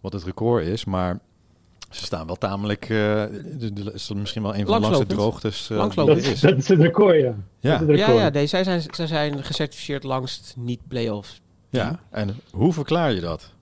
wat 0.00 0.12
het 0.12 0.24
record 0.24 0.64
is, 0.64 0.84
maar 0.84 1.18
ze 1.90 2.04
staan 2.04 2.26
wel 2.26 2.36
tamelijk... 2.36 2.82
eh, 2.82 2.88
de- 2.88 3.90
is 3.94 4.06
dat 4.06 4.16
misschien 4.16 4.42
wel 4.42 4.54
een 4.56 4.66
van 4.66 4.74
de 4.80 4.80
langste 4.88 5.06
droogtes 5.06 5.70
eh, 5.70 5.76
Langslopend. 5.76 6.16
die 6.16 6.24
Dat, 6.26 6.34
is. 6.34 6.40
dat 6.40 6.56
is 6.58 6.68
het 6.68 6.80
record, 6.80 7.14
ja. 7.20 7.22
Ja. 7.60 7.72
Ja, 7.72 7.78
record. 7.78 7.98
ja 8.18 8.28
nee, 8.28 8.46
zij, 8.46 8.64
zijn, 8.64 8.82
zij 8.90 9.06
zijn 9.06 9.44
gecertificeerd 9.44 10.04
langst 10.04 10.54
niet 10.56 10.80
play-offs. 10.88 11.40
Ja, 11.70 12.00
en 12.10 12.34
hoe 12.52 12.72
verklaar 12.72 13.12
je 13.12 13.20
dat? 13.20 13.54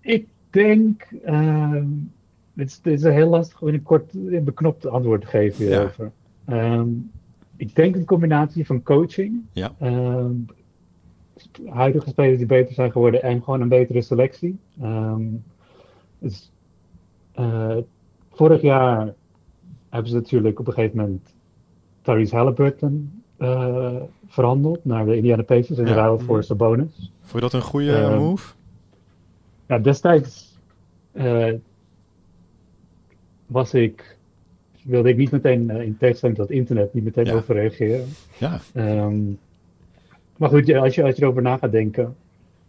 Ik 0.00 0.26
denk. 0.50 1.02
ehm 1.24 1.86
dit, 2.58 2.68
is, 2.68 2.80
dit 2.80 2.92
is 2.98 3.02
een 3.02 3.12
heel 3.12 3.28
lastig 3.28 3.62
om 3.62 3.68
een 3.68 3.82
kort, 3.82 4.14
een 4.14 4.44
beknopt 4.44 4.86
antwoord 4.86 5.20
te 5.20 5.26
geven 5.26 5.64
Ja. 5.64 5.70
hierover. 5.70 6.12
Ehm, 6.44 6.88
ik 7.56 7.74
denk 7.74 7.94
een 7.96 8.04
combinatie 8.04 8.66
van 8.66 8.82
coaching. 8.82 9.42
Ja. 9.52 9.74
ehm, 9.78 10.32
huidige 11.66 12.08
spelers 12.08 12.38
die 12.38 12.46
beter 12.46 12.74
zijn 12.74 12.92
geworden 12.92 13.22
en 13.22 13.42
gewoon 13.42 13.60
een 13.60 13.68
betere 13.68 14.02
selectie. 14.02 14.58
Ehm, 14.80 15.22
dus, 16.18 16.52
eh, 17.32 17.76
vorig 18.32 18.60
jaar 18.62 19.14
hebben 19.88 20.10
ze 20.10 20.16
natuurlijk 20.16 20.60
op 20.60 20.66
een 20.66 20.72
gegeven 20.72 20.96
moment 20.96 21.34
Tyrese 22.02 22.36
Halliburton 22.36 23.17
verhandeld 24.28 24.84
naar 24.84 25.04
de 25.04 25.16
Indiana 25.16 25.42
Pacers 25.42 25.78
in 25.78 25.86
Ja. 25.86 25.94
ruil 25.94 26.18
voor 26.18 26.42
Sabonis. 26.44 27.10
Vond 27.20 27.32
je 27.32 27.40
dat 27.40 27.52
een 27.52 27.62
goede 27.62 27.96
Ehm, 27.96 28.16
move? 28.18 28.52
Ja, 29.66 29.78
destijds 29.78 30.58
eh, 31.12 31.52
was 33.46 33.74
ik, 33.74 34.16
wilde 34.82 35.08
ik 35.08 35.16
niet 35.16 35.30
meteen 35.30 35.70
uh, 35.70 35.82
in 35.82 35.96
tegenstelling 35.98 36.38
tot 36.38 36.50
internet 36.50 36.94
niet 36.94 37.04
meteen 37.04 37.24
Ja. 37.26 37.34
over 37.34 37.54
reageren. 37.54 38.06
Ja, 38.38 38.60
Ehm, 38.74 39.18
maar 40.36 40.48
goed, 40.48 40.74
als 40.74 40.94
je, 40.94 41.02
als 41.02 41.16
je 41.16 41.22
erover 41.22 41.42
na 41.42 41.56
gaat 41.56 41.72
denken, 41.72 42.16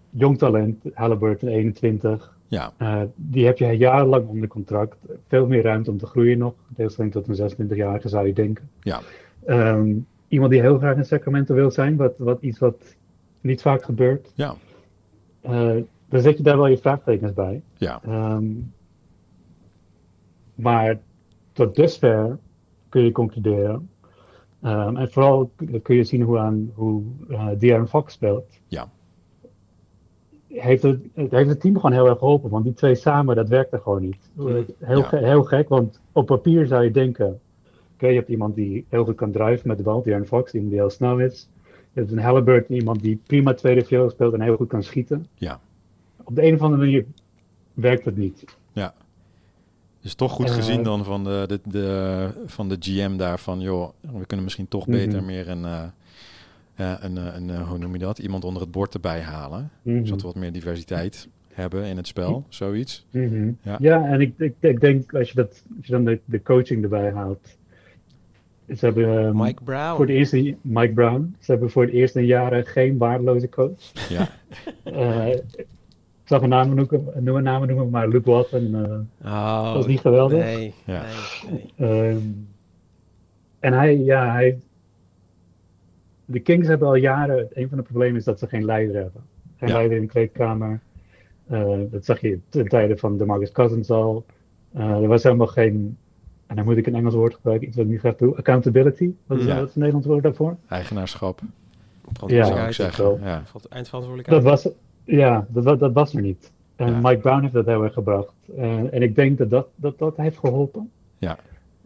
jong 0.10 0.38
talent, 0.38 0.84
Halliburton 0.94 1.50
21, 1.50 2.38
ja, 2.48 2.74
eh, 2.78 3.02
die 3.16 3.46
heb 3.46 3.58
je 3.58 3.66
jarenlang 3.78 4.28
onder 4.28 4.48
contract. 4.48 4.96
Veel 5.28 5.48
meer 5.48 5.64
ruimte 5.64 5.92
om 5.92 5.98
te 5.98 6.06
groeien 6.06 6.38
nog, 6.38 6.54
in 6.70 6.76
tegenstelling 6.76 7.14
tot 7.14 7.28
een 7.28 7.36
26-jarige 7.36 8.10
zou 8.10 8.28
je 8.28 8.34
denken. 8.34 8.70
ja, 8.82 9.00
Ehm, 9.46 9.92
iemand 10.30 10.52
die 10.52 10.62
heel 10.62 10.78
graag 10.78 10.96
in 10.96 11.06
Sacramento 11.06 11.54
wil 11.56 11.72
zijn, 11.72 11.96
wat, 11.96 12.18
wat 12.18 12.42
iets 12.42 12.60
wat 12.60 12.96
niet 13.42 13.62
vaak 13.62 13.84
gebeurt. 13.84 14.32
ja, 14.36 14.56
Eh, 15.42 15.76
dan 16.10 16.22
zet 16.22 16.38
je 16.38 16.44
daar 16.44 16.58
wel 16.58 16.68
je 16.68 16.78
vraagtekens 16.78 17.34
bij. 17.34 17.62
ja, 17.78 18.02
Ehm, 18.04 18.46
maar 20.56 21.00
tot 21.52 21.76
dusver 21.76 22.38
kun 22.90 23.04
je 23.04 23.12
concluderen. 23.12 23.90
Ehm, 24.62 24.96
en 24.98 25.12
vooral 25.12 25.52
kun 25.82 25.96
je 25.96 26.04
zien 26.04 26.22
hoe, 26.22 26.38
aan, 26.40 26.72
hoe 26.76 27.04
uh, 27.30 27.48
De'Aaron 27.58 27.88
Fox 27.88 28.14
speelt. 28.14 28.60
Ja. 28.68 28.90
Heeft 30.48 30.84
het, 30.84 31.00
het 31.14 31.32
heeft 31.32 31.50
het 31.50 31.60
team 31.60 31.76
gewoon 31.76 31.92
heel 31.92 32.08
erg 32.08 32.18
geholpen, 32.18 32.50
want 32.50 32.64
die 32.64 32.74
twee 32.74 32.96
samen, 32.96 33.36
dat 33.36 33.48
werkte 33.50 33.80
gewoon 33.80 34.02
niet. 34.02 34.30
Heel, 34.80 34.98
Ja. 35.00 35.18
heel 35.18 35.44
gek, 35.44 35.70
want 35.70 36.02
op 36.12 36.26
papier 36.26 36.68
zou 36.68 36.84
je 36.84 36.92
denken: 36.92 37.40
oké, 38.00 38.08
je 38.08 38.16
hebt 38.16 38.30
iemand 38.30 38.56
die 38.56 38.86
heel 38.90 39.04
goed 39.06 39.16
kan 39.16 39.32
drijven 39.32 39.68
met 39.68 39.78
de 39.78 39.84
bal, 39.84 40.04
De'Aaron 40.04 40.26
Fox, 40.28 40.54
iemand 40.54 40.72
die 40.72 40.80
heel 40.80 40.90
snel 40.90 41.20
is. 41.20 41.48
Je 41.94 42.00
hebt 42.00 42.12
een 42.12 42.20
Halliburton, 42.20 42.76
iemand 42.76 43.02
die 43.02 43.20
prima 43.28 43.54
tweede 43.54 43.86
viool 43.86 44.10
speelt 44.10 44.34
en 44.34 44.42
heel 44.42 44.56
goed 44.56 44.68
kan 44.68 44.84
schieten. 44.84 45.26
Ja. 45.36 45.60
Op 46.24 46.36
de 46.36 46.44
een 46.44 46.54
of 46.54 46.62
andere 46.62 46.82
manier 46.82 47.06
werkt 47.74 48.06
het 48.06 48.18
niet. 48.18 48.44
Dus 50.02 50.14
toch 50.14 50.32
goed 50.32 50.46
Eh, 50.50 50.54
gezien 50.54 50.84
dan 50.84 51.04
van 51.04 51.24
de, 51.24 51.44
de, 51.48 51.60
de, 51.70 52.30
van 52.46 52.70
de 52.70 52.76
GM 52.80 53.18
daar 53.18 53.40
van, 53.40 53.60
joh, 53.60 53.90
we 54.02 54.26
kunnen 54.26 54.44
misschien 54.44 54.68
toch 54.68 54.88
Mhm. 54.88 54.98
beter 54.98 55.24
meer 55.24 55.50
een, 55.50 55.66
eh, 55.66 55.84
ja, 56.76 57.04
een, 57.04 57.18
eh, 57.18 57.36
een, 57.36 57.50
eh, 57.50 57.70
hoe 57.70 57.78
noem 57.78 57.94
je 57.94 58.00
dat, 58.00 58.20
iemand 58.20 58.44
onder 58.46 58.62
het 58.62 58.72
bord 58.72 58.94
erbij 58.94 59.22
halen. 59.22 59.72
Mhm. 59.82 60.04
Zodat 60.06 60.22
we 60.22 60.28
wat 60.28 60.36
meer 60.36 60.52
diversiteit 60.52 61.28
hebben 61.48 61.86
in 61.86 61.98
het 61.98 62.08
spel, 62.08 62.46
zoiets. 62.50 63.06
Mhm. 63.12 63.52
Ja. 63.62 63.78
Ja. 63.82 64.06
en 64.06 64.22
ik, 64.22 64.34
ik, 64.38 64.54
ik 64.60 64.80
denk 64.82 65.14
als 65.14 65.30
je, 65.30 65.36
dat, 65.36 65.64
als 65.78 65.86
je 65.86 65.92
dan 65.92 66.06
de, 66.06 66.20
de 66.26 66.42
coaching 66.42 66.84
erbij 66.84 67.12
haalt. 67.12 67.58
Ze 68.78 68.86
hebben 68.86 69.26
ehm, 69.26 69.38
Mike 69.38 69.64
Brown. 69.64 69.96
voor 69.96 70.06
de 70.06 70.14
eerste 70.14 70.56
Mike 70.62 70.94
Brown. 70.94 71.36
Ze 71.40 71.52
hebben 71.52 71.70
voor 71.70 71.84
het 71.84 71.92
eerst 71.92 72.16
in 72.16 72.26
jaren 72.26 72.66
geen 72.66 72.98
waardeloze 72.98 73.50
coach. 73.50 73.92
Ja, 74.10 74.28
Eh, 74.84 75.28
ik 75.36 76.36
zal 76.36 76.40
geen 76.40 76.50
namen 76.50 76.76
noemen, 76.76 77.12
noemen, 77.24 77.44
namen 77.44 77.68
noemen 77.68 77.90
maar 77.90 78.08
Luke 78.08 78.30
Walton 78.30 78.76
eh, 79.22 79.32
Oh, 79.32 79.74
was 79.74 79.88
niet 79.88 80.00
geweldig. 80.00 80.44
Nee, 80.44 80.74
Ja. 80.86 81.02
nee, 81.50 81.72
nee. 81.78 81.90
Ehm, 82.10 82.22
en 83.60 83.74
hij, 83.74 83.98
ja, 83.98 84.32
hij. 84.32 84.60
De 86.26 86.40
Kings 86.40 86.68
hebben 86.68 86.88
al 86.88 86.96
jaren. 86.96 87.48
Een 87.54 87.70
van 87.70 87.78
de 87.78 87.84
problemen 87.84 88.16
is 88.18 88.24
dat 88.24 88.40
ze 88.40 88.48
geen 88.48 88.66
leider 88.66 88.96
hebben. 88.96 89.22
Geen 89.58 89.70
Ja. 89.70 89.76
leider 89.76 89.96
in 89.98 90.04
de 90.04 90.10
kleedkamer. 90.10 90.80
Eh, 91.48 91.80
dat 91.92 92.06
zag 92.06 92.22
je 92.22 92.40
ten 92.50 92.68
tijde 92.68 92.98
van 92.98 93.18
de 93.18 93.26
Marcus 93.26 93.52
Cousins 93.52 93.90
al. 93.90 94.26
Eh, 94.74 94.90
er 95.02 95.08
was 95.08 95.24
helemaal 95.24 95.48
geen. 95.48 95.98
En 96.50 96.56
dan 96.56 96.66
moet 96.66 96.78
ik 96.78 96.88
een 96.88 96.96
Engels 96.96 97.14
woord 97.14 97.34
gebruiken, 97.34 97.68
iets 97.68 97.78
wat 97.78 97.86
ik 97.86 97.92
niet 97.92 98.00
graag 98.00 98.16
doe. 98.16 98.36
Accountability. 98.38 99.12
Wat 99.26 99.38
is, 99.40 99.46
Ja. 99.46 99.60
het 99.60 99.76
Nederlands 99.76 100.08
woord 100.08 100.24
daarvoor? 100.24 100.58
eigenaarschap, 100.68 101.40
zou 101.40 102.34
Ja, 102.34 102.40
ik 102.40 102.46
Verantwoordelijkheid. 102.46 102.76
zeggen. 102.76 103.04
wel. 103.04 103.20
Ja, 103.24 103.42
Valt- 103.46 103.68
Eindverantwoordelijkheid. 103.68 104.44
Dat 104.44 104.64
was, 104.64 104.74
ja, 105.04 105.46
dat, 105.50 105.80
dat 105.80 105.94
was 105.94 106.14
er 106.14 106.22
niet. 106.22 106.52
En 106.76 106.92
Ja. 106.92 107.00
Mike 107.02 107.18
Brown 107.18 107.42
heeft 107.42 107.54
dat 107.54 107.66
heel 107.66 107.84
erg 107.84 107.94
gebracht. 107.94 108.34
En 108.58 109.02
ik 109.02 109.16
denk 109.16 109.38
dat 109.38 109.50
dat, 109.50 109.68
dat, 109.76 109.98
dat 109.98 110.18
heeft 110.18 110.38
geholpen. 110.38 110.90
Ja. 111.18 111.38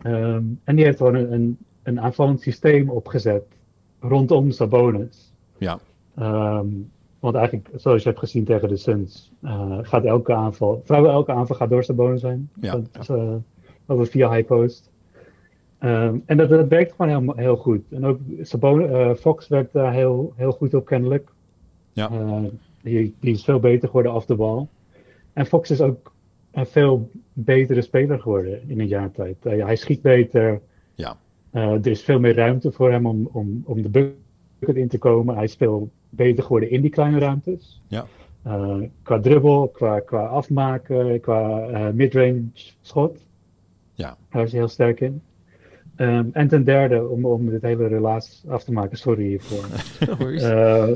Ehm, 0.01 0.43
en 0.63 0.75
die 0.75 0.85
heeft 0.85 0.97
gewoon 0.97 1.15
een, 1.15 1.31
een, 1.33 1.57
een 1.83 1.99
aanvallend 2.01 2.41
systeem 2.41 2.89
opgezet 2.89 3.43
rondom 3.99 4.51
Sabonis. 4.51 5.33
Ja. 5.57 5.79
Ehm, 6.15 6.67
want 7.19 7.35
eigenlijk, 7.35 7.69
zoals 7.75 8.03
je 8.03 8.07
hebt 8.09 8.19
gezien 8.21 8.43
tegen 8.43 8.67
de 8.67 8.77
Suns, 8.77 9.31
eh, 9.41 9.77
gaat 9.81 10.03
elke 10.03 10.33
aanval, 10.33 10.81
vrijwel 10.85 11.11
elke 11.11 11.31
aanval 11.31 11.55
gaat 11.55 11.69
door 11.69 11.83
Sabonis 11.83 12.21
zijn. 12.21 12.49
Ja. 12.61 12.79
Dat 12.91 13.09
eh, 13.09 13.33
dat 13.85 13.97
was 13.97 14.09
via 14.09 14.31
high 14.31 14.47
post. 14.47 14.91
Ehm, 15.83 16.17
en 16.25 16.37
dat, 16.37 16.49
dat 16.49 16.67
werkt 16.67 16.93
gewoon 16.95 17.23
heel, 17.23 17.35
heel 17.35 17.55
goed. 17.55 17.81
En 17.89 18.05
ook 18.05 18.19
Sabone, 18.41 19.15
Fox 19.15 19.47
werd 19.47 19.71
daar 19.71 19.93
heel, 19.93 20.33
heel 20.35 20.51
goed 20.51 20.73
op 20.73 20.85
kennelijk. 20.85 21.29
Ja. 21.93 22.09
die, 22.81 23.15
die 23.19 23.33
is 23.33 23.43
veel 23.43 23.59
beter 23.59 23.87
geworden 23.87 24.11
af 24.11 24.25
de 24.25 24.35
bal. 24.35 24.69
En 25.33 25.45
Fox 25.45 25.71
is 25.71 25.81
ook 25.81 26.13
een 26.51 26.65
veel 26.65 27.09
betere 27.33 27.81
speler 27.81 28.19
geworden 28.19 28.69
in 28.69 28.79
een 28.79 28.87
jaar 28.87 29.11
tijd. 29.11 29.37
hij 29.43 29.75
schiet 29.75 30.01
beter. 30.01 30.61
Ja. 30.95 31.17
er 31.51 31.87
is 31.87 32.01
veel 32.01 32.19
meer 32.19 32.35
ruimte 32.35 32.71
voor 32.71 32.91
hem 32.91 33.05
om, 33.05 33.29
om, 33.31 33.63
om 33.65 33.81
de 33.81 33.89
bucket 34.59 34.75
in 34.75 34.87
te 34.87 34.97
komen. 34.97 35.35
Hij 35.35 35.43
is 35.43 35.55
veel 35.55 35.89
beter 36.09 36.43
geworden 36.43 36.69
in 36.69 36.81
die 36.81 36.89
kleine 36.89 37.19
ruimtes. 37.19 37.81
Ja. 37.87 38.05
Uh, 38.47 38.75
qua 39.01 39.19
dribbel, 39.19 39.67
qua, 39.67 39.99
qua 39.99 40.25
afmaken, 40.25 41.19
qua 41.19 41.91
midrange 41.93 42.43
schot. 42.81 43.25
Ja. 43.93 44.17
Daar 44.29 44.43
is 44.43 44.51
hij 44.51 44.59
heel 44.59 44.69
sterk 44.69 44.99
in. 44.99 45.21
Um, 45.97 46.29
en 46.33 46.47
ten 46.47 46.63
derde, 46.63 47.07
om, 47.07 47.25
om 47.25 47.49
dit 47.49 47.61
hele 47.61 47.87
relaas 47.87 48.43
af 48.47 48.63
te 48.63 48.71
maken, 48.71 48.97
sorry 48.97 49.23
hiervoor. 49.23 49.65
uh, 50.31 50.89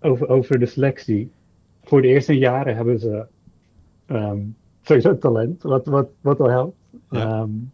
over, 0.00 0.28
over 0.28 0.58
de 0.58 0.66
selectie. 0.66 1.30
Voor 1.84 2.02
de 2.02 2.08
eerste 2.08 2.38
jaren 2.38 2.76
hebben 2.76 2.98
ze 2.98 3.24
um, 4.06 4.56
sowieso 4.82 5.18
talent, 5.18 5.62
wat, 5.62 5.86
wat, 5.86 6.08
wat 6.20 6.40
al 6.40 6.50
helpt. 6.50 6.76
Ja. 7.10 7.40
Um, 7.40 7.70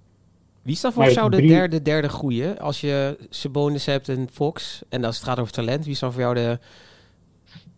wie 0.62 0.74
is 0.74 0.80
dan 0.80 0.92
voor 0.92 1.10
jou 1.10 1.30
de 1.30 1.46
derde, 1.46 1.82
derde? 1.82 2.58
Als 2.58 2.80
je 2.80 3.16
Sabonis 3.30 3.86
hebt 3.86 4.08
en 4.08 4.28
Fox, 4.32 4.82
en 4.88 5.04
als 5.04 5.16
het 5.16 5.24
gaat 5.24 5.38
over 5.38 5.52
talent, 5.52 5.84
wie 5.84 5.92
is 5.92 5.98
dan 5.98 6.12
voor 6.12 6.20
jou 6.20 6.34
de, 6.34 6.58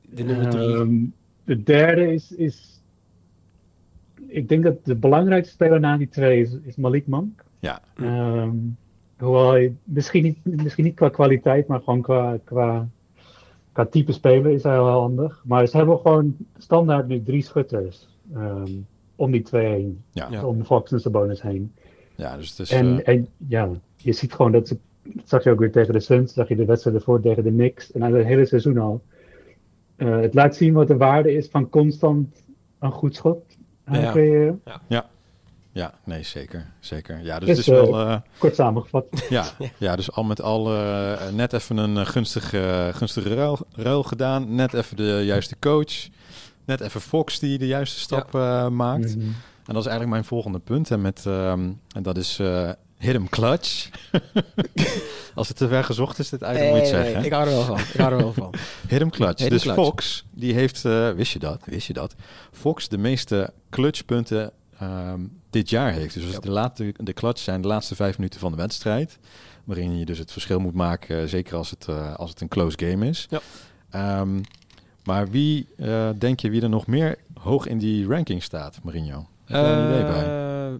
de 0.01 0.23
nummer 0.23 0.51
drie? 0.51 0.69
Um, 0.69 1.15
de 1.45 1.63
derde 1.63 2.13
is, 2.13 2.33
is, 2.33 2.68
ik 4.29 4.49
denk 4.49 4.63
dat 4.63 4.85
de 4.85 4.95
belangrijkste 4.95 5.53
speler 5.53 5.81
na 5.81 5.97
die 5.97 6.09
twee 6.09 6.41
is, 6.41 6.57
is 6.63 6.77
Malik 6.77 7.07
Monk. 7.07 7.45
Ja. 7.59 7.81
Um, 8.01 8.77
hoewel 9.19 9.51
hij 9.51 9.75
misschien 9.85 10.23
niet, 10.23 10.39
misschien 10.43 10.85
niet 10.85 10.95
qua 10.95 11.09
kwaliteit, 11.09 11.67
maar 11.67 11.81
gewoon 11.81 12.03
qua, 12.03 12.39
qua, 12.45 12.89
qua 13.73 13.87
type 13.87 14.13
speler 14.13 14.53
is 14.53 14.63
hij 14.63 14.77
wel 14.77 15.01
handig. 15.01 15.43
Maar 15.47 15.67
ze 15.67 15.77
hebben 15.77 15.99
gewoon 15.99 16.37
standaard 16.59 17.09
nu 17.09 17.23
drie 17.23 17.43
schutters 17.43 18.09
um, 18.35 18.87
om 19.17 19.31
die 19.31 19.43
twee 19.43 19.67
heen. 19.67 20.03
Ja. 20.11 20.45
Om 20.45 20.65
Fox 20.65 20.93
en 20.93 21.01
Sabonis 21.01 21.43
heen. 21.43 21.73
Ja, 22.15 22.37
dus 22.37 22.51
het 22.51 22.59
is, 22.59 22.71
en, 22.71 22.87
uh... 22.87 23.09
en 23.09 23.29
ja, 23.49 23.71
je 23.97 24.13
ziet 24.13 24.33
gewoon 24.33 24.53
dat 24.53 24.69
ze, 24.69 24.79
dat 25.03 25.29
zag 25.29 25.45
je 25.45 25.51
ook 25.51 25.59
weer 25.59 25.73
tegen 25.73 25.93
de 25.93 26.01
Suns, 26.01 26.33
zag 26.33 26.49
je 26.49 26.57
de 26.57 26.65
wedstrijd 26.65 26.97
ervoor 26.97 27.21
tegen 27.21 27.45
de 27.45 27.51
Knicks 27.51 27.93
en 27.93 28.03
het 28.03 28.27
hele 28.27 28.47
seizoen 28.47 28.79
al. 28.79 29.03
Uh, 29.97 30.21
het 30.21 30.35
laat 30.35 30.57
zien 30.57 30.73
wat 30.73 30.89
de 30.89 30.97
waarde 30.97 31.33
is 31.33 31.49
van 31.49 31.69
constant 31.69 32.45
een 32.79 32.93
goed 32.93 33.15
schot 33.15 33.58
ja. 33.91 34.11
creëren. 34.11 34.61
Ja. 34.65 34.81
ja. 34.89 35.07
Ja, 35.73 35.93
nee, 36.05 36.23
zeker. 36.23 36.67
zeker. 36.81 37.21
Ja, 37.23 37.39
dus, 37.39 37.49
dus 37.49 37.57
het 37.57 37.67
is 37.67 37.73
wel... 37.73 38.01
Uh, 38.01 38.17
kort 38.39 38.55
samengevat. 38.55 39.05
Ja, 39.29 39.45
ja, 39.79 39.97
dus 39.97 40.13
al 40.13 40.25
met 40.25 40.43
al 40.43 40.75
uh, 40.75 41.29
net 41.33 41.53
even 41.53 41.77
een 41.77 42.07
gunstige, 42.07 42.91
gunstige 42.95 43.35
ruil, 43.35 43.59
ruil, 43.73 44.03
gedaan. 44.03 44.55
Net 44.55 44.75
even 44.75 44.97
de 44.97 45.23
juiste 45.25 45.57
coach. 45.59 46.09
Net 46.65 46.81
even 46.81 47.01
Fox 47.01 47.39
die 47.39 47.59
de 47.59 47.67
juiste 47.67 48.01
stap 48.01 48.33
ja. 48.33 48.69
maakt. 48.69 49.17
Mm 49.17 49.23
-hmm. 49.23 49.35
En 49.67 49.75
dat 49.75 49.83
is 49.83 49.89
eigenlijk 49.89 50.11
mijn 50.11 50.25
volgende 50.25 50.59
punt. 50.59 50.91
En, 50.91 51.01
met, 51.01 51.25
um, 51.27 51.81
en 51.95 52.03
dat 52.03 52.17
is 52.17 52.41
hit 52.99 53.13
him 53.13 53.29
clutch. 53.29 53.89
Als 55.35 55.49
het 55.49 55.57
te 55.57 55.69
ver 55.69 55.85
gezocht 55.85 56.19
is, 56.19 56.29
dit 56.29 56.43
eigenlijk 56.43 56.75
nee, 56.75 56.83
moet 56.83 56.91
zeggen. 56.91 57.15
Nee, 57.15 57.25
ik 57.25 57.33
hou 57.33 57.47
er 57.47 57.55
wel 57.55 57.65
van. 57.65 57.79
Ik 57.79 58.01
hou 58.01 58.13
er 58.13 58.19
wel 58.19 58.33
van. 58.33 58.55
hit 58.89 58.99
him 58.99 59.11
clutch. 59.11 59.41
Hit 59.41 59.51
dus 59.51 59.63
clutch. 59.63 59.81
Fox, 59.81 60.25
die 60.31 60.55
heeft, 60.55 60.85
uh, 60.85 61.11
wist 61.11 61.33
je 61.33 61.39
dat? 61.39 61.61
Wist 61.65 61.87
je 61.87 61.93
dat? 61.93 62.15
Fox 62.53 62.89
de 62.89 62.99
meeste 62.99 63.53
clutchpunten 63.71 64.53
um, 64.83 65.41
dit 65.51 65.71
jaar 65.71 65.93
heeft. 65.93 66.15
Dus 66.15 66.31
yep. 66.31 66.43
de, 66.43 66.51
laatste, 66.51 66.95
de 66.97 67.13
clutch 67.13 67.41
zijn 67.41 67.61
de 67.61 67.69
laatste 67.69 67.95
vijf 67.95 68.19
minuten 68.19 68.41
van 68.41 68.51
de 68.51 68.57
wedstrijd. 68.57 69.19
Waarin 69.65 69.99
je 69.99 70.05
dus 70.05 70.19
het 70.19 70.33
verschil 70.33 70.59
moet 70.61 70.75
maken, 70.75 71.29
zeker 71.29 71.57
als 71.57 71.71
het, 71.71 71.87
uh, 71.91 72.15
als 72.15 72.31
het 72.31 72.41
een 72.41 72.49
close 72.49 72.79
game 72.79 73.09
is. 73.09 73.27
Yep. 73.31 73.43
Um, 73.95 74.41
maar 75.05 75.31
wie 75.31 75.69
uh, 75.77 76.09
denk 76.19 76.41
je 76.41 76.51
wie 76.51 76.63
er 76.63 76.69
nog 76.69 76.87
meer 76.87 77.19
hoog 77.41 77.67
in 77.67 77.79
die 77.79 78.07
ranking 78.07 78.43
staat, 78.43 78.79
Mourinho? 78.83 79.27
Heb 79.45 79.65
je 79.65 79.71
uh, 79.71 79.79
een 79.79 79.89
idee 79.89 80.03
bij? 80.03 80.27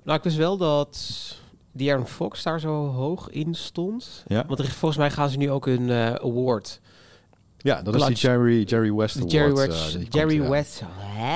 Nou, 0.05 0.19
ik 0.19 0.23
wist 0.23 0.37
wel 0.37 0.57
dat 0.57 0.99
De'Aaron 1.73 2.07
Fox 2.07 2.43
daar 2.43 2.61
zo 2.61 2.87
hoog 2.87 3.31
in 3.31 3.55
stond. 3.55 4.25
Ja. 4.27 4.45
Want 4.47 4.59
er, 4.59 4.67
volgens 4.67 5.01
mij 5.01 5.11
gaan 5.11 5.31
ze 5.31 5.37
nu 5.37 5.51
ook 5.51 5.67
een 5.67 5.89
uh, 5.89 6.13
award. 6.15 6.81
Ja, 7.59 7.83
dat 7.83 7.95
Clutch. 7.95 8.11
is 8.11 8.21
die 8.21 8.31
Jerry, 8.31 8.63
Jerry 8.63 8.93
West 8.93 9.17
Award. 9.17 9.33
Jerry 9.33 9.55
West. 9.55 9.95
Uh, 9.97 10.07
Jerry 10.09 10.39
komt, 10.39 10.49
West. 10.49 10.83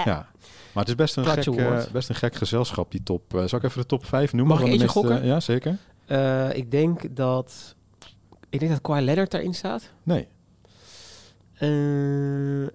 Ja. 0.04 0.30
Maar 0.72 0.84
het 0.84 0.88
is 0.88 0.94
best 0.94 1.16
een, 1.16 1.24
gek, 1.24 1.46
uh, 1.46 1.82
best 1.92 2.08
een 2.08 2.14
gek 2.14 2.34
gezelschap, 2.34 2.90
die 2.90 3.02
top. 3.02 3.22
Zal 3.46 3.58
ik 3.58 3.64
even 3.64 3.80
de 3.80 3.86
top 3.86 4.04
5 4.04 4.32
noemen? 4.32 4.56
Mag 4.56 4.66
ik 4.66 4.72
eentje 4.72 4.88
gokken? 4.88 5.24
Ja, 5.24 5.40
zeker. 5.40 5.78
Ik 6.52 6.70
denk 6.70 7.16
dat... 7.16 7.74
Ik 8.50 8.58
denk 8.58 8.72
dat 8.72 8.80
Kawhi 8.80 9.04
Leonard 9.04 9.30
daarin 9.30 9.54
staat. 9.54 9.90
Nee. 10.02 10.28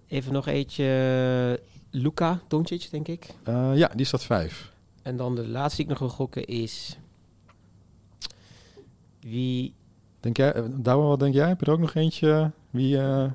Even 0.08 0.34
nog 0.34 0.48
eentje. 0.48 1.60
Luca 1.91 2.41
Doncic, 2.48 2.88
denk 2.91 3.08
ik. 3.08 3.34
Ja, 3.74 3.89
die 3.96 4.06
staat 4.06 4.24
5. 4.24 4.72
En 5.02 5.17
dan 5.17 5.36
de 5.36 5.48
laatste 5.48 5.76
die 5.76 5.86
ik 5.86 5.91
nog 5.91 6.00
wil 6.00 6.17
gokken 6.17 6.46
is... 6.46 6.98
Wie... 9.30 9.74
Denk 10.20 10.38
jij, 10.38 10.54
Douwe, 10.76 11.08
wat 11.08 11.20
denk 11.20 11.34
jij? 11.34 11.48
Heb 11.48 11.60
je 11.60 11.66
er 11.66 11.72
ook 11.72 11.80
nog 11.80 11.94
eentje 11.96 12.52
wie 12.70 12.96
uh, 12.96 13.24
de 13.24 13.32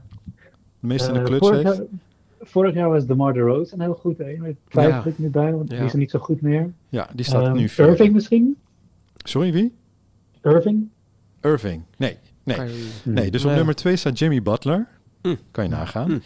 meeste 0.86 1.08
in 1.08 1.14
de 1.14 1.22
clutch 1.22 1.46
vorig 1.46 1.62
heeft? 1.62 1.76
Jaar, 1.76 1.86
vorig 2.40 2.74
jaar 2.74 2.88
was 2.90 3.06
DeMar 3.06 3.32
DeRozan 3.32 3.80
heel 3.80 3.94
goed. 3.94 4.18
Hè? 4.18 4.36
Met 4.38 4.56
twijfel 4.68 5.10
ik 5.10 5.18
nu 5.18 5.28
bij, 5.30 5.52
want 5.52 5.70
Ja. 5.70 5.76
die 5.76 5.84
is 5.86 5.92
er 5.92 5.98
niet 5.98 6.10
zo 6.10 6.18
goed 6.18 6.40
meer. 6.40 6.72
Ja, 6.88 7.08
die 7.14 7.24
staat 7.24 7.44
Ehm, 7.46 7.56
nu 7.56 7.68
vier. 7.68 7.88
Irving 7.88 8.12
misschien? 8.14 8.56
Sorry, 9.16 9.52
wie? 9.52 9.74
Irving? 10.42 10.88
Irving. 11.40 11.82
Nee, 11.96 12.16
nee. 12.42 12.58
Nee 13.04 13.30
dus 13.30 13.40
op 13.42 13.46
Nee. 13.46 13.56
nummer 13.56 13.74
2 13.74 13.96
staat 13.96 14.18
Jimmy 14.18 14.42
Butler. 14.42 14.88
Hm. 15.22 15.34
Kan 15.50 15.64
je 15.64 15.70
nagaan. 15.70 16.10
Hm. 16.10 16.18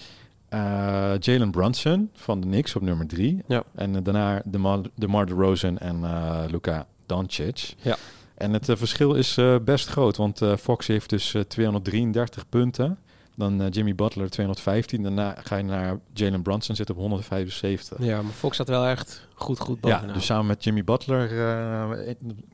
Eh, 0.48 1.12
Jalen 1.18 1.50
Brunson 1.50 2.10
van 2.12 2.40
de 2.40 2.46
Knicks 2.46 2.76
op 2.76 2.82
nummer 2.82 3.06
3. 3.06 3.42
Ja. 3.46 3.62
En 3.74 3.96
eh, 3.96 4.02
daarna 4.04 4.42
DeMar, 4.44 4.80
DeMar 4.94 5.26
DeRozan 5.26 5.78
en 5.78 6.04
eh 6.04 6.44
Luka 6.50 6.86
Doncic. 7.06 7.74
Ja. 7.82 7.96
En 8.36 8.52
het 8.52 8.68
eh, 8.68 8.76
verschil 8.76 9.14
is 9.14 9.36
eh, 9.36 9.56
best 9.64 9.88
groot, 9.88 10.16
want 10.16 10.42
eh, 10.42 10.56
Fox 10.56 10.86
heeft 10.86 11.10
dus 11.10 11.34
eh, 11.34 11.42
233 11.42 12.48
punten. 12.48 12.98
Dan 13.36 13.68
Jimmy 13.68 13.94
Butler 13.94 14.30
215. 14.30 15.02
Daarna 15.02 15.36
ga 15.44 15.56
je 15.56 15.62
naar 15.62 15.98
Jalen 16.12 16.42
Brunson, 16.42 16.76
zit 16.76 16.90
op 16.90 16.96
175. 16.96 17.98
Ja, 18.00 18.22
maar 18.22 18.32
Fox 18.32 18.56
zat 18.56 18.68
wel 18.68 18.86
echt 18.86 19.28
goed, 19.34 19.58
goed 19.58 19.78
Ja, 19.82 20.00
dus 20.00 20.24
samen 20.24 20.46
met 20.46 20.64
Jimmy 20.64 20.84
Butler, 20.84 21.34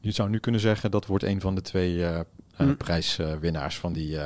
je 0.00 0.10
zou 0.10 0.28
nu 0.30 0.38
kunnen 0.38 0.60
zeggen 0.60 0.90
dat 0.90 1.06
wordt 1.06 1.24
een 1.24 1.40
van 1.40 1.54
de 1.54 1.60
twee 1.60 2.04
Hm. 2.56 2.74
prijswinnaars 2.74 3.78
van 3.78 3.92
die, 3.92 4.18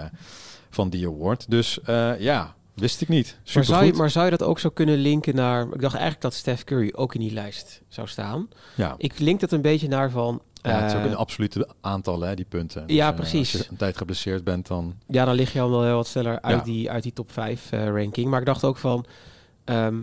van 0.71 0.91
die 0.91 1.07
award. 1.07 1.51
Dus 1.51 1.79
ja, 2.19 2.55
wist 2.75 3.01
ik 3.01 3.09
niet. 3.09 3.39
maar, 3.55 3.65
zou 3.65 3.85
je, 3.85 3.93
maar 3.93 4.11
zou 4.11 4.25
je 4.25 4.31
dat 4.31 4.43
ook 4.43 4.59
zo 4.59 4.69
kunnen 4.71 4.99
linken 4.99 5.35
naar... 5.35 5.63
Ik 5.63 5.81
dacht 5.81 5.95
eigenlijk 5.95 6.21
dat 6.23 6.35
Steph 6.35 6.65
Curry 6.65 6.93
ook 6.95 7.15
in 7.15 7.21
die 7.21 7.33
lijst 7.33 7.83
zou 7.89 8.09
staan. 8.09 8.49
ja. 8.75 8.95
Ik 8.99 9.19
link 9.19 9.41
het 9.41 9.53
een 9.53 9.63
beetje 9.63 9.89
naar 9.89 10.11
van... 10.11 10.43
ja, 10.67 10.81
het 10.81 10.91
is 10.91 10.97
ook 10.97 11.05
eh, 11.05 11.11
een 11.11 11.17
absolute 11.17 11.69
aantal, 11.81 12.21
hè, 12.21 12.35
die 12.35 12.45
punten. 12.49 12.85
Ja, 12.87 13.09
eh, 13.11 13.17
precies. 13.17 13.53
Als 13.55 13.63
je 13.63 13.71
een 13.71 13.77
tijd 13.77 13.97
geblesseerd 13.97 14.45
bent, 14.45 14.67
dan... 14.67 14.95
Ja, 15.07 15.25
dan 15.25 15.35
lig 15.35 15.53
je 15.53 15.61
al 15.61 15.71
wel 15.71 15.85
heel 15.85 15.95
wat 15.95 16.07
sneller 16.07 16.41
uit, 16.41 16.57
Ja. 16.57 16.63
die, 16.65 16.91
uit 16.91 17.03
die 17.03 17.13
top 17.13 17.33
5 17.33 17.73
eh, 17.73 17.87
ranking. 17.89 18.29
Maar 18.29 18.41
ik 18.41 18.47
dacht 18.47 18.65
ook 18.65 18.77
van... 18.79 19.05
ehm, 19.65 19.97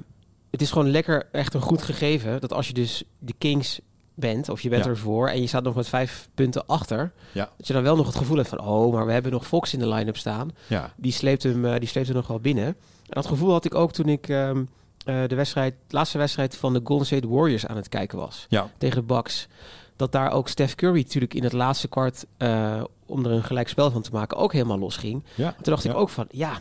het 0.51 0.61
is 0.61 0.71
gewoon 0.71 0.89
lekker 0.91 1.27
echt 1.31 1.53
een 1.53 1.61
goed 1.61 1.81
gegeven... 1.81 2.41
dat 2.41 2.53
als 2.53 2.67
je 2.67 2.73
dus 2.73 3.03
de 3.19 3.33
Kings 3.37 3.79
bent, 4.13 4.49
of 4.49 4.61
je 4.61 4.69
bent 4.69 4.83
Ja. 4.83 4.89
ervoor... 4.89 5.27
en 5.29 5.41
je 5.41 5.47
staat 5.47 5.63
nog 5.63 5.75
met 5.75 5.87
vijf 5.89 6.29
punten 6.33 6.65
achter... 6.65 7.11
Ja. 7.31 7.49
dat 7.57 7.67
je 7.67 7.73
dan 7.73 7.83
wel 7.83 7.95
nog 7.95 8.05
het 8.05 8.15
gevoel 8.15 8.37
hebt 8.37 8.49
van... 8.49 8.59
oh, 8.59 8.93
maar 8.93 9.05
we 9.05 9.11
hebben 9.11 9.31
nog 9.31 9.47
Fox 9.47 9.73
in 9.73 9.79
de 9.79 9.87
line-up 9.87 10.17
staan. 10.17 10.51
Ja, 10.67 10.93
Die 10.95 11.11
sleept 11.11 11.43
hem, 11.43 11.79
die 11.79 11.89
sleept 11.89 12.07
hem 12.07 12.15
nog 12.15 12.27
wel 12.27 12.39
binnen. 12.39 12.65
En 12.65 12.75
dat 13.21 13.25
gevoel 13.25 13.51
had 13.51 13.65
ik 13.65 13.75
ook 13.75 13.91
toen 13.91 14.09
ik 14.09 14.29
ehm, 14.29 14.63
eh, 15.05 15.21
de 15.27 15.35
wedstrijd, 15.35 15.75
de 15.87 15.95
laatste 15.95 16.17
wedstrijd 16.17 16.55
van 16.57 16.73
de 16.73 16.81
Golden 16.83 17.05
State 17.07 17.27
Warriors 17.27 17.65
aan 17.67 17.75
het 17.75 17.89
kijken 17.89 18.17
was. 18.17 18.45
ja, 18.49 18.69
Tegen 18.77 18.97
de 18.97 19.03
Bucks. 19.13 19.47
Dat 19.95 20.11
daar 20.11 20.31
ook 20.31 20.47
Steph 20.47 20.75
Curry 20.75 20.97
natuurlijk 21.01 21.33
in 21.33 21.43
het 21.43 21.53
laatste 21.53 21.87
kwart... 21.87 22.25
eh, 22.37 22.83
om 23.05 23.25
er 23.25 23.31
een 23.31 23.43
gelijk 23.43 23.67
spel 23.69 23.91
van 23.91 24.01
te 24.01 24.09
maken, 24.11 24.37
ook 24.37 24.53
helemaal 24.53 24.79
los 24.79 24.97
ging. 24.97 25.23
ja. 25.35 25.51
Toen 25.51 25.63
dacht 25.73 25.83
Ja. 25.83 25.89
ik 25.91 25.95
ook 25.97 26.09
van, 26.09 26.25
ja, 26.29 26.59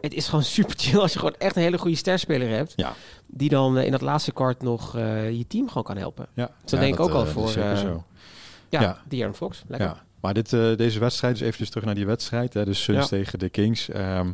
het 0.00 0.14
is 0.14 0.28
gewoon 0.28 0.44
super 0.56 0.74
chill 0.78 0.98
als 1.00 1.12
je 1.12 1.18
gewoon 1.18 1.34
echt 1.38 1.56
een 1.56 1.62
hele 1.62 1.78
goede 1.78 1.96
sterspeler 1.96 2.48
hebt. 2.48 2.72
Ja. 2.76 2.92
Die 3.26 3.48
dan 3.48 3.78
eh, 3.78 3.84
in 3.84 3.90
dat 3.90 4.00
laatste 4.00 4.32
kwart 4.32 4.62
nog 4.62 4.96
eh, 4.96 5.30
je 5.30 5.46
team 5.46 5.68
gewoon 5.68 5.82
kan 5.82 5.96
helpen. 5.96 6.26
ja. 6.34 6.50
Zo 6.64 6.76
Ja, 6.76 6.82
denk 6.82 6.94
ik 6.94 7.00
ook 7.00 7.10
al 7.10 7.26
voor, 7.26 7.48
eh, 7.54 7.76
zo. 7.76 8.04
Ja, 8.68 8.80
Ja. 8.80 9.02
De'Aaron 9.08 9.34
Fox. 9.34 9.62
Lekker. 9.66 9.88
Ja, 9.88 10.02
maar 10.20 10.34
dit, 10.34 10.52
eh, 10.52 10.76
deze 10.76 10.98
wedstrijd, 10.98 11.38
dus 11.38 11.46
even 11.48 11.70
terug 11.70 11.84
naar 11.84 11.94
die 11.94 12.06
wedstrijd. 12.06 12.54
Hè, 12.54 12.64
dus 12.64 12.82
Suns 12.82 12.98
Ja. 12.98 13.06
tegen 13.06 13.38
de 13.38 13.48
Kings. 13.48 13.88
Ehm, 13.88 14.32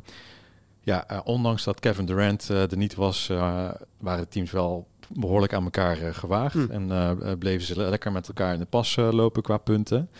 ja, 0.80 1.22
ondanks 1.24 1.64
dat 1.64 1.80
Kevin 1.80 2.06
Durant 2.06 2.50
eh, 2.50 2.70
er 2.70 2.76
niet 2.76 2.94
was, 2.94 3.28
eh, 3.28 3.68
waren 3.98 4.22
de 4.22 4.28
teams 4.28 4.50
wel 4.50 4.86
behoorlijk 5.12 5.52
aan 5.54 5.64
elkaar 5.64 6.00
eh, 6.00 6.14
gewaagd. 6.14 6.54
Hm. 6.54 6.70
En 6.70 6.90
eh, 6.90 7.10
eh, 7.10 7.38
bleven 7.38 7.66
ze 7.66 7.76
le- 7.76 7.88
lekker 7.88 8.12
met 8.12 8.28
elkaar 8.28 8.52
in 8.52 8.58
de 8.58 8.64
pas 8.66 8.96
lopen 8.96 9.42
qua 9.42 9.56
punten. 9.56 10.10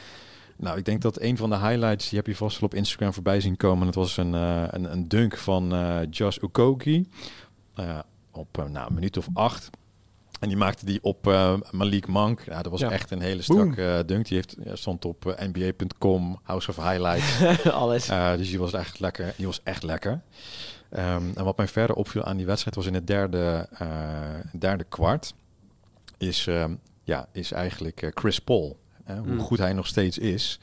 Nou, 0.57 0.79
ik 0.79 0.85
denk 0.85 1.03
dat 1.03 1.21
een 1.21 1.37
van 1.37 1.51
de 1.51 1.59
highlights, 1.59 2.09
die 2.09 2.19
heb 2.19 2.27
je 2.27 2.37
vast 2.37 2.61
wel 2.61 2.69
op 2.69 2.75
Instagram 2.75 3.13
voorbij 3.13 3.41
zien 3.41 3.57
komen. 3.57 3.87
Dat 3.87 3.95
was 3.95 4.17
een, 4.17 4.33
een, 4.33 4.93
een 4.93 5.09
dunk 5.09 5.37
van 5.37 5.75
eh 5.75 5.99
Josh 6.11 6.39
Okogie. 6.39 7.09
Eh, 7.75 7.99
op 8.33 8.57
nou, 8.71 8.87
een 8.89 8.95
minuut 8.95 9.17
of 9.17 9.29
acht. 9.35 9.71
En 10.41 10.49
die 10.49 10.57
maakte 10.57 10.87
die 10.87 11.03
op 11.03 11.27
uh, 11.27 11.55
Malik 11.71 12.07
Monk. 12.07 12.43
Ja, 12.47 12.63
dat 12.63 12.73
was 12.73 12.83
echt 12.83 13.11
een 13.11 13.21
hele 13.21 13.43
strakke 13.43 14.03
dunk. 14.07 14.27
Die 14.29 14.37
heeft, 14.37 14.57
stond 14.73 15.05
op 15.05 15.37
NBA.com, 15.39 16.39
House 16.43 16.71
of 16.71 16.77
Highlights. 16.77 17.43
Alles. 17.71 18.07
dus 18.37 18.49
die 18.49 18.59
was 18.59 18.73
echt 18.73 19.01
lekker. 19.01 19.35
Die 19.37 19.47
was 19.47 19.61
echt 19.63 19.83
lekker. 19.83 20.21
Um, 20.91 21.33
en 21.35 21.45
wat 21.45 21.57
mij 21.57 21.69
verder 21.69 21.97
opviel 21.97 22.25
aan 22.25 22.37
die 22.37 22.47
wedstrijd 22.47 22.77
was 22.77 22.87
in 22.87 22.95
het 22.95 23.07
derde, 23.07 23.69
derde 24.59 24.85
kwart. 24.85 25.35
Is, 26.19 26.47
uh, 26.47 26.65
ja, 27.03 27.29
is 27.33 27.53
eigenlijk 27.53 28.11
Chris 28.15 28.39
Paul. 28.39 28.79
hoe 29.07 29.21
mm. 29.21 29.41
goed 29.41 29.59
hij 29.59 29.73
nog 29.73 29.87
steeds 29.87 30.19
is. 30.19 30.61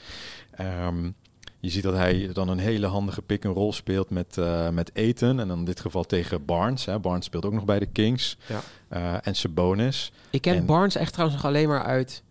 Um, 0.59 1.15
je 1.63 1.69
ziet 1.69 1.83
dat 1.83 1.93
hij 1.93 2.29
dan 2.33 2.47
een 2.47 2.59
hele 2.59 2.87
handige 2.87 3.21
pick-and-roll 3.21 3.71
speelt 3.71 4.09
met, 4.09 4.37
uh, 4.37 4.69
met 4.69 4.95
Eten. 4.95 5.39
En 5.39 5.47
dan 5.47 5.59
in 5.59 5.65
dit 5.65 5.79
geval 5.79 6.03
tegen 6.03 6.45
Barnes. 6.45 6.85
Hè. 6.85 6.99
Barnes 6.99 7.25
speelt 7.25 7.45
ook 7.45 7.53
nog 7.53 7.65
bij 7.65 7.79
de 7.79 7.85
Kings. 7.85 8.37
Ja. 8.47 8.61
Uh, 8.89 9.27
en 9.27 9.35
Sabonis. 9.35 10.11
Ik 10.29 10.41
ken 10.41 10.55
en... 10.55 10.65
Barnes 10.65 10.95
echt 10.95 11.11
trouwens 11.11 11.41
nog 11.41 11.51
alleen 11.51 11.67
maar 11.67 11.83
uit 11.83 12.23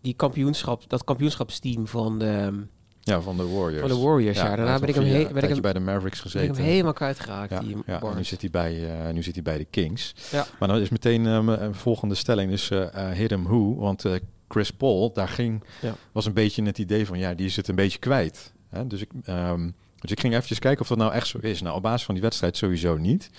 die 0.00 0.14
kampioenschap, 0.14 0.88
dat 0.88 1.04
kampioenschapsteam 1.04 1.86
van 1.86 2.18
de... 2.18 2.64
Ja, 3.04 3.20
van 3.20 3.36
de 3.36 3.48
Warriors. 3.48 3.80
Van 3.80 4.00
de 4.00 4.06
Warriors, 4.06 4.36
ja. 4.36 4.56
Daarna 4.56 4.78
ben 4.78 4.88
ik 4.88 4.94
hem, 4.94 5.04
he 5.04 5.32
ben 5.32 5.42
ik 5.42 5.48
hem 5.48 5.60
bij 5.60 5.72
de 5.72 5.80
Mavericks 5.80 6.20
gezeten. 6.20 6.46
Ben 6.46 6.56
ik 6.56 6.62
hem 6.62 6.70
helemaal 6.70 6.92
kwijtgeraakt, 6.92 7.50
ja, 7.50 7.60
die 7.60 7.76
ja, 7.86 8.14
nu 8.14 8.24
zit 8.24 8.40
hij 8.40 8.50
bij, 8.50 9.06
uh, 9.06 9.12
nu 9.12 9.22
zit 9.22 9.34
hij 9.34 9.42
bij 9.42 9.58
de 9.58 9.64
Kings. 9.64 10.14
Ja. 10.30 10.46
Maar 10.58 10.68
dan 10.68 10.78
is 10.78 10.88
meteen 10.88 11.26
um, 11.26 11.48
een 11.48 11.74
volgende 11.74 12.14
stelling, 12.14 12.50
dus 12.50 12.70
uh, 12.70 13.10
hit 13.10 13.30
him 13.30 13.42
who. 13.44 13.74
Want 13.74 14.04
Chris 14.48 14.70
Paul, 14.70 15.12
daar 15.12 15.28
ging, 15.28 15.64
ja. 15.80 15.94
was 16.12 16.26
een 16.26 16.32
beetje 16.32 16.62
het 16.62 16.78
idee 16.78 17.06
van, 17.06 17.18
ja, 17.18 17.34
die 17.34 17.46
is 17.46 17.56
het 17.56 17.68
een 17.68 17.74
beetje 17.74 17.98
kwijt. 17.98 18.52
Hè? 18.68 18.86
Dus, 18.86 19.00
ik, 19.00 19.10
um, 19.28 19.74
dus 19.98 20.10
ik 20.10 20.20
ging 20.20 20.32
eventjes 20.34 20.58
kijken 20.58 20.80
of 20.80 20.88
dat 20.88 20.98
nou 20.98 21.12
echt 21.12 21.26
zo 21.26 21.38
is. 21.40 21.62
Nou, 21.62 21.76
op 21.76 21.82
basis 21.82 22.04
van 22.04 22.14
die 22.14 22.22
wedstrijd 22.22 22.56
sowieso 22.56 22.96
niet. 22.96 23.30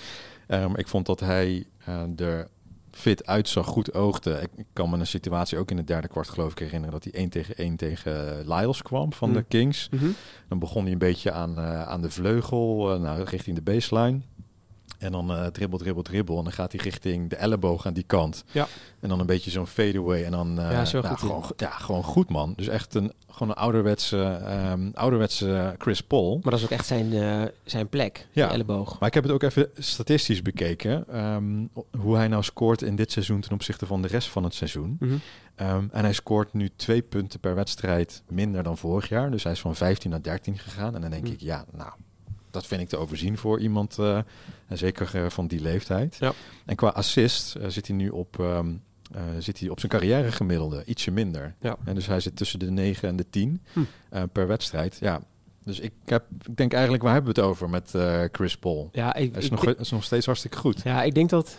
Um, 0.48 0.76
ik 0.76 0.88
vond 0.88 1.06
dat 1.06 1.20
hij 1.20 1.66
er 2.16 2.48
fit 2.96 3.26
uitzag, 3.26 3.66
goed 3.66 3.94
oogde. 3.94 4.42
Ik, 4.56 4.66
kan 4.74 4.90
me 4.90 4.98
een 4.98 5.08
situatie 5.08 5.58
ook 5.58 5.72
in 5.72 5.78
het 5.78 5.88
derde 5.88 6.08
kwart 6.08 6.30
geloof 6.30 6.52
ik 6.52 6.60
herinneren... 6.60 6.92
dat 6.92 7.04
hij 7.04 7.14
1 7.14 7.30
tegen 7.30 7.56
1 7.56 7.76
tegen 7.76 8.48
Lyles 8.48 8.82
kwam 8.82 9.14
van 9.14 9.30
mm. 9.30 9.36
de 9.36 9.44
Kings. 9.44 9.90
Mm 9.92 10.00
-hmm. 10.00 10.16
Dan 10.48 10.60
begon 10.60 10.84
hij 10.84 10.92
een 10.92 10.98
beetje 10.98 11.32
aan, 11.32 11.60
uh, 11.60 11.88
aan 11.88 12.02
de 12.02 12.10
vleugel, 12.10 12.94
uh, 12.94 13.02
nou, 13.02 13.24
richting 13.24 13.56
de 13.56 13.62
baseline... 13.62 14.20
En 15.04 15.12
dan 15.12 15.32
uh, 15.32 15.46
dribbel, 15.46 15.80
dribbel, 15.80 16.04
dribbel. 16.04 16.38
En 16.38 16.44
dan 16.44 16.54
gaat 16.54 16.72
hij 16.72 16.82
richting 16.84 17.30
de 17.30 17.36
elleboog 17.36 17.86
aan 17.86 17.94
die 17.94 18.04
kant. 18.04 18.44
Ja. 18.52 18.68
En 19.00 19.10
dan 19.10 19.20
een 19.20 19.26
beetje 19.26 19.52
zo'n 19.52 19.68
fadeaway. 19.68 20.24
En 20.24 20.32
dan 20.32 20.60
uh, 20.60 20.72
ja, 20.72 20.92
nou, 20.92 21.06
goed 21.06 21.20
gewoon, 21.20 21.44
ja, 21.58 21.70
gewoon 21.70 22.04
goed, 22.04 22.30
man. 22.30 22.54
Dus 22.56 22.68
echt 22.68 22.94
een, 22.94 23.14
gewoon 23.30 23.50
een 23.50 23.56
ouderwetse, 23.56 24.42
um, 24.72 24.92
ouderwetse 24.94 25.76
Chris 25.78 26.02
Paul. 26.02 26.40
Maar 26.42 26.52
dat 26.52 26.60
is 26.60 26.66
ook 26.66 26.72
echt 26.72 26.86
zijn, 26.86 27.14
uh, 27.14 27.42
zijn 27.64 27.90
plek, 27.90 28.28
ja. 28.32 28.52
elleboog. 28.52 29.00
Maar 29.00 29.08
ik 29.08 29.14
heb 29.14 29.24
het 29.24 29.32
ook 29.32 29.44
even 29.44 29.70
statistisch 29.78 30.42
bekeken. 30.42 31.20
Um, 31.20 31.70
hoe 32.00 32.16
hij 32.16 32.28
nou 32.28 32.44
scoort 32.44 32.82
in 32.82 32.96
dit 32.96 33.12
seizoen 33.12 33.42
ten 33.42 33.52
opzichte 33.52 33.86
van 33.86 34.02
de 34.02 34.08
rest 34.08 34.30
van 34.30 34.44
het 34.44 34.54
seizoen. 34.54 34.98
Mm 35.00 35.10
-hmm. 35.10 35.68
um, 35.68 35.90
en 35.92 36.04
hij 36.04 36.14
scoort 36.14 36.54
nu 36.54 36.70
twee 36.76 37.02
punten 37.02 37.40
per 37.40 37.56
wedstrijd 37.56 38.24
minder 38.28 38.64
dan 38.64 38.78
vorig 38.78 39.10
jaar. 39.10 39.32
Dus 39.32 39.44
hij 39.44 39.52
is 39.52 39.60
van 39.60 39.76
15 39.76 40.10
naar 40.10 40.22
13 40.22 40.58
gegaan. 40.58 40.96
En 40.96 41.02
dan 41.02 41.10
denk 41.10 41.26
mm. 41.26 41.32
ik, 41.32 41.40
ja, 41.40 41.66
nou 41.72 41.92
dat 42.54 42.68
vind 42.68 42.82
ik 42.82 42.90
te 42.90 42.98
overzien 42.98 43.38
voor 43.38 43.60
iemand, 43.60 43.98
uh, 44.74 44.80
zeker 44.80 45.12
uh, 45.16 45.30
van 45.30 45.48
die 45.48 45.62
leeftijd. 45.62 46.16
Ja. 46.20 46.34
En 46.66 46.76
qua 46.76 46.88
assist 46.88 47.56
uh, 47.56 47.68
zit 47.68 47.88
hij 47.88 47.96
nu 47.96 48.10
op, 48.10 48.38
um, 48.40 48.82
zit 49.40 49.60
hij 49.60 49.70
op 49.70 49.80
zijn 49.80 49.92
carrière 49.92 50.32
gemiddelde, 50.32 50.84
ietsje 50.86 51.12
minder. 51.12 51.56
Ja. 51.60 51.78
En 51.86 51.96
dus 51.96 52.06
hij 52.06 52.20
zit 52.20 52.36
tussen 52.36 52.60
de 52.60 52.72
9 52.72 53.10
en 53.10 53.16
de 53.16 53.30
10 53.30 53.62
hm. 53.74 53.82
per 54.32 54.48
wedstrijd. 54.48 54.98
Ja, 55.00 55.22
dus 55.64 55.80
ik, 55.80 55.94
heb, 56.06 56.26
ik 56.46 56.56
denk 56.58 56.74
eigenlijk, 56.74 57.04
waar 57.04 57.14
hebben 57.14 57.34
we 57.34 57.42
het 57.42 57.50
over 57.50 57.70
met 57.70 57.94
Chris 58.32 58.58
Paul? 58.58 58.90
Ja, 58.92 59.16
ik, 59.16 59.38
is, 59.38 59.46
ik, 59.46 59.52
nog, 59.52 59.66
is 59.66 59.92
nog 59.92 60.04
steeds 60.04 60.26
hartstikke 60.26 60.58
goed. 60.58 60.82
Ja, 60.84 61.04
ik 61.04 61.14
denk 61.14 61.30
dat 61.30 61.58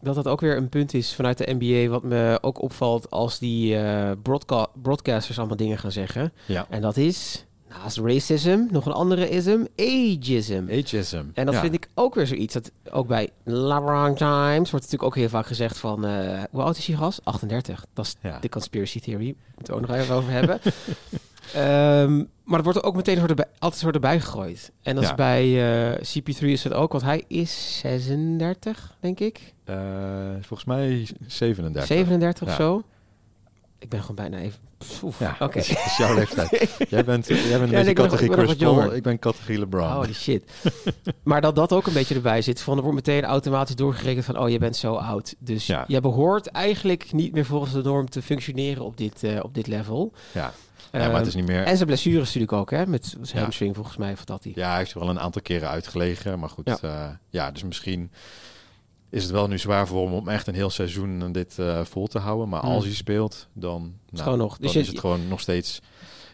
dat 0.00 0.14
dat 0.14 0.28
ook 0.28 0.40
weer 0.40 0.56
een 0.56 0.68
punt 0.68 0.94
is 0.94 1.14
vanuit 1.14 1.38
de 1.38 1.56
NBA, 1.58 1.90
wat 1.90 2.02
me 2.02 2.38
ook 2.40 2.62
opvalt 2.62 3.10
als 3.10 3.38
die 3.38 3.76
broadca 4.16 4.66
broadcasters 4.82 5.38
allemaal 5.38 5.56
dingen 5.56 5.78
gaan 5.78 5.92
zeggen. 5.92 6.32
Ja. 6.46 6.66
En 6.68 6.80
dat 6.80 6.96
is 6.96 7.46
Naast 7.68 7.98
racism, 7.98 8.66
nog 8.70 8.86
een 8.86 8.92
andere 8.92 9.28
ism, 9.28 9.64
ageism. 9.76 10.64
Ageism. 10.70 11.24
En 11.34 11.44
dat 11.46 11.54
ja. 11.54 11.60
vind 11.60 11.74
ik 11.74 11.88
ook 11.94 12.14
weer 12.14 12.26
zoiets. 12.26 12.54
Dat 12.54 12.70
ook 12.90 13.06
bij 13.06 13.30
LeBron 13.44 14.14
Times 14.14 14.70
wordt 14.70 14.72
natuurlijk 14.72 15.02
ook 15.02 15.14
heel 15.14 15.28
vaak 15.28 15.46
gezegd 15.46 15.78
van... 15.78 16.04
Uh, 16.04 16.42
hoe 16.50 16.62
oud 16.62 16.76
is 16.76 16.84
die 16.84 16.96
gast? 16.96 17.20
38. 17.24 17.86
Dat 17.92 18.04
is 18.04 18.16
ja. 18.22 18.38
de 18.38 18.48
conspiracy 18.48 19.00
theory. 19.00 19.34
Moeten 19.54 19.74
we 19.74 19.80
ook 19.80 19.88
nog 19.88 19.96
even 19.96 20.14
over 20.14 20.30
hebben. 20.30 20.60
um, 21.56 22.28
maar 22.44 22.56
dat 22.56 22.64
wordt 22.64 22.78
er 22.78 22.84
ook 22.84 22.96
meteen 22.96 23.18
erbij, 23.18 23.46
altijd 23.58 23.82
wordt 23.82 23.96
erbij 23.96 24.20
gegooid. 24.20 24.72
En 24.82 24.94
dat 24.94 25.04
ja. 25.04 25.10
is 25.10 25.16
bij 25.16 25.46
uh, 25.46 25.96
CP3 25.96 26.46
is 26.46 26.64
het 26.64 26.72
ook, 26.72 26.92
want 26.92 27.04
hij 27.04 27.24
is 27.26 27.78
36, 27.78 28.96
denk 29.00 29.20
ik. 29.20 29.54
Uh, 29.64 29.76
volgens 30.40 30.64
mij 30.64 31.06
37. 31.26 31.86
37 31.86 32.48
of 32.48 32.54
zo. 32.54 32.82
Ik 33.78 33.88
ben 33.88 34.00
gewoon 34.00 34.16
bijna 34.16 34.38
even 34.38 34.68
ja, 35.18 35.30
oké. 35.32 35.44
Okay. 35.44 35.62
Dat 35.62 35.84
is 35.84 35.96
jouw 35.96 36.14
leeftijd. 36.14 36.50
jij 36.90 37.04
bent, 37.04 37.26
jij 37.26 37.58
bent 37.58 37.62
een 37.62 37.70
ja, 37.70 37.76
beetje 37.76 37.92
categorie 37.92 38.32
Chris 38.32 38.54
Paul, 38.56 38.94
ik 38.94 39.02
ben 39.02 39.18
categorie 39.18 39.58
LeBron. 39.58 39.92
Holy 39.92 40.14
shit. 40.14 40.50
maar 41.22 41.40
dat 41.40 41.56
dat 41.56 41.72
ook 41.72 41.86
een 41.86 41.92
beetje 41.92 42.14
erbij 42.14 42.42
zit, 42.42 42.60
van 42.60 42.76
er 42.76 42.82
wordt 42.82 42.96
meteen 42.96 43.24
automatisch 43.24 43.74
doorgerekend 43.74 44.24
van, 44.24 44.38
oh, 44.38 44.48
je 44.48 44.58
bent 44.58 44.76
zo 44.76 44.94
oud. 44.94 45.34
Dus 45.38 45.66
ja. 45.66 45.84
je 45.86 46.00
behoort 46.00 46.46
eigenlijk 46.46 47.12
niet 47.12 47.32
meer 47.32 47.44
volgens 47.44 47.72
de 47.72 47.82
norm 47.82 48.08
te 48.10 48.22
functioneren 48.22 48.84
op 48.84 48.96
dit, 48.96 49.22
uh, 49.22 49.38
op 49.42 49.54
dit 49.54 49.66
level. 49.66 50.12
Ja. 50.32 50.52
Ja, 50.92 51.08
maar 51.08 51.18
het 51.18 51.26
is 51.26 51.34
niet 51.34 51.46
meer... 51.46 51.64
En 51.64 51.74
zijn 51.74 51.86
blessures 51.86 52.26
natuurlijk 52.26 52.52
ook, 52.52 52.70
hè? 52.70 52.86
Met 52.86 53.16
zijn 53.20 53.42
hamstring 53.42 53.74
volgens 53.74 53.96
mij, 53.96 54.12
of 54.12 54.24
dat 54.24 54.44
hij. 54.44 54.52
Ja, 54.54 54.68
hij 54.68 54.78
heeft 54.78 54.92
er 54.92 54.98
wel 54.98 55.08
een 55.08 55.20
aantal 55.20 55.42
keren 55.42 55.68
uitgelegen. 55.68 56.38
Maar 56.38 56.48
goed, 56.48 56.66
ja, 56.66 56.78
uh, 56.84 57.14
ja 57.30 57.50
dus 57.50 57.64
misschien 57.64 58.10
is 59.10 59.22
het 59.22 59.32
wel 59.32 59.48
nu 59.48 59.58
zwaar 59.58 59.86
voor 59.86 60.04
hem 60.04 60.14
om 60.14 60.28
echt 60.28 60.46
een 60.46 60.54
heel 60.54 60.70
seizoen 60.70 61.32
dit 61.32 61.56
uh, 61.60 61.84
vol 61.84 62.06
te 62.06 62.18
houden. 62.18 62.48
Maar 62.48 62.64
mm. 62.64 62.70
als 62.70 62.84
hij 62.84 62.94
speelt, 62.94 63.48
dan, 63.52 63.94
nou, 64.10 64.22
gewoon 64.22 64.38
nog. 64.38 64.50
dan 64.50 64.66
dus 64.66 64.76
is 64.76 64.86
je, 64.86 64.90
het 64.90 65.00
gewoon 65.00 65.28
nog 65.28 65.40
steeds... 65.40 65.80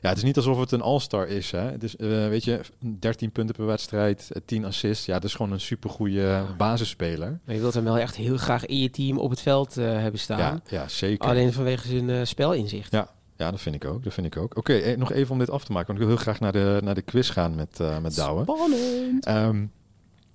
Ja, 0.00 0.10
het 0.10 0.18
is 0.18 0.24
niet 0.24 0.36
alsof 0.36 0.58
het 0.58 0.72
een 0.72 0.82
all-star 0.82 1.26
is. 1.28 1.50
Hè? 1.50 1.60
Het 1.70 1.82
is, 1.82 1.94
uh, 1.98 2.28
weet 2.28 2.44
je, 2.44 2.60
13 2.98 3.30
punten 3.30 3.54
per 3.54 3.66
wedstrijd, 3.66 4.30
10 4.44 4.64
assists. 4.64 5.06
Ja, 5.06 5.14
dat 5.14 5.24
is 5.24 5.34
gewoon 5.34 5.52
een 5.52 5.60
supergoeie 5.60 6.20
ja. 6.20 6.46
basisspeler. 6.56 7.40
Maar 7.44 7.54
je 7.54 7.60
wilt 7.60 7.74
hem 7.74 7.84
wel 7.84 7.98
echt 7.98 8.16
heel 8.16 8.36
graag 8.36 8.66
in 8.66 8.78
je 8.78 8.90
team 8.90 9.18
op 9.18 9.30
het 9.30 9.40
veld 9.40 9.78
uh, 9.78 9.84
hebben 9.84 10.20
staan. 10.20 10.38
Ja, 10.38 10.60
ja, 10.68 10.88
zeker. 10.88 11.28
Alleen 11.28 11.52
vanwege 11.52 11.88
zijn 11.88 12.26
spelinzicht. 12.26 12.92
Ja, 12.92 13.08
ja, 13.36 13.50
dat 13.50 13.60
vind 13.60 13.74
ik 13.74 13.84
ook. 13.84 14.04
Dat 14.04 14.12
vind 14.14 14.26
ik 14.26 14.36
ook. 14.36 14.56
Oké, 14.56 14.74
okay, 14.74 14.94
nog 14.94 15.12
even 15.12 15.32
om 15.32 15.38
dit 15.38 15.50
af 15.50 15.64
te 15.64 15.72
maken. 15.72 15.86
Want 15.86 15.98
ik 15.98 16.06
wil 16.06 16.14
heel 16.14 16.24
graag 16.24 16.40
naar 16.40 16.52
de, 16.52 16.80
naar 16.82 16.94
de 16.94 17.02
quiz 17.02 17.32
gaan 17.32 17.54
met, 17.54 17.78
uh, 17.80 17.98
met 17.98 18.14
Douwe. 18.14 18.42
Spannend! 18.42 19.28
Um, 19.28 19.72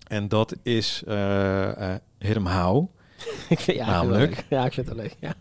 en 0.10 0.28
dat 0.28 0.56
is 0.64 1.04
uh, 1.08 1.96
Hit 2.20 2.36
'em 2.36 2.48
How. 2.48 2.90
ja, 3.66 3.86
Namelijk. 3.86 4.46
Ja, 4.50 4.66
ik 4.66 4.74
vind 4.74 4.88
het 4.88 4.98
leuk. 4.98 5.16
Ja. 5.20 5.36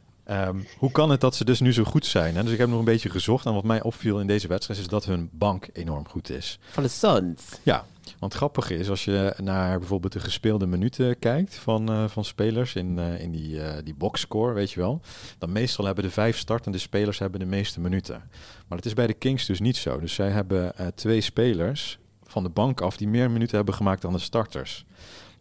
Um, 0.49 0.66
hoe 0.79 0.91
kan 0.91 1.11
het 1.11 1.21
dat 1.21 1.35
ze 1.35 1.45
dus 1.45 1.61
nu 1.61 1.73
zo 1.73 1.85
goed 1.85 2.07
zijn? 2.07 2.37
Hè? 2.37 2.43
Dus 2.43 2.53
ik 2.53 2.59
heb 2.59 2.69
nog 2.69 2.79
een 2.79 2.85
beetje 2.85 3.11
gezocht. 3.11 3.47
En 3.47 3.55
wat 3.55 3.64
mij 3.64 3.83
opviel 3.83 4.21
in 4.21 4.27
deze 4.27 4.49
wedstrijd 4.49 4.81
is 4.81 4.87
dat 4.87 5.05
hun 5.05 5.29
bank 5.33 5.69
enorm 5.73 6.09
goed 6.09 6.31
is. 6.31 6.59
Van 6.71 6.83
de 6.83 6.89
Suns? 6.89 7.43
Ja. 7.62 7.85
Want 8.19 8.35
grappig 8.35 8.71
is, 8.71 8.91
als 8.91 9.05
je 9.05 9.35
naar 9.43 9.79
bijvoorbeeld 9.79 10.12
de 10.12 10.21
gespeelde 10.21 10.66
minuten 10.66 11.19
kijkt 11.19 11.55
van, 11.55 11.93
uh, 11.93 12.09
van 12.09 12.25
spelers 12.25 12.75
in, 12.75 12.99
uh, 12.99 13.21
in 13.21 13.31
die, 13.31 13.55
uh, 13.55 13.73
die 13.85 13.95
boxscore, 13.95 14.53
weet 14.53 14.71
je 14.71 14.81
wel. 14.81 15.01
Dan 15.39 15.53
meestal 15.53 15.85
hebben 15.85 16.05
de 16.05 16.11
vijf 16.11 16.39
startende 16.39 16.79
spelers 16.79 17.19
hebben 17.19 17.41
de 17.41 17.47
meeste 17.47 17.81
minuten. 17.81 18.23
Maar 18.69 18.79
dat 18.79 18.85
is 18.85 18.95
bij 18.95 19.07
de 19.07 19.14
Kings 19.14 19.47
dus 19.47 19.61
niet 19.61 19.77
zo. 19.77 20.01
Dus 20.01 20.14
zij 20.14 20.31
hebben 20.31 20.75
twee 20.95 21.21
spelers 21.21 21.99
van 22.29 22.43
de 22.43 22.49
bank 22.49 22.81
af 22.81 22.97
die 22.97 23.09
meer 23.09 23.31
minuten 23.31 23.57
hebben 23.57 23.74
gemaakt 23.74 24.03
dan 24.03 24.12
de 24.12 24.18
starters. 24.18 24.85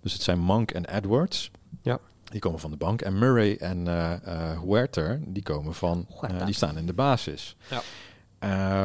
Dus 0.02 0.14
het 0.14 0.22
zijn 0.22 0.40
Monk 0.40 0.72
en 0.72 0.86
Edwards. 0.86 1.52
Ja. 1.82 2.00
Die 2.24 2.40
komen 2.40 2.60
van 2.60 2.72
de 2.72 2.78
bank. 2.78 3.02
En 3.02 3.20
Murray 3.20 3.56
en 3.56 3.86
uh, 3.88 4.14
uh, 4.28 4.62
Huerter, 4.62 5.20
die 5.26 5.44
komen 5.44 5.74
van, 5.74 6.08
uh, 6.22 6.46
die 6.46 6.56
staan 6.56 6.78
in 6.78 6.86
de 6.86 6.94
basis. 6.94 7.56
Ja. 7.70 7.82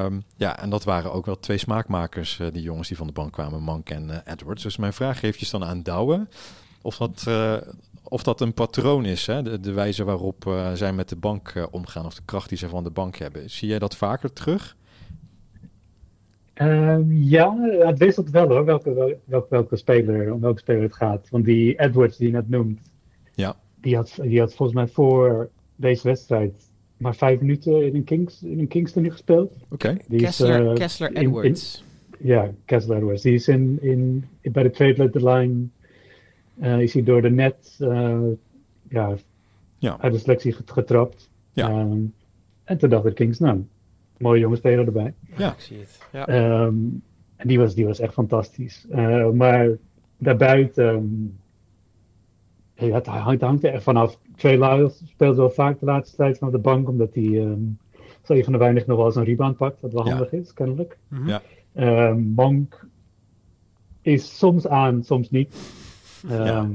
Um, 0.05 0.25
ja, 0.37 0.59
en 0.59 0.71
dat 0.71 0.85
waren 0.85 1.13
ook 1.13 1.27
wel 1.27 1.41
twee 1.41 1.59
smaakmakers, 1.59 2.41
die 2.53 2.63
jongens 2.63 2.89
die 2.89 2.97
van 2.97 3.07
de 3.07 3.13
bank 3.13 3.33
kwamen, 3.33 3.63
Monk 3.63 3.91
en 3.91 4.23
Edwards. 4.25 4.63
Dus 4.63 4.77
mijn 4.77 4.93
vraag 4.93 5.19
geeft 5.19 5.41
je 5.41 5.51
dan 5.51 5.65
aan 5.65 5.83
Douwe 5.83 6.29
of 6.83 6.97
dat, 6.97 7.27
of 8.03 8.23
dat 8.23 8.41
een 8.41 8.55
patroon 8.55 9.05
is, 9.05 9.27
hè? 9.27 9.43
De, 9.43 9.61
de 9.61 9.73
wijze 9.73 10.05
waarop 10.05 10.71
zij 10.75 10.93
met 10.93 11.09
de 11.09 11.17
bank 11.17 11.69
omgaan, 11.71 12.07
of 12.07 12.15
de 12.15 12.23
kracht 12.25 12.49
die 12.49 12.59
ze 12.59 12.69
van 12.69 12.85
de 12.85 12.91
bank 12.91 13.17
hebben. 13.17 13.51
Zie 13.51 13.69
jij 13.69 13.79
dat 13.79 13.97
vaker 13.97 14.33
terug? 14.33 14.77
Um, 16.67 17.13
ja, 17.13 17.57
het 17.61 17.99
wisselt 17.99 18.31
wel 18.31 18.49
hoor, 18.49 18.65
welke, 18.65 19.19
welke, 19.25 19.49
welke, 19.49 19.77
speler, 19.77 20.33
om 20.33 20.41
welke 20.41 20.59
speler 20.59 20.83
het 20.83 20.95
gaat. 20.95 21.29
Want 21.31 21.45
die 21.45 21.81
Edwards 21.81 22.17
die 22.17 22.27
je 22.27 22.33
net 22.33 22.49
noemt, 22.49 22.81
ja. 23.35 23.57
die, 23.81 23.97
had, 23.97 24.19
die 24.23 24.41
had 24.41 24.55
volgens 24.55 24.79
mij 24.79 24.87
voor 24.89 25.51
deze 25.77 26.09
wedstrijd 26.09 26.71
maar 26.97 27.17
vijf 27.17 27.41
minuten 27.41 27.87
in 27.87 27.95
een, 27.95 28.05
Kings, 28.05 28.43
in 28.43 28.59
een 28.59 28.69
Kingston 28.69 29.11
gespeeld. 29.11 29.57
Oké. 29.69 29.75
Okay. 29.75 30.19
Kessler, 30.19 30.65
uh, 30.65 30.75
Kessler 30.75 31.13
Edwards. 31.13 31.85
In, 32.19 32.19
in, 32.19 32.27
ja, 32.29 32.51
Kessler 32.65 32.97
Edwards. 32.97 33.23
Die 33.23 33.35
is 33.35 33.49
in, 33.49 33.79
in, 33.81 34.25
bij 34.43 34.63
de 34.63 34.71
trade 34.71 35.11
deadline 35.11 35.67
uh, 36.63 36.81
is 36.81 36.93
hij 36.93 37.03
door 37.03 37.23
de 37.23 37.31
net 37.31 37.79
uh, 37.81 38.21
ja, 38.89 39.15
ja. 39.79 39.97
uit 40.01 40.13
de 40.13 40.19
selectie 40.19 40.53
getrapt. 40.53 41.31
Ja. 41.53 41.81
Um, 41.81 42.15
en 42.65 42.79
toen 42.79 42.91
dacht 42.91 43.05
de 43.05 43.13
Kings, 43.13 43.39
nou, 43.39 43.65
mooie 44.23 44.41
jonge 44.41 44.57
speler 44.57 44.87
erbij. 44.87 45.15
Ja, 45.37 45.53
ik 45.53 45.61
zie 45.61 45.79
het. 45.79 46.01
Ja. 46.13 46.29
Um, 46.65 47.03
en 47.37 47.49
die 47.49 47.59
was, 47.59 47.75
die 47.75 47.87
was 47.87 48.01
echt 48.01 48.13
fantastisch. 48.13 48.87
Uh, 48.91 49.31
maar 49.31 49.69
daarbuiten 50.19 50.89
um, 50.89 51.39
ja, 52.75 52.95
het 52.95 53.07
hangt, 53.07 53.43
hangt 53.43 53.65
er 53.65 53.73
echt 53.73 53.83
vanaf. 53.83 54.19
Trey 54.37 54.59
Lyles 54.59 55.03
speelt 55.07 55.37
wel 55.37 55.51
vaak 55.51 55.79
de 55.79 55.87
laatste 55.87 56.17
tijd 56.17 56.39
van 56.39 56.51
de 56.51 56.59
bank, 56.59 56.89
omdat 56.89 57.15
hij 57.15 57.25
um, 57.25 57.79
zo 58.23 58.33
een 58.33 58.45
van 58.45 58.53
de 58.53 58.59
weinig 58.59 58.87
nog 58.87 58.97
wel 58.97 59.07
eens 59.07 59.17
een 59.17 59.25
rebound 59.25 59.57
pakt, 59.57 59.81
wat 59.81 59.93
wel 59.93 60.09
handig 60.09 60.33
is, 60.33 60.53
kennelijk. 60.55 60.99
Mhm. 61.09 61.29
Ja. 61.29 61.43
Um, 62.09 62.33
Monk 62.35 62.87
is 64.03 64.39
soms 64.39 64.67
aan, 64.67 65.03
soms 65.05 65.31
niet. 65.31 65.55
Um, 66.31 66.45
ja. 66.45 66.69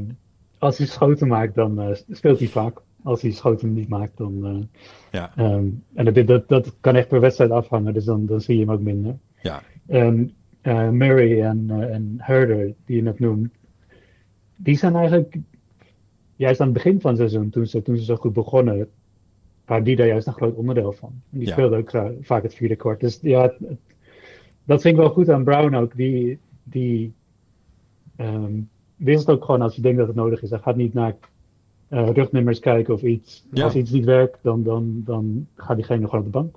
Als 0.57 0.77
hij 0.77 0.87
schoten 0.87 1.27
maakt, 1.27 1.55
dan 1.55 1.81
uh, 1.81 1.95
speelt 2.11 2.39
hij 2.39 2.47
vaak. 2.47 2.81
Als 3.07 3.21
hij 3.21 3.31
schoten 3.31 3.73
niet 3.73 3.87
maakt, 3.89 4.17
dan. 4.17 4.55
Uh, 4.55 4.63
ja. 5.11 5.31
en 5.35 5.83
dat, 6.13 6.27
dat, 6.27 6.47
dat 6.47 6.75
kan 6.79 6.95
echt 6.95 7.07
per 7.07 7.19
wedstrijd 7.19 7.51
afhangen, 7.51 7.93
dus 7.93 8.05
dan, 8.05 8.25
dan 8.25 8.41
zie 8.41 8.55
je 8.57 8.61
hem 8.65 8.71
ook 8.71 8.81
minder. 8.81 9.17
Ja. 9.41 9.61
Uh, 9.87 10.89
Murray 10.89 11.41
en, 11.41 11.65
en 11.91 12.15
Herder, 12.17 12.73
die 12.85 12.95
je 12.95 13.01
net 13.01 13.19
noemt, 13.19 13.53
die 14.55 14.77
zijn 14.77 14.95
eigenlijk 14.95 15.37
juist 16.35 16.59
aan 16.59 16.65
het 16.67 16.75
begin 16.75 17.01
van 17.01 17.09
het 17.11 17.19
seizoen, 17.19 17.49
toen 17.49 17.65
ze, 17.65 17.81
toen 17.81 17.97
ze 17.97 18.03
zo 18.03 18.15
goed 18.15 18.33
begonnen, 18.33 18.87
waren 19.65 19.83
die 19.83 19.95
daar 19.95 20.07
juist 20.07 20.27
een 20.27 20.33
groot 20.33 20.55
onderdeel 20.55 20.91
van. 20.91 21.09
En 21.31 21.37
die 21.37 21.47
Ja. 21.47 21.53
speelden 21.53 21.79
ook 21.79 21.93
uh, 21.93 22.05
vaak 22.21 22.43
het 22.43 22.55
vierde 22.55 22.75
kwart. 22.75 22.99
Dus 22.99 23.19
ja, 23.21 23.41
het- 23.41 23.59
het- 23.59 23.79
dat 24.63 24.81
vind 24.81 24.93
ik 24.95 24.99
wel 25.01 25.09
goed 25.09 25.29
aan 25.29 25.43
Brown 25.43 25.75
ook. 25.75 25.95
Die, 25.95 26.39
die 26.63 27.13
ehm, 28.15 28.53
wisselt 28.95 29.29
ook 29.29 29.45
gewoon 29.45 29.61
als 29.61 29.75
je 29.75 29.81
denkt 29.81 29.97
dat 29.97 30.07
het 30.07 30.15
nodig 30.15 30.41
is. 30.41 30.49
Hij 30.49 30.59
gaat 30.59 30.75
niet 30.75 30.93
naar 30.93 31.15
eh, 31.87 32.09
rugnummers 32.09 32.59
kijken 32.59 32.93
of 32.93 33.01
iets. 33.01 33.43
Ja. 33.51 33.63
Als 33.63 33.73
iets 33.73 33.91
niet 33.91 34.05
werkt, 34.05 34.37
dan, 34.41 34.63
dan, 34.63 35.01
dan 35.05 35.47
gaat 35.55 35.75
diegene 35.75 36.05
gewoon 36.05 36.19
op 36.25 36.25
de 36.25 36.39
bank. 36.39 36.55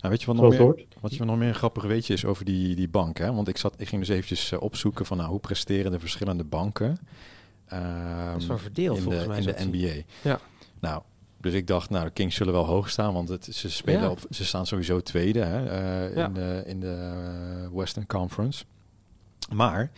Nou, 0.00 0.12
weet 0.12 0.20
je 0.20 0.26
wat 0.26 0.36
nog 0.36 0.50
meer, 0.50 0.60
hoort. 0.60 0.96
wat 1.00 1.14
je 1.14 1.24
nog 1.24 1.38
meer 1.38 1.48
een 1.48 1.54
grappig 1.54 1.84
weetje 1.84 2.12
is 2.14 2.24
over 2.24 2.44
die, 2.44 2.74
die 2.76 2.88
bank? 2.88 3.18
Hè? 3.18 3.32
Want 3.34 3.48
ik, 3.48 3.56
zat, 3.56 3.74
ik 3.76 3.88
ging 3.88 4.00
dus 4.00 4.10
eventjes 4.10 4.52
eh, 4.52 4.60
opzoeken 4.62 5.06
van 5.06 5.16
nou, 5.16 5.30
hoe 5.30 5.40
presteren 5.40 5.90
de 5.92 5.98
verschillende 5.98 6.44
banken 6.44 6.98
ehm, 7.66 8.32
Dat 8.32 8.40
is 8.40 8.46
wel 8.46 8.58
verdeeld 8.58 8.96
in 8.96 9.02
volgens 9.02 9.22
de, 9.24 9.28
mij. 9.28 9.38
in 9.38 9.70
de. 9.70 9.78
NBA. 9.78 10.02
Ja. 10.28 10.40
Nou, 10.80 11.02
dus 11.40 11.52
ik 11.52 11.66
dacht, 11.66 11.90
nou, 11.90 12.04
de 12.04 12.10
Kings 12.10 12.36
zullen 12.36 12.52
wel 12.52 12.64
hoog 12.66 12.90
staan, 12.90 13.12
want 13.14 13.28
het, 13.28 13.48
ze, 13.50 13.70
spelen 13.70 14.00
Ja. 14.00 14.10
op, 14.10 14.18
ze 14.30 14.44
staan 14.44 14.66
sowieso 14.66 15.00
tweede 15.00 15.40
hè, 15.40 15.66
eh, 15.66 16.16
Ja. 16.16 16.26
in 16.26 16.32
de, 16.32 16.62
in 16.66 16.80
de 16.80 17.68
Western 17.72 18.06
Conference. 18.06 18.64
Maar 19.52 19.90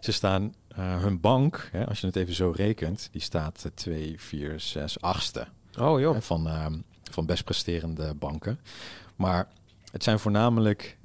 ze 0.00 0.12
staan, 0.12 0.54
eh, 0.76 1.02
hun 1.02 1.20
bank, 1.20 1.68
hè, 1.72 1.86
als 1.86 2.00
je 2.00 2.06
het 2.06 2.16
even 2.16 2.34
zo 2.34 2.52
rekent, 2.56 3.08
die 3.12 3.20
staat 3.20 3.62
eh, 3.64 3.70
2, 3.74 4.14
4, 4.20 4.60
6, 4.60 4.96
8ste 5.00 5.42
Oh 5.78 6.00
joh. 6.00 6.14
hè, 6.14 6.22
van, 6.22 6.48
ehm, 6.48 6.78
van 7.10 7.26
best 7.26 7.44
presterende 7.44 8.14
banken. 8.14 8.60
Maar 9.16 9.48
het 9.94 10.02
zijn 10.02 10.18
voornamelijk, 10.18 10.96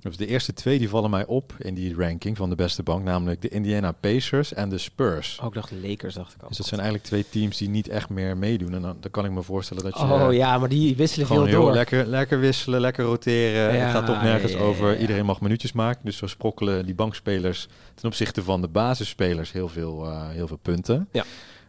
dus 0.00 0.16
de 0.16 0.26
eerste 0.26 0.52
twee 0.52 0.78
die 0.78 0.88
vallen 0.88 1.10
mij 1.10 1.26
op 1.26 1.54
in 1.58 1.74
die 1.74 1.94
ranking 1.96 2.36
van 2.36 2.48
de 2.48 2.54
beste 2.54 2.82
bank, 2.82 3.04
namelijk 3.04 3.42
de 3.42 3.48
Indiana 3.48 3.92
Pacers 3.92 4.52
en 4.52 4.68
de 4.68 4.78
Spurs. 4.78 5.38
Oh, 5.40 5.46
ik 5.46 5.52
dacht 5.52 5.68
de 5.68 5.88
Lakers, 5.88 6.14
dacht 6.14 6.34
ik 6.34 6.42
al. 6.42 6.48
Dus 6.48 6.56
dat 6.56 6.66
zijn 6.66 6.80
eigenlijk 6.80 7.08
twee 7.08 7.28
teams 7.30 7.56
die 7.56 7.68
niet 7.68 7.88
echt 7.88 8.08
meer 8.08 8.36
meedoen. 8.36 8.74
En 8.74 8.82
dan, 8.82 8.96
dan 9.00 9.10
kan 9.10 9.24
ik 9.24 9.30
me 9.30 9.42
voorstellen 9.42 9.82
dat 9.82 9.98
je 9.98 10.04
Oh 10.04 10.32
ja, 10.32 10.58
maar 10.58 10.68
die 10.68 10.96
wisselen 10.96 11.26
gewoon 11.26 11.42
veel 11.42 11.52
heel 11.52 11.64
door. 11.64 11.72
lekker, 11.72 12.06
lekker 12.06 12.40
wisselen, 12.40 12.80
lekker 12.80 13.04
roteren. 13.04 13.74
Ja, 13.74 13.84
het 13.84 13.90
gaat 13.90 14.06
toch 14.06 14.22
nergens 14.22 14.52
ja, 14.52 14.58
ja, 14.58 14.64
over. 14.64 14.98
Iedereen 14.98 15.24
mag 15.24 15.40
minuutjes 15.40 15.72
maken. 15.72 16.04
Dus 16.04 16.16
zo 16.16 16.26
sprokkelen 16.26 16.86
die 16.86 16.94
bankspelers 16.94 17.68
ten 17.94 18.08
opzichte 18.08 18.42
van 18.42 18.60
de 18.60 18.68
basisspelers 18.68 19.52
heel 19.52 19.68
veel, 19.68 20.04
eh, 20.04 20.28
heel 20.28 20.46
veel 20.46 20.58
punten. 20.62 21.08
Ja. 21.12 21.24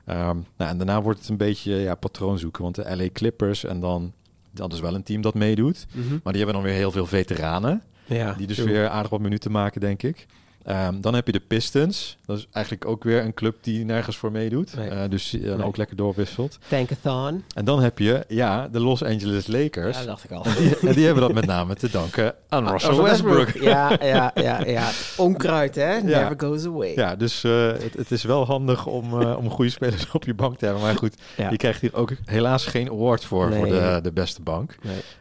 Ehm, 0.06 0.38
nou, 0.58 0.72
en 0.72 0.78
daarna 0.78 1.02
wordt 1.02 1.20
het 1.20 1.30
een 1.30 1.38
beetje 1.38 1.74
ja, 1.74 1.96
patroon 1.96 2.40
zoeken. 2.40 2.64
Want 2.64 2.76
de 2.76 2.96
LA 2.96 3.08
Clippers 3.14 3.64
en 3.64 3.80
dan... 3.80 4.14
Dat 4.52 4.74
is 4.74 4.80
wel 4.80 4.96
een 4.96 5.04
team 5.04 5.22
dat 5.22 5.34
meedoet. 5.34 5.88
Mhm. 5.92 6.18
Maar 6.24 6.34
die 6.34 6.44
hebben 6.44 6.62
dan 6.62 6.64
weer 6.72 6.80
heel 6.80 6.92
veel 6.92 7.06
veteranen. 7.06 7.82
Ja, 8.06 8.34
Die 8.34 8.48
dus 8.48 8.58
weer 8.58 8.90
aardig 8.90 9.12
wat 9.12 9.20
minuten 9.20 9.52
maken, 9.52 9.82
denk 9.82 10.04
ik. 10.04 10.26
Ehm, 10.70 11.02
dan 11.02 11.14
heb 11.14 11.26
je 11.26 11.32
de 11.32 11.40
Pistons. 11.40 12.18
Dat 12.26 12.38
is 12.38 12.48
eigenlijk 12.52 12.86
ook 12.86 13.04
weer 13.04 13.22
een 13.24 13.34
club 13.34 13.56
die 13.62 13.86
nergens 13.86 14.18
voor 14.18 14.32
meedoet. 14.32 14.76
Nee. 14.76 14.90
Eh, 14.90 15.10
dus 15.10 15.34
eh, 15.34 15.42
Nee. 15.56 15.64
ook 15.66 15.78
lekker 15.78 15.96
doorwisselt. 15.96 16.58
Tankathon. 16.68 17.44
En 17.56 17.66
dan 17.66 17.82
heb 17.82 18.00
je, 18.00 18.24
ja, 18.28 18.68
de 18.68 18.80
Los 18.80 19.04
Angeles 19.04 19.48
Lakers. 19.48 19.98
Ja, 20.00 20.06
dat 20.06 20.08
dacht 20.08 20.24
ik 20.24 20.32
al. 20.32 20.44
Die, 20.44 20.78
en 20.80 20.94
die 20.94 21.06
hebben 21.06 21.24
dat 21.24 21.34
met 21.34 21.46
name 21.46 21.76
te 21.76 21.90
danken 21.90 22.36
aan 22.50 22.70
Russell 22.70 23.02
Westbrook. 23.02 23.50
Ja, 23.50 23.98
ja, 24.02 24.32
ja, 24.36 24.66
ja. 24.66 24.90
Onkruid, 25.18 25.76
hè? 25.76 26.02
Never 26.02 26.34
goes 26.38 26.66
away. 26.66 26.92
Ja, 26.96 27.16
dus 27.16 27.44
eh, 27.44 27.68
het, 27.68 27.94
het 27.98 28.12
is 28.12 28.24
wel 28.24 28.46
handig 28.46 28.86
om, 28.86 29.14
om 29.24 29.50
goede 29.50 29.72
spelers 29.72 30.12
op 30.12 30.24
je 30.26 30.34
bank 30.34 30.58
te 30.58 30.66
hebben. 30.66 30.84
Maar 30.84 30.96
goed, 30.96 31.16
Ja. 31.38 31.50
je 31.50 31.58
krijgt 31.58 31.82
hier 31.82 31.96
ook 31.96 32.12
helaas 32.26 32.66
geen 32.66 32.90
award 32.90 33.26
voor, 33.26 33.54
voor 33.54 33.68
de, 33.68 34.00
de 34.04 34.12
beste 34.12 34.42
bank. 34.42 34.76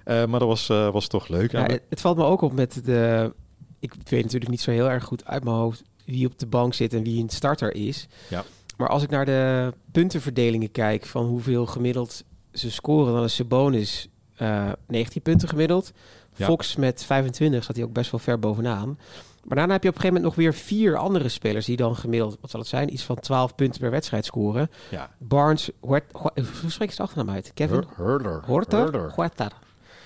Maar 0.04 0.28
dat 0.38 0.40
was, 0.40 0.66
was 0.66 1.06
toch 1.06 1.28
leuk. 1.28 1.52
Ja, 1.52 1.62
het, 1.62 1.82
het 1.88 2.00
valt 2.00 2.16
me 2.16 2.24
ook 2.24 2.40
op 2.42 2.52
met 2.52 2.80
de... 2.84 3.32
Ik 3.80 3.92
weet 4.04 4.22
natuurlijk 4.22 4.50
niet 4.50 4.60
zo 4.60 4.70
heel 4.70 4.90
erg 4.90 5.04
goed 5.04 5.24
uit 5.24 5.44
mijn 5.44 5.56
hoofd 5.56 5.82
wie 6.04 6.26
op 6.26 6.38
de 6.38 6.46
bank 6.46 6.74
zit 6.74 6.94
en 6.94 7.02
wie 7.02 7.22
een 7.22 7.28
starter 7.28 7.74
is. 7.74 8.06
Ja. 8.28 8.44
Maar 8.76 8.88
als 8.88 9.02
ik 9.02 9.10
naar 9.10 9.24
de 9.26 9.72
puntenverdelingen 9.92 10.70
kijk 10.70 11.06
van 11.06 11.26
hoeveel 11.26 11.66
gemiddeld 11.66 12.24
ze 12.52 12.70
scoren, 12.70 13.12
dan 13.14 13.24
is 13.24 13.34
Sabonis 13.34 14.08
eh 14.36 14.72
19 14.86 15.22
punten 15.22 15.48
gemiddeld. 15.48 15.92
Ja. 16.36 16.44
Fox 16.46 16.76
met 16.76 17.04
25 17.04 17.62
staat 17.62 17.76
hij 17.76 17.84
ook 17.84 17.92
best 17.92 18.10
wel 18.10 18.20
ver 18.20 18.38
bovenaan. 18.38 18.98
Maar 19.44 19.56
daarna 19.56 19.72
heb 19.72 19.82
je 19.82 19.88
op 19.88 19.94
een 19.94 20.00
gegeven 20.00 20.22
moment 20.22 20.24
nog 20.24 20.34
weer 20.34 20.54
vier 20.54 20.96
andere 20.96 21.28
spelers 21.28 21.66
die 21.66 21.76
dan 21.76 21.96
gemiddeld, 21.96 22.36
wat 22.40 22.50
zal 22.50 22.60
het 22.60 22.68
zijn, 22.68 22.92
iets 22.92 23.02
van 23.02 23.16
12 23.20 23.54
punten 23.54 23.80
per 23.80 23.90
wedstrijd 23.90 24.24
scoren. 24.24 24.70
ja. 24.90 25.10
Barnes, 25.18 25.70
Huert, 25.80 26.04
Hu- 26.12 26.42
hoe 26.60 26.70
spreek 26.70 26.88
je 26.88 26.94
zijn 26.94 27.08
achternaam 27.08 27.34
uit? 27.34 27.50
Kevin 27.54 27.76
Hur- 27.76 28.06
Hurler. 28.06 28.42
Horter? 28.46 28.78
Huerter. 28.80 29.12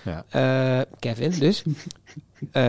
Ja. 0.04 0.24
Eh, 0.28 0.86
Kevin 0.98 1.30
dus. 1.38 1.62
Eh, 2.52 2.62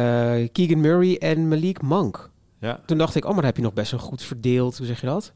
Keegan 0.52 0.80
Murray 0.82 1.16
en 1.16 1.48
Malik 1.48 1.82
Monk. 1.82 2.30
Ja. 2.60 2.80
Toen 2.86 2.98
dacht 2.98 3.16
ik, 3.16 3.22
oh, 3.24 3.28
maar 3.30 3.36
dan 3.38 3.46
heb 3.46 3.56
je 3.58 3.62
nog 3.64 3.74
best 3.74 3.92
wel 3.92 4.00
goed 4.00 4.22
verdeeld. 4.24 4.78
Hoe 4.78 4.86
zeg 4.88 5.00
je 5.02 5.06
dat? 5.08 5.32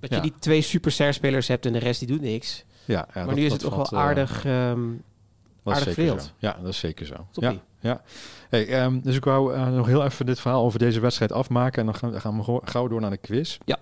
Dat 0.00 0.10
je 0.14 0.20
die 0.20 0.32
twee 0.38 0.60
superster 0.60 1.14
spelers 1.14 1.48
hebt 1.48 1.66
en 1.66 1.72
de 1.72 1.78
rest 1.78 1.98
die 1.98 2.08
doet 2.08 2.20
niks. 2.20 2.64
Ja, 2.84 2.94
ja, 2.94 3.06
maar 3.14 3.26
dat- 3.26 3.34
nu 3.34 3.44
is 3.44 3.52
het 3.52 3.60
toch 3.60 3.74
wel 3.76 3.84
eh, 3.86 3.98
aardig... 4.06 4.42
Dat 4.42 4.44
is 4.44 5.78
aardig 5.78 5.78
zeker 5.78 5.92
verdeeld. 5.92 6.22
zo. 6.22 6.30
Ja, 6.38 6.56
dat 6.60 6.68
is 6.68 6.78
zeker 6.78 7.06
zo. 7.06 7.26
Toppie. 7.30 7.60
Ja, 7.80 7.90
ja. 7.90 8.02
Hey, 8.50 8.68
ehm, 8.68 9.00
dus 9.00 9.16
ik 9.16 9.24
wou 9.24 9.58
nog 9.70 9.86
heel 9.86 10.04
even 10.04 10.26
dit 10.26 10.40
verhaal 10.40 10.64
over 10.64 10.78
deze 10.78 11.00
wedstrijd 11.00 11.32
afmaken. 11.32 11.78
En 11.80 11.84
dan 11.86 11.94
gaan, 11.94 12.20
gaan 12.20 12.36
we 12.44 12.60
gauw 12.64 12.88
door 12.88 13.00
naar 13.00 13.10
de 13.10 13.16
quiz. 13.16 13.58
Ja. 13.64 13.78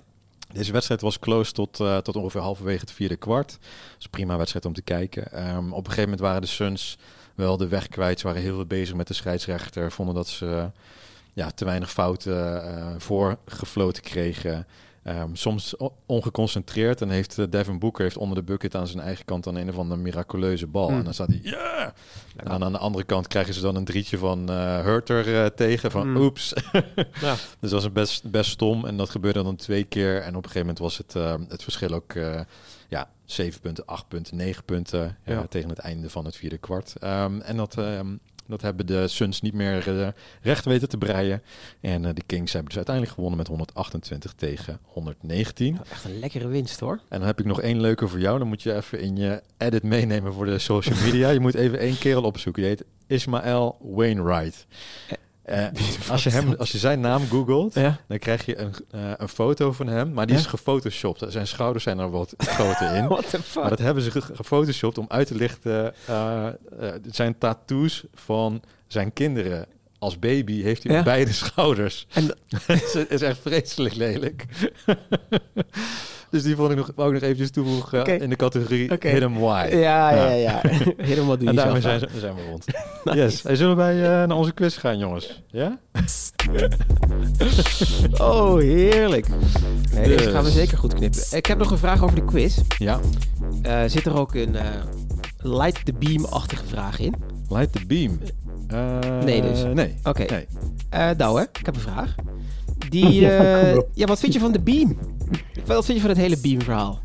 Deze 0.52 0.72
wedstrijd 0.72 1.00
was 1.00 1.18
close 1.18 1.52
tot, 1.52 1.80
eh, 1.80 1.96
tot 1.96 2.16
ongeveer 2.16 2.40
halverwege 2.40 2.80
het 2.80 2.92
vierde 2.92 3.16
kwart. 3.16 3.50
Dat 3.50 3.98
is 3.98 4.06
prima 4.06 4.36
wedstrijd 4.36 4.64
om 4.64 4.72
te 4.72 4.82
kijken. 4.82 5.32
Ehm, 5.32 5.72
op 5.72 5.78
een 5.78 5.92
gegeven 5.92 6.02
moment 6.02 6.20
waren 6.20 6.40
de 6.40 6.46
Suns 6.46 6.98
wel 7.34 7.56
de 7.56 7.68
weg 7.68 7.88
kwijt. 7.88 8.20
Ze 8.20 8.26
waren 8.26 8.42
heel 8.42 8.54
veel 8.54 8.66
bezig 8.66 8.94
met 8.94 9.06
de 9.06 9.14
scheidsrechter. 9.14 9.92
Vonden 9.92 10.14
dat 10.14 10.28
ze 10.28 10.70
ja, 11.32 11.50
te 11.50 11.64
weinig 11.64 11.90
fouten 11.90 12.64
eh 12.64 12.94
voorgefloten 12.98 14.02
kregen. 14.02 14.66
Ehm, 15.02 15.34
soms 15.34 15.74
ongeconcentreerd. 16.06 17.00
En 17.00 17.10
heeft 17.10 17.38
eh, 17.38 17.44
Devin 17.50 17.78
Booker 17.78 18.02
heeft 18.02 18.16
onder 18.16 18.36
de 18.36 18.42
bucket 18.42 18.74
aan 18.74 18.86
zijn 18.86 19.02
eigen 19.02 19.24
kant 19.24 19.44
dan 19.44 19.56
een 19.56 19.68
of 19.68 19.78
andere 19.78 20.00
miraculeuze 20.00 20.66
bal. 20.66 20.88
Hmm. 20.88 20.98
En 20.98 21.04
dan 21.04 21.14
staat 21.14 21.28
hij, 21.28 21.40
ja! 21.42 21.94
En 22.36 22.48
aan 22.64 22.72
de 22.72 22.78
andere 22.78 23.04
kant 23.04 23.26
krijgen 23.28 23.54
ze 23.54 23.60
dan 23.60 23.76
een 23.76 23.84
drietje 23.84 24.18
van 24.18 24.50
eh 24.50 24.80
Hurter 24.84 25.42
eh, 25.42 25.46
tegen. 25.46 25.90
Van 25.90 26.08
Mm. 26.10 26.16
oeps. 26.16 26.52
Ja. 27.20 27.34
Dus 27.34 27.40
dat 27.60 27.70
was 27.70 27.84
een 27.84 27.92
best, 27.92 28.30
best 28.30 28.50
stom. 28.50 28.86
En 28.86 28.96
dat 28.96 29.10
gebeurde 29.10 29.42
dan 29.42 29.56
twee 29.56 29.84
keer. 29.84 30.14
En 30.22 30.28
op 30.36 30.44
een 30.44 30.50
gegeven 30.50 30.60
moment 30.60 30.78
was 30.78 30.98
het, 30.98 31.14
eh, 31.16 31.34
het 31.48 31.62
verschil 31.62 31.90
ook 31.90 32.12
ja, 32.88 33.08
7 33.24 33.60
punten, 33.60 33.86
8 33.86 34.08
punten, 34.08 34.36
9 34.36 34.64
punten. 34.64 35.18
Ja. 35.24 35.46
tegen 35.48 35.68
het 35.68 35.78
einde 35.78 36.10
van 36.10 36.24
het 36.24 36.36
vierde 36.36 36.58
kwart. 36.58 36.94
Ehm, 36.98 37.40
en 37.40 37.56
dat, 37.56 37.78
ehm, 37.78 38.16
dat 38.50 38.62
hebben 38.62 38.86
de 38.86 39.08
Suns 39.08 39.40
niet 39.40 39.54
meer 39.54 40.00
eh, 40.00 40.08
recht 40.42 40.64
weten 40.64 40.88
te 40.88 40.98
breien. 40.98 41.42
En 41.80 42.04
eh, 42.04 42.14
de 42.14 42.22
Kings 42.26 42.52
hebben 42.52 42.68
dus 42.68 42.76
uiteindelijk 42.76 43.14
gewonnen 43.14 43.38
met 43.38 43.48
128 43.48 44.32
tegen 44.32 44.78
119. 44.82 45.72
nou, 45.72 45.84
echt 45.90 46.04
een 46.04 46.18
lekkere 46.18 46.48
winst 46.48 46.80
hoor. 46.80 47.00
En 47.08 47.18
dan 47.18 47.26
heb 47.26 47.40
ik 47.40 47.46
nog 47.46 47.60
één 47.60 47.80
leuke 47.80 48.08
voor 48.08 48.20
jou. 48.20 48.38
Dan 48.38 48.48
moet 48.48 48.62
je 48.62 48.74
even 48.74 49.00
in 49.00 49.16
je 49.16 49.42
edit 49.58 49.82
meenemen 49.82 50.32
voor 50.32 50.46
de 50.46 50.58
social 50.58 50.98
media. 51.04 51.28
je 51.28 51.40
moet 51.40 51.54
even 51.54 51.78
één 51.78 51.98
kerel 51.98 52.22
opzoeken. 52.22 52.62
Die 52.62 52.70
heet 52.70 52.84
Ismael 53.06 53.78
Wainwright. 53.80 54.66
Eh, 55.50 55.66
als, 56.10 56.22
je 56.22 56.30
hem, 56.30 56.54
als 56.58 56.72
je 56.72 56.78
zijn 56.78 57.00
naam 57.00 57.26
googelt, 57.28 57.74
Ja. 57.74 58.00
dan 58.08 58.18
krijg 58.18 58.46
je 58.46 58.58
een, 58.58 58.74
eh, 58.90 59.00
een 59.16 59.28
foto 59.28 59.72
van 59.72 59.86
hem. 59.86 60.12
Maar 60.12 60.26
die 60.26 60.34
Ja? 60.34 60.40
is 60.40 60.46
gefotoshopt. 60.46 61.24
Zijn 61.28 61.46
schouders 61.46 61.84
zijn 61.84 61.98
er 61.98 62.10
wat 62.10 62.34
groter 62.56 62.94
in. 62.94 63.08
What 63.08 63.30
the 63.30 63.42
fuck? 63.42 63.60
Maar 63.60 63.70
dat 63.70 63.78
hebben 63.78 64.02
ze 64.02 64.10
ge- 64.10 64.34
gefotoshopt 64.34 64.98
om 64.98 65.04
uit 65.08 65.26
te 65.26 65.34
lichten. 65.34 65.94
eh, 66.06 66.46
zijn 67.10 67.38
tattoos 67.38 68.04
van 68.14 68.62
zijn 68.86 69.12
kinderen. 69.12 69.66
Als 69.98 70.18
baby 70.18 70.62
heeft 70.62 70.82
hij 70.82 70.92
Ja. 70.92 70.98
op 70.98 71.04
beide 71.04 71.32
schouders. 71.32 72.06
En 72.12 72.34
Het 72.66 72.82
is- 72.94 72.94
is 73.08 73.22
echt 73.22 73.38
vreselijk 73.42 73.94
lelijk. 73.94 74.46
Dus 76.30 76.42
die 76.42 76.56
vond 76.56 76.70
ik 76.70 76.76
nog, 76.76 76.90
wou 76.94 77.08
ik 77.08 77.14
nog 77.14 77.22
eventjes 77.22 77.50
toevoegen 77.50 78.00
Oké. 78.00 78.12
in 78.12 78.30
de 78.30 78.36
categorie 78.36 78.90
Oké. 78.90 79.08
Hit 79.08 79.22
'em 79.22 79.38
Why. 79.38 79.68
ja, 79.70 80.10
ja, 80.10 80.30
ja. 80.30 80.60
Helemaal 80.96 81.38
doe 81.38 81.48
En 81.48 81.54
je 81.54 81.60
daarmee 81.60 81.80
zijn, 81.80 82.00
we 82.00 82.42
rond. 82.50 82.64
Yes. 83.18 83.42
Hey, 83.42 83.56
zullen 83.56 83.76
wij 83.76 83.94
eh, 84.02 84.08
naar 84.28 84.36
onze 84.36 84.52
quiz 84.52 84.78
gaan, 84.78 84.98
jongens? 84.98 85.42
Ja? 85.46 85.78
Oh, 88.18 88.58
heerlijk. 88.58 89.28
Nee, 89.94 90.04
deze 90.04 90.24
Dus. 90.24 90.32
gaan 90.32 90.44
we 90.44 90.50
zeker 90.50 90.78
goed 90.78 90.94
knippen. 90.94 91.20
Ik 91.30 91.46
heb 91.46 91.58
nog 91.58 91.70
een 91.70 91.78
vraag 91.78 92.02
over 92.02 92.14
de 92.16 92.24
quiz. 92.24 92.58
Ja. 92.78 93.00
Eh, 93.62 93.80
zit 93.86 94.06
er 94.06 94.18
ook 94.18 94.34
een 94.34 94.56
eh, 94.56 94.64
light 95.38 95.84
the 95.84 95.92
beam-achtige 95.92 96.64
vraag 96.66 96.98
in? 96.98 97.14
Light 97.48 97.72
the 97.72 97.86
beam. 97.86 98.20
Eh, 98.68 98.98
Nee 99.24 99.42
dus. 99.42 99.62
Nee. 99.74 99.94
Oké. 100.04 100.24
Nee. 100.30 100.46
Eh 100.90 101.08
Douwe, 101.16 101.48
ik 101.52 101.66
heb 101.66 101.74
een 101.74 101.80
vraag. 101.80 102.14
Die, 102.88 103.28
eh, 103.30 103.78
ja, 103.94 104.06
wat 104.06 104.20
vind 104.20 104.32
je 104.32 104.40
van 104.40 104.52
de 104.52 104.60
Beam? 104.60 104.98
Wat 105.66 105.84
vind 105.84 105.96
je 105.96 106.00
van 106.00 106.10
het 106.10 106.18
hele 106.18 106.38
Beam-verhaal? 106.42 106.98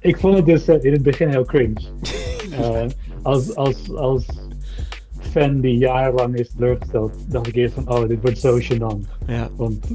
Ik 0.00 0.18
vond 0.18 0.36
het 0.36 0.46
dus 0.46 0.68
eh, 0.68 0.84
in 0.84 0.92
het 0.92 1.02
begin 1.02 1.28
heel 1.28 1.44
cringe. 1.44 1.80
Eh, 2.50 2.82
als, 3.22 3.54
als, 3.56 3.94
als 3.94 4.26
fan 5.20 5.60
die 5.60 5.78
jarenlang 5.78 6.34
is 6.38 6.50
teleurgesteld, 6.56 7.12
dacht 7.28 7.46
ik 7.46 7.54
eerst 7.54 7.74
van, 7.74 7.90
oh, 7.90 8.08
dit 8.08 8.18
wordt 8.22 8.38
zo 8.38 8.58
gênant. 8.58 9.08
Ja. 9.26 9.48
Want 9.56 9.86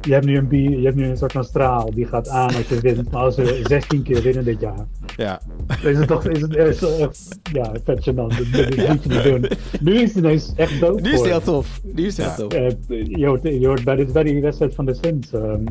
je 0.00 0.12
hebt 0.12 0.24
nu 0.26 0.36
een, 0.36 0.48
bi- 0.48 0.78
je 0.78 0.84
hebt 0.84 0.96
nu 0.96 1.04
een 1.06 1.16
soort 1.16 1.32
van 1.32 1.44
straal, 1.44 1.90
die 1.94 2.06
gaat 2.06 2.28
aan 2.28 2.54
als 2.54 2.68
je 2.68 2.80
wint. 2.80 3.10
Maar 3.10 3.22
als 3.22 3.36
we 3.36 3.60
16 3.68 4.02
keer 4.02 4.22
winnen 4.22 4.44
dit 4.44 4.60
jaar, 4.60 4.86
Ja, 5.16 5.40
is 5.84 5.98
het 5.98 6.08
toch 6.08 6.24
is 6.26 6.40
het, 6.40 6.54
is 6.56 6.80
het 6.80 6.98
echt, 6.98 7.38
ja, 7.52 7.72
vet 7.84 8.08
gênant. 8.10 8.14
Dat, 8.14 8.38
moet 8.38 8.74
je 8.74 8.96
niet 9.08 9.22
doen. 9.22 9.46
Nu 9.80 9.94
is 9.94 10.08
het 10.14 10.16
ineens 10.24 10.52
echt 10.56 10.80
dood 10.80 11.00
Nu 11.00 11.12
is 11.12 11.18
het 11.18 11.28
heel 11.28 11.40
tof. 11.42 11.80
Nu 11.94 12.06
is 12.06 12.16
het 12.16 12.36
heel 12.36 12.48
tof. 12.48 12.58
Eh, 12.58 13.06
je, 13.06 13.26
hoort, 13.26 13.42
je 13.42 13.66
hoort 13.66 13.84
bij, 13.84 13.96
dit, 13.96 14.12
bij 14.12 14.22
die 14.22 14.40
wedstrijd 14.40 14.74
van 14.74 14.84
de 14.84 14.94
Suns, 15.02 15.32
ehm, 15.32 15.64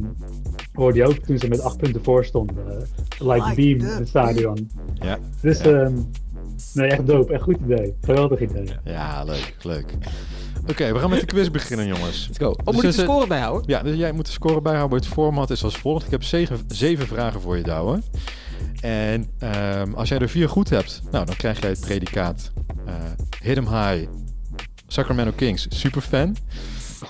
hoorde 0.73 0.97
je 0.97 1.05
ook 1.05 1.17
toen 1.17 1.37
ze 1.37 1.47
met 1.47 1.61
acht 1.61 1.77
punten 1.77 2.03
voor 2.03 2.25
stonden. 2.25 2.55
eh, 2.67 2.77
like 3.19 3.33
Like 3.45 3.55
beam 3.55 3.79
in 3.79 3.85
het 3.97 4.07
stadion. 4.07 4.69
ja, 4.93 5.17
Dus 5.41 5.59
Ja. 5.61 5.65
ehm, 5.81 5.93
nee, 6.73 6.87
echt 6.87 7.07
dope. 7.07 7.33
Echt 7.33 7.43
goed 7.43 7.57
idee. 7.65 7.95
Geweldig 8.01 8.39
idee. 8.41 8.65
ja, 8.83 9.23
leuk, 9.23 9.55
leuk. 9.61 9.93
Oké, 10.67 10.93
we 10.93 10.99
gaan 10.99 11.09
met 11.09 11.19
de 11.19 11.25
quiz 11.25 11.49
beginnen, 11.49 11.87
jongens. 11.87 12.25
Let's 12.27 12.37
go. 12.37 12.49
Oh, 12.49 12.55
Dus 12.65 12.73
moet 12.75 12.83
ik 12.83 12.89
is 12.89 12.95
de 12.95 13.01
score 13.01 13.27
bijhouden? 13.27 13.63
Ja, 13.69 13.81
dus 13.83 13.95
jij 13.97 14.11
moet 14.11 14.25
de 14.25 14.31
score 14.31 14.61
bijhouden. 14.61 14.97
Het 14.97 15.07
format 15.07 15.49
is 15.49 15.63
als 15.63 15.77
volgt. 15.77 16.05
Ik 16.05 16.11
heb 16.11 16.23
zeven, 16.23 16.59
zeven 16.67 17.07
vragen 17.07 17.41
voor 17.41 17.57
je, 17.57 17.63
Douwe. 17.63 18.01
En 18.81 19.27
ehm, 19.39 19.93
als 19.93 20.09
jij 20.09 20.17
er 20.19 20.29
vier 20.29 20.49
goed 20.49 20.69
hebt, 20.69 21.01
nou, 21.11 21.25
dan 21.25 21.35
krijg 21.35 21.59
jij 21.61 21.69
het 21.69 21.79
predicaat 21.79 22.51
eh 22.85 22.93
Hit 23.43 23.57
'em 23.57 23.67
High, 23.67 24.07
Sacramento 24.87 25.31
Kings, 25.35 25.65
superfan. 25.69 26.35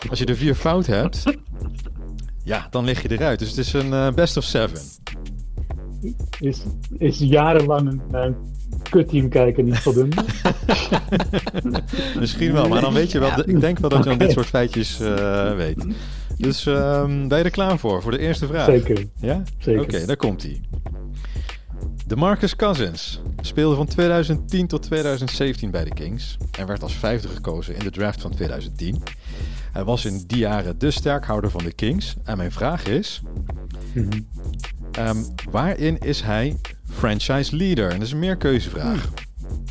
Als 0.10 0.20
je 0.20 0.26
er 0.26 0.36
vier 0.36 0.55
fout 0.55 0.86
hebt, 0.86 1.24
ja, 2.44 2.68
dan 2.70 2.86
lig 2.86 3.02
je 3.02 3.12
eruit. 3.12 3.40
Dus 3.40 3.50
het 3.50 3.58
is 3.58 3.74
een 3.74 3.94
eh, 3.94 4.14
best 4.14 4.38
of 4.38 4.44
seven. 4.44 4.80
Is, 6.40 6.62
is 6.98 7.18
jarenlang 7.18 8.02
naar 8.12 8.26
een 8.26 8.36
kutteam 8.90 9.30
kijken 9.30 9.66
niet 9.66 9.80
voldoende? 9.80 10.16
Misschien 12.20 12.54
wel, 12.54 12.68
maar 12.68 12.82
dan 12.82 12.94
weet 12.94 13.12
je 13.12 13.20
wel. 13.20 13.32
Ik 13.46 13.60
denk 13.60 13.80
wel 13.80 13.90
dat 13.90 14.04
je 14.04 14.10
dan 14.10 14.18
dit 14.18 14.32
soort 14.32 14.46
feitjes 14.46 15.00
eh, 15.00 15.56
weet. 15.56 15.86
Dus 16.38 16.66
ehm, 16.66 17.28
ben 17.28 17.38
je 17.38 17.44
er 17.44 17.50
klaar 17.50 17.80
voor? 17.80 18.02
Voor 18.02 18.12
de 18.12 18.20
eerste 18.20 18.48
vraag? 18.48 18.66
Zeker. 18.66 19.06
Ja? 19.20 19.44
Zeker. 19.58 19.82
Oké, 19.82 20.06
daar 20.06 20.18
komt 20.18 20.42
hij. 20.42 20.62
De 22.08 22.16
Marcus 22.16 22.56
Cousins 22.56 23.22
speelde 23.42 23.76
van 23.76 23.86
2010 23.86 24.68
tot 24.68 24.82
2017 24.82 25.72
bij 25.72 25.84
de 25.84 25.94
Kings 25.94 26.38
en 26.58 26.68
werd 26.68 26.84
als 26.84 26.94
vijfde 26.94 27.28
gekozen 27.28 27.76
in 27.76 27.84
de 27.84 27.92
draft 27.92 28.22
van 28.22 28.32
2010. 28.32 29.04
Hij 29.72 29.84
was 29.84 30.05
in 30.05 30.24
die 30.28 30.38
jaren 30.38 30.80
de 30.80 30.91
sterkhouder 30.91 31.49
van 31.51 31.63
de 31.63 31.74
Kings. 31.74 32.15
En 32.24 32.38
mijn 32.38 32.51
vraag 32.51 32.86
is, 32.88 33.22
Mhm. 33.93 34.07
ehm, 34.91 35.17
waarin 35.51 35.97
is 35.99 36.22
hij 36.22 36.55
franchise 36.86 37.55
leader? 37.55 37.86
En 37.89 37.93
dat 37.97 38.01
is 38.07 38.11
een 38.11 38.20
meerkeuzevraag. 38.20 39.09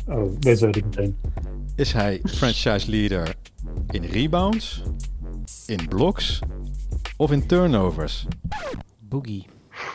Oh, 0.07 0.39
deze 0.39 0.65
weet 0.65 0.75
ik 0.75 0.83
meteen. 0.85 1.17
Is 1.75 1.93
hij 1.93 2.19
franchise 2.25 2.89
leader 2.89 3.35
in 3.89 4.03
rebounds, 4.03 4.81
in 5.67 5.87
blocks 5.87 6.39
of 7.17 7.31
in 7.31 7.45
turnovers? 7.47 8.25
Boogie. 8.99 9.45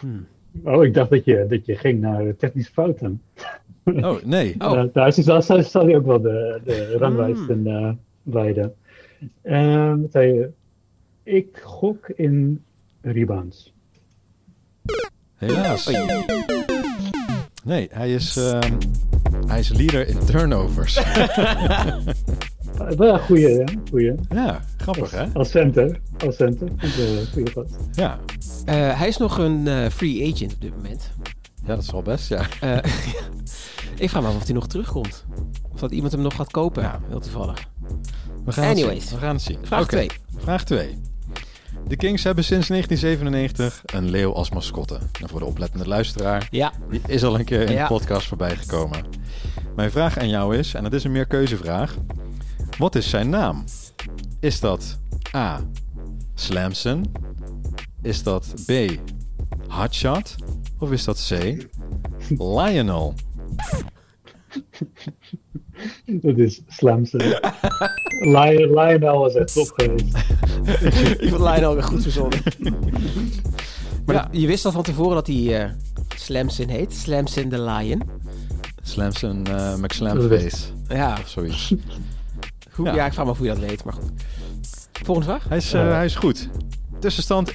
Hmm. 0.01 0.27
Oh, 0.65 0.85
ik 0.85 0.95
dacht 0.95 1.11
dat 1.11 1.25
je, 1.25 1.47
dat 1.49 1.67
je 1.67 1.77
ging 1.77 2.01
naar 2.01 2.37
technische 2.37 2.73
fouten. 2.73 3.23
Oh, 3.85 4.23
nee. 4.25 4.55
Oh. 4.59 4.73
Uh, 4.77 4.85
daar 4.93 5.09
is- 5.09 5.25
daar 5.25 5.43
zal 5.43 5.85
hij 5.87 5.97
ook 5.97 6.07
wel 6.07 6.21
de, 6.21 6.61
de 6.65 6.97
ranglijsten 6.99 7.67
eh 7.67 7.91
leiden. 8.23 8.75
Ehm, 9.43 10.01
wat 10.01 10.11
zei 10.11 10.33
je? 10.33 10.51
Ik 11.23 11.61
gok 11.63 12.09
in 12.09 12.65
rebounds. 13.01 13.73
Helaas. 15.35 15.91
Nee, 17.65 17.89
hij 17.93 18.15
is, 18.15 18.37
ehm, 18.37 18.73
hij 19.47 19.59
is 19.59 19.69
leader 19.69 20.09
in 20.09 20.19
turnovers. 20.19 20.97
Uh, 20.97 21.27
wel 22.97 23.15
een 23.15 23.21
goeie, 23.21 23.47
hè? 23.47 23.65
Goeie. 23.91 24.15
ja, 24.29 24.61
grappig 24.77 25.11
hè? 25.11 25.27
Als 25.33 25.51
center. 25.51 26.01
Als 26.27 26.37
center. 26.37 26.69
Goeie 27.33 27.51
gast. 27.51 27.75
Ja. 27.93 28.19
Eh, 28.65 28.99
hij 28.99 29.09
is 29.09 29.17
nog 29.17 29.39
een 29.39 29.69
eh, 29.69 29.89
free 29.91 30.33
agent 30.33 30.55
op 30.55 30.61
dit 30.61 30.77
moment. 30.77 31.11
ja, 31.63 31.67
dat 31.67 31.83
is 31.83 31.91
wel 31.91 32.03
best, 32.03 32.29
ja. 32.29 32.47
Eh, 32.61 32.77
ik 33.99 34.11
vraag 34.11 34.23
me 34.23 34.29
af 34.29 34.37
of 34.37 34.45
hij 34.45 34.55
nog 34.55 34.67
terugkomt. 34.67 35.25
Of 35.73 35.81
dat 35.81 35.91
iemand 35.91 36.13
hem 36.13 36.23
nog 36.23 36.35
gaat 36.35 36.51
kopen. 36.51 36.83
Ja. 36.83 37.01
Heel 37.09 37.21
toevallig. 37.21 37.69
We 38.45 38.53
gaan 38.53 38.65
Anyways. 38.65 38.99
het 38.99 39.03
zien. 39.09 39.19
We 39.19 39.25
gaan 39.25 39.35
het 39.35 39.43
zien. 39.45 39.59
Vraag 39.63 39.83
Oké, 39.83 39.89
2. 39.97 40.11
Vraag 40.37 40.65
2. 40.65 41.01
De 41.89 41.97
Kings 41.97 42.25
hebben 42.25 42.45
sinds 42.45 42.69
1997 42.69 43.83
een 43.95 44.11
leeuw 44.11 44.33
als 44.35 44.51
mascotte. 44.51 44.99
En 45.23 45.29
voor 45.29 45.39
de 45.41 45.45
oplettende 45.47 45.89
luisteraar, 45.89 46.49
Ja. 46.51 46.73
die 46.91 47.01
is 47.07 47.25
al 47.25 47.39
een 47.39 47.45
keer 47.45 47.61
in 47.63 47.73
Ja. 47.73 47.83
de 47.83 47.89
podcast 47.95 48.27
voorbij 48.29 48.57
gekomen. 48.57 49.05
Mijn 49.77 49.91
vraag 49.91 50.19
aan 50.19 50.29
jou 50.29 50.57
is, 50.57 50.75
en 50.75 50.83
dat 50.83 50.93
is 50.93 51.05
een 51.05 51.13
meerkeuzevraag. 51.13 51.97
Wat 52.79 52.95
is 52.95 53.09
zijn 53.11 53.29
naam? 53.29 53.65
Is 54.41 54.61
dat 54.61 54.99
A. 55.35 55.61
Slamson? 56.35 57.13
Is 58.03 58.23
dat 58.23 58.55
B. 58.67 58.73
Hotshot? 59.69 60.35
Of 60.79 60.91
is 60.93 61.05
dat 61.05 61.27
C. 61.29 61.57
Lionel? 62.39 63.15
Dat 66.07 66.39
is 66.39 66.61
Slamson. 66.69 67.21
Lion, 68.21 68.71
Lionel 68.81 69.19
was 69.19 69.35
echt 69.35 69.53
top 69.55 69.73
geweest. 69.77 70.17
Ik 71.21 71.29
vond 71.29 71.41
Lionel 71.43 71.75
weer 71.75 71.83
goed 71.83 72.03
verzonnen. 72.03 72.39
maar 74.07 74.15
Ja. 74.15 74.23
dat- 74.23 74.41
je 74.41 74.47
wist 74.47 74.65
al 74.65 74.73
van 74.73 74.83
tevoren 74.83 75.15
dat 75.15 75.27
hij 75.27 75.63
eh 75.63 75.71
Slamson 76.17 76.69
heet. 76.69 76.95
Slamson 76.95 77.49
the 77.49 77.61
Lion. 77.63 78.03
Slamson 78.83 79.47
uh, 79.51 79.77
McSlamface. 79.77 80.57
Ja, 80.89 81.19
Of 81.23 81.29
zoiets. 81.29 81.75
goed, 82.73 82.87
Ja. 82.87 82.95
ja. 82.95 83.07
ik 83.07 83.13
vraag 83.13 83.25
me 83.25 83.31
af 83.31 83.39
hoe 83.39 83.47
je 83.47 83.53
dat 83.55 83.63
weet, 83.63 83.85
maar 83.85 83.95
goed. 83.95 84.11
Volgende 85.05 85.29
vraag? 85.31 85.49
Hij 85.49 85.57
is, 85.57 85.73
eh, 85.73 85.89
hij 85.91 86.05
is 86.05 86.15
goed. 86.15 86.49
Tussenstand 87.01 87.51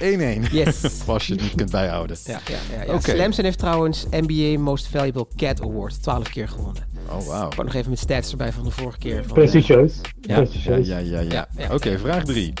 Yes. 0.52 0.82
Als 1.06 1.26
je 1.26 1.32
het 1.32 1.42
niet 1.42 1.54
kunt 1.54 1.70
bijhouden. 1.70 2.16
Ja, 2.24 2.40
ja, 2.48 2.56
ja, 2.76 2.82
ja. 2.84 2.94
Oké. 2.94 3.10
Slamson 3.10 3.44
heeft 3.44 3.58
trouwens 3.58 4.06
NBA 4.10 4.60
Most 4.62 4.86
Valuable 4.88 5.26
Cat 5.36 5.60
Award 5.62 6.02
12 6.02 6.28
keer 6.30 6.48
gewonnen. 6.48 6.82
Oh, 7.10 7.26
wauw. 7.26 7.46
Ik 7.48 7.54
wou 7.54 7.64
nog 7.66 7.74
even 7.74 7.90
met 7.90 7.98
stats 7.98 8.30
erbij 8.30 8.52
van 8.52 8.64
de 8.64 8.70
vorige 8.70 8.98
keer. 8.98 9.24
Van, 9.24 9.32
Prestigieus. 9.34 9.94
Ja. 10.02 10.10
Ja, 10.20 10.34
Prestigieus. 10.34 10.86
ja, 10.86 10.98
ja, 10.98 11.20
ja. 11.20 11.30
Ja, 11.30 11.48
ja. 11.56 11.74
Oké, 11.74 11.98
vraag 11.98 12.24
3. 12.24 12.52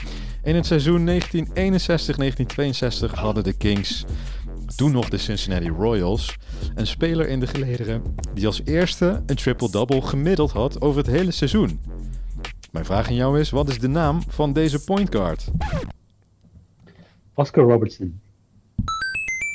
In 0.42 0.54
het 0.54 0.66
seizoen 0.66 1.08
1961-1962 1.10 1.10
hadden 3.14 3.44
de 3.44 3.52
Kings, 3.52 4.04
toen 4.76 4.92
nog 4.92 5.08
de 5.08 5.18
Cincinnati 5.18 5.68
Royals, 5.68 6.36
een 6.74 6.86
speler 6.86 7.28
in 7.28 7.40
de 7.40 7.46
gelederen 7.46 8.02
die 8.34 8.46
als 8.46 8.60
eerste 8.64 9.22
een 9.26 9.36
triple-double 9.36 10.02
gemiddeld 10.02 10.50
had 10.50 10.80
over 10.80 10.98
het 10.98 11.10
hele 11.10 11.30
seizoen. 11.30 11.80
Mijn 12.72 12.84
vraag 12.84 13.08
aan 13.08 13.14
jou 13.14 13.40
is, 13.40 13.50
wat 13.50 13.68
is 13.68 13.78
de 13.78 13.88
naam 13.88 14.22
van 14.28 14.52
deze 14.52 14.84
point 14.84 15.14
guard? 15.14 15.44
Oscar 17.34 17.64
Robertson. 17.64 18.20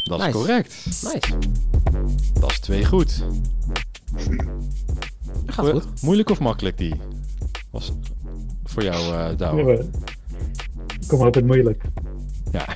Dat 0.09 0.19
is 0.19 0.25
Nice. 0.25 0.37
correct. 0.37 0.85
Nice. 0.85 1.33
Dat 2.39 2.51
is 2.51 2.59
twee 2.59 2.85
goed. 2.85 3.23
Gaat 5.45 5.69
goed. 5.69 6.01
Moeilijk 6.01 6.29
of 6.29 6.39
makkelijk 6.39 6.77
die? 6.77 6.95
Was 7.69 7.91
voor 8.63 8.83
jou, 8.83 9.15
eh 9.15 9.37
Douwe? 9.37 9.73
Ja, 9.73 9.83
Kom 11.07 11.17
maar 11.19 11.27
op 11.27 11.33
het 11.33 11.45
moeilijk. 11.45 11.83
Ja. 12.51 12.67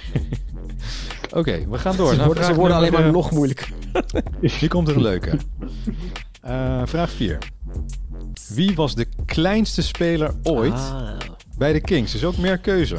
Oké, 1.40 1.68
we 1.70 1.78
gaan 1.78 1.96
door. 1.96 2.10
Ze 2.10 2.16
naar 2.16 2.26
worden, 2.26 2.56
worden 2.56 2.78
alleen 2.78 2.92
maar 2.92 3.06
eh, 3.06 3.12
nog 3.12 3.32
moeilijker. 3.32 3.70
Hier 4.60 4.70
komt 4.70 4.88
er 4.88 4.96
een 4.96 5.02
leuke. 5.02 5.38
Eh, 6.42 6.82
vraag 6.86 7.12
4. 7.12 7.38
Wie 8.50 8.76
was 8.76 8.96
de 8.96 9.08
kleinste 9.26 9.82
speler 9.82 10.34
ooit 10.44 10.74
Ah. 10.74 11.18
bij 11.58 11.74
de 11.74 11.82
Kings? 11.82 12.12
Dus 12.12 12.24
ook 12.24 12.38
meer 12.38 12.58
keuze. 12.58 12.98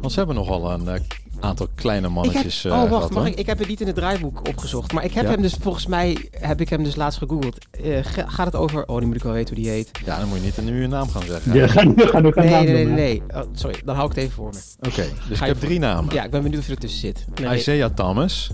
Want 0.00 0.12
ze 0.12 0.18
hebben 0.18 0.36
nogal 0.36 0.70
een 0.72 0.88
eh, 0.88 1.00
aantal 1.40 1.66
kleine 1.74 2.06
heb, 2.06 2.14
mannetjes 2.14 2.64
eh 2.64 2.72
oh, 2.72 2.78
wacht, 2.78 2.90
gehad. 2.92 3.10
mag 3.10 3.26
ik, 3.26 3.34
ik 3.38 3.46
heb 3.46 3.58
het 3.58 3.68
niet 3.68 3.80
in 3.80 3.86
het 3.86 3.96
draaiboek 3.96 4.48
opgezocht. 4.48 4.92
Maar 4.92 5.04
ik 5.04 5.12
heb 5.12 5.24
Ja. 5.24 5.30
hem 5.30 5.42
dus, 5.42 5.56
volgens 5.60 5.86
mij, 5.86 6.28
heb 6.30 6.60
ik 6.60 6.68
hem 6.68 6.84
dus 6.84 6.96
laatst 6.96 7.18
gegoogeld. 7.18 7.58
Eh, 7.70 7.98
ga- 8.02 8.26
gaat 8.28 8.46
het 8.46 8.54
over, 8.56 8.86
oh, 8.86 9.00
nu 9.00 9.06
moet 9.06 9.16
ik 9.16 9.22
wel 9.22 9.32
weten 9.32 9.54
hoe 9.54 9.64
die 9.64 9.72
heet. 9.72 9.90
Ja, 10.04 10.18
dan 10.18 10.28
moet 10.28 10.38
je 10.38 10.44
niet 10.44 10.64
nu 10.64 10.80
je 10.80 10.86
naam 10.88 11.08
gaan 11.08 11.22
zeggen. 11.22 11.54
Ja, 11.54 11.66
ga 11.66 11.82
nu 11.84 11.94
gaan 12.06 12.22
we 12.22 12.32
gaan 12.32 12.44
Nee, 12.44 12.52
naam 12.52 12.64
nee, 12.64 12.72
nee, 12.74 12.84
noemen. 12.84 13.02
nee. 13.02 13.22
Oh, 13.34 13.40
sorry, 13.52 13.80
dan 13.84 13.94
hou 13.96 14.08
ik 14.10 14.14
het 14.14 14.24
even 14.24 14.34
voor 14.36 14.50
me. 14.52 14.88
Oké, 14.88 15.02
dus 15.02 15.04
Ga 15.04 15.32
ik 15.32 15.38
je 15.38 15.44
heb 15.44 15.60
drie 15.60 15.78
namen. 15.78 16.14
Ja, 16.14 16.24
ik 16.24 16.30
ben 16.30 16.42
benieuwd 16.42 16.60
of 16.60 16.66
je 16.66 16.72
ertussen 16.74 17.00
zit. 17.00 17.26
Nee, 17.40 17.56
Isaiah 17.58 17.90
Thomas. 17.94 18.50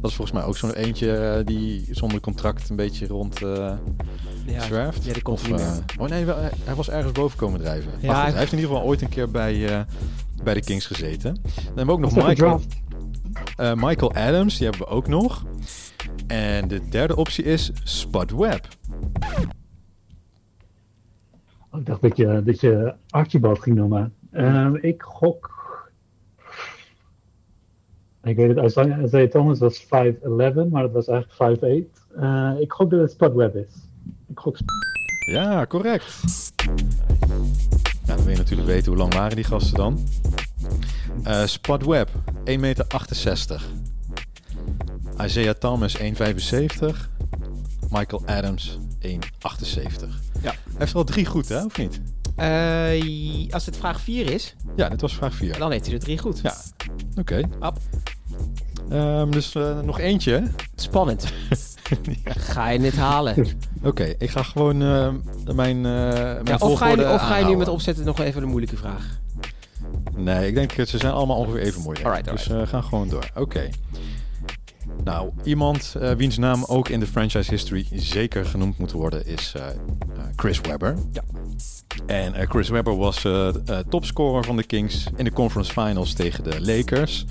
Dat 0.00 0.10
is 0.10 0.16
volgens 0.16 0.38
mij 0.38 0.46
ook 0.46 0.56
zo'n 0.56 0.72
eentje 0.72 1.12
eh, 1.16 1.46
die 1.46 1.86
zonder 1.90 2.20
contract 2.20 2.68
een 2.68 2.76
beetje 2.76 3.06
rond 3.06 3.42
eh 3.42 3.72
ja, 4.46 4.60
zwerft. 4.62 5.04
Ja, 5.04 5.12
die 5.12 5.22
komt 5.22 5.40
Of, 5.40 5.46
niet 5.48 5.56
meer. 5.56 5.66
eh, 5.66 6.02
oh 6.02 6.08
nee, 6.08 6.24
wel, 6.24 6.36
hij, 6.64 6.74
was 6.74 6.90
ergens 6.90 7.12
boven 7.12 7.38
komen 7.38 7.60
drijven. 7.60 7.90
Ja, 8.00 8.14
hij- 8.14 8.30
hij 8.30 8.38
heeft 8.38 8.52
in 8.52 8.58
ieder 8.58 8.72
geval 8.74 8.86
ooit 8.88 9.02
een 9.02 9.08
keer 9.08 9.30
bij, 9.30 9.66
eh, 9.68 9.80
bij 10.44 10.54
de 10.54 10.64
Kings 10.64 10.86
gezeten. 10.86 11.34
Dan 11.34 11.64
hebben 11.64 11.86
we 11.86 11.92
ook 11.92 12.00
nog 12.00 12.26
Michael, 12.26 12.60
eh, 13.56 13.74
Michael 13.74 14.14
Adams, 14.14 14.58
die 14.58 14.68
hebben 14.68 14.86
we 14.86 14.94
ook 14.94 15.06
nog. 15.06 15.44
En 16.26 16.68
de 16.68 16.88
derde 16.88 17.16
optie 17.16 17.44
is 17.44 17.72
Spud 17.84 18.30
Webb. 18.30 18.66
Oh, 21.70 21.80
ik 21.80 21.86
dacht 21.86 22.02
dat 22.02 22.16
je, 22.16 22.42
dat 22.44 22.60
je 22.60 22.94
Archibald 23.08 23.62
ging 23.62 23.76
noemen. 23.76 24.14
Ehm, 24.30 24.74
ik 24.74 25.02
gok 25.02 25.52
Ik 28.24 28.36
weet 28.36 28.56
het, 28.56 28.64
Isaiah 29.04 29.30
Thomas 29.30 29.58
was 29.58 29.84
5'11, 29.84 30.68
maar 30.70 30.82
dat 30.82 30.92
was 30.92 31.08
eigenlijk 31.08 31.34
5'8. 31.36 32.06
Uh, 32.16 32.50
ik 32.58 32.72
gok 32.72 32.90
dat 32.90 33.00
het 33.00 33.10
Spud 33.10 33.32
Webb 33.32 33.56
is. 33.56 33.74
Ik 34.28 34.38
gok 34.38 34.56
Ja, 35.26 35.66
correct. 35.66 36.22
Ja, 38.06 38.14
dan 38.14 38.24
wil 38.24 38.32
je 38.32 38.38
natuurlijk 38.38 38.68
weten 38.68 38.86
hoe 38.86 39.00
lang 39.00 39.14
waren 39.14 39.36
die 39.36 39.44
gasten 39.44 39.76
dan. 39.76 40.08
Uh, 41.26 41.46
Spud 41.46 41.84
Webb, 41.84 42.10
1,68 42.44 42.58
meter. 42.58 42.86
Isaiah 45.22 45.54
Thomas, 45.54 45.98
1,75. 45.98 46.02
Michael 47.90 48.22
Adams, 48.26 48.78
1,78. 49.00 49.18
Ja. 50.42 50.50
Hij 50.50 50.54
heeft 50.78 50.92
wel 50.92 51.04
drie 51.04 51.26
goed, 51.26 51.48
hè? 51.48 51.64
Of 51.64 51.78
niet? 51.78 52.00
Uh, 52.36 53.52
als 53.52 53.66
het 53.66 53.76
vraag 53.76 54.00
4 54.00 54.30
is... 54.30 54.54
Ja, 54.76 54.88
dit 54.88 55.00
was 55.00 55.14
vraag 55.14 55.34
4. 55.34 55.58
Dan 55.58 55.70
heeft 55.70 55.84
hij 55.86 55.94
er 55.94 56.00
drie 56.00 56.18
goed. 56.18 56.40
Ja, 56.42 56.54
oké. 57.16 57.46
Okay. 57.60 57.72
Um, 58.92 59.30
dus 59.30 59.54
uh, 59.54 59.80
nog 59.80 59.98
eentje. 59.98 60.50
Spannend. 60.76 61.32
ja. 62.24 62.32
Ga 62.32 62.68
je 62.68 62.78
dit 62.78 62.96
halen? 62.96 63.46
Oké, 63.84 63.88
okay, 64.02 64.14
ik 64.18 64.30
ga 64.30 64.42
gewoon 64.42 64.82
uh, 64.82 65.08
mijn, 65.54 65.80
mijn 65.80 66.44
ja, 66.44 66.56
Of 66.58 66.78
ga 66.78 66.88
je, 66.88 67.08
of 67.08 67.20
ga 67.20 67.36
je 67.36 67.44
nu 67.44 67.56
met 67.56 67.68
opzetten 67.68 68.04
nog 68.04 68.20
even 68.20 68.42
een 68.42 68.48
moeilijke 68.48 68.76
vraag? 68.76 69.20
Nee, 70.16 70.46
ik 70.46 70.54
denk 70.54 70.76
dat 70.76 70.88
ze 70.88 70.98
zijn 70.98 71.12
allemaal 71.12 71.36
ongeveer 71.36 71.60
even 71.60 71.82
moeilijk. 71.82 72.06
Alright, 72.06 72.28
alright. 72.28 72.48
Dus 72.48 72.58
uh, 72.58 72.68
gaan 72.68 72.84
gewoon 72.84 73.08
door. 73.08 73.30
Oké. 73.34 73.40
Okay. 73.40 73.70
Nou, 75.04 75.30
iemand 75.42 75.94
uh, 75.98 76.10
wiens 76.10 76.38
naam 76.38 76.64
ook 76.64 76.88
in 76.88 77.00
de 77.00 77.06
franchise 77.06 77.50
history 77.50 77.86
zeker 77.92 78.44
genoemd 78.44 78.78
moet 78.78 78.92
worden 78.92 79.26
is 79.26 79.54
uh, 79.56 79.62
Chris 80.36 80.60
Webber. 80.60 80.96
Ja. 81.12 81.22
En 82.06 82.34
uh, 82.34 82.40
Chris 82.48 82.68
Webber 82.68 82.96
was 82.96 83.26
topscorer 83.88 84.44
van 84.44 84.56
de 84.56 84.64
Kings 84.64 85.06
in 85.16 85.24
de 85.24 85.32
conference 85.32 85.72
finals 85.72 86.12
tegen 86.12 86.44
de 86.44 86.60
Lakers. 86.60 87.24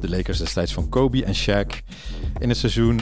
De 0.00 0.08
Lakers 0.08 0.38
destijds 0.38 0.72
van 0.72 0.88
Kobe 0.88 1.24
en 1.24 1.36
Shaq. 1.36 1.76
In 2.38 2.48
het 2.48 2.58
seizoen 2.58 3.00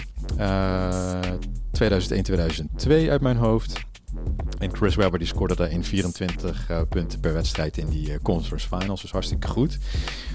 2001-2002 1.72 3.08
uit 3.08 3.20
mijn 3.20 3.36
hoofd. 3.36 3.84
En 4.58 4.76
Chris 4.76 4.94
Webber 4.94 5.18
die 5.18 5.28
scoorde 5.28 5.56
daarin 5.56 5.84
24 5.84 6.70
uh, 6.70 6.80
punten 6.88 7.20
per 7.20 7.32
wedstrijd 7.32 7.78
in 7.78 7.88
die 7.88 8.20
conference 8.22 8.68
finals. 8.68 9.00
Dus 9.00 9.10
hartstikke 9.10 9.48
goed. 9.48 9.78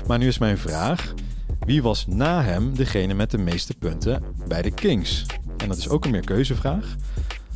Maar 0.07 0.17
nu 0.17 0.27
is 0.27 0.38
mijn 0.38 0.57
vraag. 0.57 1.13
Wie 1.59 1.82
was 1.82 2.05
na 2.07 2.43
hem 2.43 2.75
degene 2.75 3.13
met 3.13 3.32
de 3.32 3.38
meeste 3.38 3.73
punten 3.79 4.23
bij 4.47 4.61
de 4.61 4.71
Kings? 4.71 5.25
En 5.57 5.67
dat 5.67 5.77
is 5.77 5.89
ook 5.89 6.05
een 6.05 6.11
meerkeuzevraag. 6.11 6.95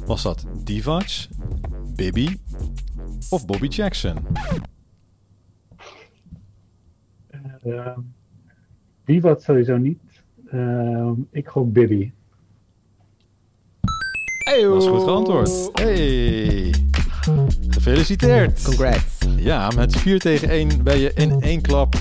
Was 0.06 0.22
dat 0.22 0.46
Divac, 0.64 1.28
Bibby 1.96 2.38
of 3.30 3.46
Bobby 3.46 3.68
Jackson? 3.68 4.18
Uh, 7.66 7.98
Divac 9.06 9.42
sowieso 9.42 9.78
niet. 9.78 10.00
ik 11.32 11.48
gok 11.48 11.74
Bibby. 11.74 12.12
Hey, 14.46 14.62
dat 14.64 14.82
is 14.82 14.88
goed 14.88 15.04
geantwoord. 15.04 15.70
Hey. 15.74 16.74
Gefeliciteerd. 17.70 18.62
Congrats. 18.62 19.18
Ja, 19.38 19.72
met 19.76 19.96
4 19.96 20.20
tegen 20.20 20.50
1 20.50 20.84
ben 20.84 21.00
je 21.00 21.12
in 21.14 21.42
één 21.42 21.62
klap 21.62 21.96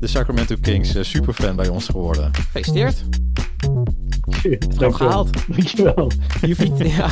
de 0.00 0.06
Sacramento 0.06 0.56
Kings 0.60 0.96
uh, 0.96 1.02
superfan 1.02 1.56
bij 1.56 1.68
ons 1.68 1.86
geworden. 1.86 2.34
Gefeliciteerd. 2.34 3.04
Het 4.30 4.82
is 4.82 4.94
gehaald. 4.94 5.30
Dankjewel. 5.48 6.10
Je, 6.40 6.56
fiets, 6.56 6.80
ja. 6.96 7.10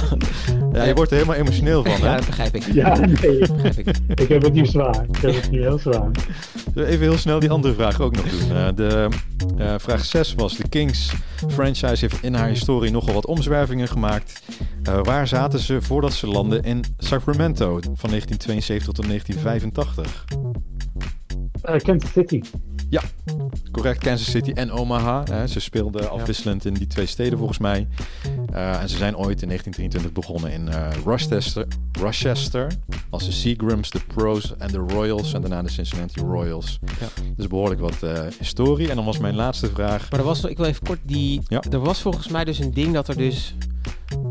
ja, 0.72 0.84
je 0.84 0.94
wordt 0.94 1.10
er 1.10 1.16
helemaal 1.16 1.38
emotioneel 1.38 1.84
van, 1.84 1.92
hè? 1.92 2.06
Ja, 2.06 2.16
dat 2.16 2.26
begrijp 2.26 2.54
ik. 2.54 2.72
Ja, 2.72 2.98
nee. 2.98 3.38
Begrijp 3.38 3.78
ik. 3.78 3.96
ik 4.14 4.28
heb 4.28 4.42
het 4.42 4.52
niet 4.52 4.68
zwaar. 4.68 5.06
Ik 5.10 5.16
heb 5.16 5.34
het 5.34 5.50
niet 5.50 5.60
heel 5.60 5.78
zwaar. 5.78 6.10
Even 6.74 7.00
heel 7.00 7.18
snel 7.18 7.38
die 7.38 7.50
andere 7.50 7.74
vraag 7.74 8.00
ook 8.00 8.16
nog 8.16 8.28
doen. 8.28 8.56
Uh, 8.56 8.68
de 8.74 9.08
uh, 9.58 9.74
vraag 9.78 10.04
6 10.04 10.34
was: 10.34 10.56
De 10.56 10.68
Kings 10.68 11.12
franchise 11.48 11.96
heeft 12.00 12.22
in 12.22 12.34
haar 12.34 12.48
historie 12.48 12.90
nogal 12.90 13.14
wat 13.14 13.26
omzwervingen 13.26 13.88
gemaakt. 13.88 14.42
Uh, 14.88 15.02
waar 15.02 15.28
zaten 15.28 15.58
ze 15.58 15.82
voordat 15.82 16.12
ze 16.12 16.26
landden 16.26 16.62
in 16.62 16.84
Sacramento 16.98 17.68
van 17.80 18.10
1972 18.10 18.94
tot 18.94 19.06
1985? 19.06 20.24
Kansas 21.82 22.12
City. 22.12 22.40
Ja, 22.90 23.02
correct. 23.70 23.98
Kansas 23.98 24.30
City 24.30 24.50
en 24.50 24.72
Omaha. 24.72 25.22
Hè. 25.30 25.46
Ze 25.46 25.60
speelden 25.60 26.10
afwisselend 26.10 26.64
in 26.64 26.74
die 26.74 26.86
twee 26.86 27.06
steden 27.06 27.38
volgens 27.38 27.58
mij. 27.58 27.88
Uh, 28.52 28.82
en 28.82 28.88
ze 28.88 28.96
zijn 28.96 29.16
ooit 29.16 29.42
in 29.42 29.48
1923 29.48 30.12
begonnen 30.12 30.52
in 30.52 30.68
uh, 30.68 30.88
Rochester, 31.04 31.66
Rochester. 31.92 32.72
Als 33.10 33.24
de 33.24 33.32
Seagrams, 33.32 33.90
de 33.90 34.00
Pros 34.14 34.56
en 34.56 34.72
de 34.72 34.78
Royals. 34.78 35.32
En 35.32 35.40
daarna 35.40 35.62
de 35.62 35.70
Cincinnati 35.70 36.20
Royals. 36.20 36.78
Ja. 37.00 37.06
Dus 37.36 37.46
behoorlijk 37.46 37.80
wat 37.80 37.96
uh, 38.04 38.20
historie. 38.38 38.90
En 38.90 38.96
dan 38.96 39.04
was 39.04 39.18
mijn 39.18 39.34
laatste 39.34 39.70
vraag. 39.70 40.10
Maar 40.10 40.20
er 40.20 40.26
was, 40.26 40.44
ik 40.44 40.56
wil 40.56 40.66
even 40.66 40.86
kort 40.86 41.00
die... 41.02 41.40
Ja. 41.48 41.62
Er 41.70 41.80
was 41.80 42.00
volgens 42.00 42.28
mij 42.28 42.44
dus 42.44 42.58
een 42.58 42.74
ding 42.74 42.94
dat 42.94 43.08
er 43.08 43.16
dus 43.16 43.54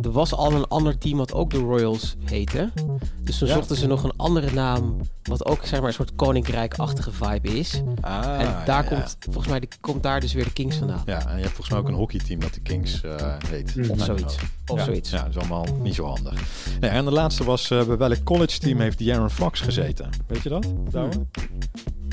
er 0.01 0.11
was 0.11 0.33
al 0.33 0.53
een 0.53 0.67
ander 0.67 0.97
team 0.97 1.17
wat 1.17 1.33
ook 1.33 1.49
de 1.49 1.57
Royals 1.57 2.15
heette. 2.25 2.71
Dus 3.23 3.37
toen 3.37 3.47
zochten 3.47 3.75
ze 3.75 3.87
nog 3.87 4.03
een 4.03 4.13
andere 4.15 4.51
naam, 4.51 4.95
wat 5.29 5.45
ook 5.45 5.65
zeg 5.65 5.79
maar 5.79 5.87
een 5.87 5.93
soort 5.93 6.15
koninkrijkachtige 6.15 7.11
vibe 7.11 7.57
is. 7.57 7.81
Ah, 8.01 8.41
en 8.41 8.55
daar 8.65 8.83
komt, 8.83 9.17
volgens 9.19 9.47
mij, 9.47 9.63
komt 9.81 10.03
daar 10.03 10.19
dus 10.19 10.33
weer 10.33 10.43
de 10.43 10.53
Kings 10.53 10.77
vandaan. 10.77 11.01
Ja, 11.05 11.27
en 11.27 11.35
je 11.35 11.41
hebt 11.41 11.55
volgens 11.55 11.69
mij 11.69 11.79
ook 11.79 11.87
een 11.87 11.93
hockeyteam 11.93 12.39
dat 12.39 12.53
de 12.53 12.59
Kings 12.59 13.01
uh, 13.03 13.15
heet. 13.47 13.75
Mm. 13.75 13.89
Of 13.89 14.03
zoiets. 14.03 14.37
Of 14.67 14.81
zoiets. 14.81 15.09
Ja, 15.09 15.17
dat 15.17 15.29
is 15.29 15.37
allemaal 15.37 15.65
niet 15.81 15.95
zo 15.95 16.05
handig. 16.05 16.33
Nee, 16.79 16.89
en 16.89 17.05
de 17.05 17.11
laatste 17.11 17.43
was, 17.43 17.69
uh, 17.69 17.83
bij 17.83 17.97
welk 17.97 18.23
college 18.23 18.59
team 18.59 18.79
heeft 18.79 19.05
Darren 19.05 19.31
Fox 19.31 19.61
gezeten? 19.61 20.09
Weet 20.27 20.41
je 20.41 20.49
dat, 20.49 20.73
Douwe? 20.89 21.25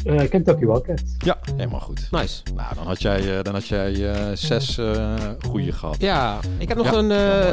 Uh, 0.04 0.28
Kentucky 0.28 0.64
Wildcats. 0.64 1.02
Ja, 1.18 1.38
helemaal 1.56 1.80
goed. 1.80 2.08
Nice. 2.10 2.42
Nou, 2.54 2.74
dan 2.74 2.86
had 2.86 3.02
jij, 3.02 3.36
uh, 3.36 3.42
dan 3.42 3.54
had 3.54 3.66
jij 3.66 3.92
uh, 3.92 4.14
zes 4.34 4.80
goede 5.48 5.72
gehad. 5.72 5.96
Ja, 6.00 6.38
ik 6.58 6.68
heb 6.68 6.76
nog 6.76 6.90
ja. 6.90 6.98
een, 6.98 7.10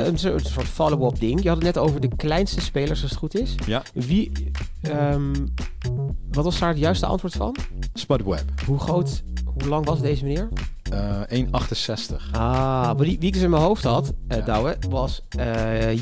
een, 0.07 0.19
soort 0.19 0.67
follow-up 0.67 1.19
ding. 1.19 1.41
Je 1.41 1.47
had 1.47 1.57
het 1.57 1.65
net 1.65 1.77
over 1.77 2.01
de 2.01 2.09
kleinste 2.15 2.61
spelers, 2.61 3.01
als 3.01 3.09
het 3.09 3.19
goed 3.19 3.39
is. 3.39 3.55
Ja. 3.65 3.81
Wie, 3.93 4.51
um, 4.81 5.52
wat 6.31 6.43
was 6.43 6.59
daar 6.59 6.69
het 6.69 6.77
juiste 6.77 7.05
antwoord 7.05 7.33
van? 7.33 7.55
Spud 7.93 8.23
Webb. 8.23 8.49
Hoe 8.65 8.79
groot, 8.79 9.23
hoe 9.45 9.69
lang 9.69 9.85
was 9.85 10.01
deze 10.01 10.25
meneer? 10.25 10.49
1,68. 10.93 12.31
Ah, 12.31 12.41
maar 12.95 12.95
die, 12.97 13.17
wie 13.19 13.27
ik 13.27 13.33
dus 13.33 13.41
in 13.41 13.49
mijn 13.49 13.61
hoofd 13.61 13.83
had, 13.83 14.13
uh, 14.31 14.37
ja. 14.37 14.43
Douwe, 14.43 14.77
was 14.89 15.21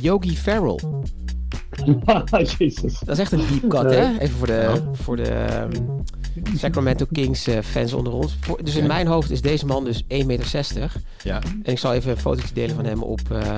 Yogi 0.01 0.37
Farrell. 0.37 0.79
Jezus. 2.57 2.99
Dat 2.99 3.09
is 3.09 3.19
echt 3.19 3.31
een 3.31 3.43
deep 3.49 3.69
cut, 3.69 3.81
hè? 3.81 4.19
Even 4.19 4.37
voor 4.37 4.47
de, 4.47 4.81
voor 4.91 5.15
de 5.15 5.67
um, 5.73 6.03
Sacramento 6.57 7.05
Kings 7.11 7.47
uh, 7.47 7.59
fans 7.59 7.93
onder 7.93 8.13
ons. 8.13 8.37
Voor, 8.39 8.63
dus 8.63 8.75
in 8.75 8.87
mijn 8.87 9.07
hoofd 9.07 9.31
is 9.31 9.41
deze 9.41 9.65
man 9.65 9.83
dus 9.83 10.03
1,60 10.03 10.07
meter. 10.25 10.91
Ja. 11.23 11.41
En 11.63 11.71
ik 11.71 11.79
zal 11.79 11.93
even 11.93 12.11
een 12.11 12.17
fotootje 12.17 12.53
delen 12.53 12.75
van 12.75 12.85
hem 12.85 13.03
op, 13.03 13.21
uh, 13.31 13.37
uh, 13.37 13.51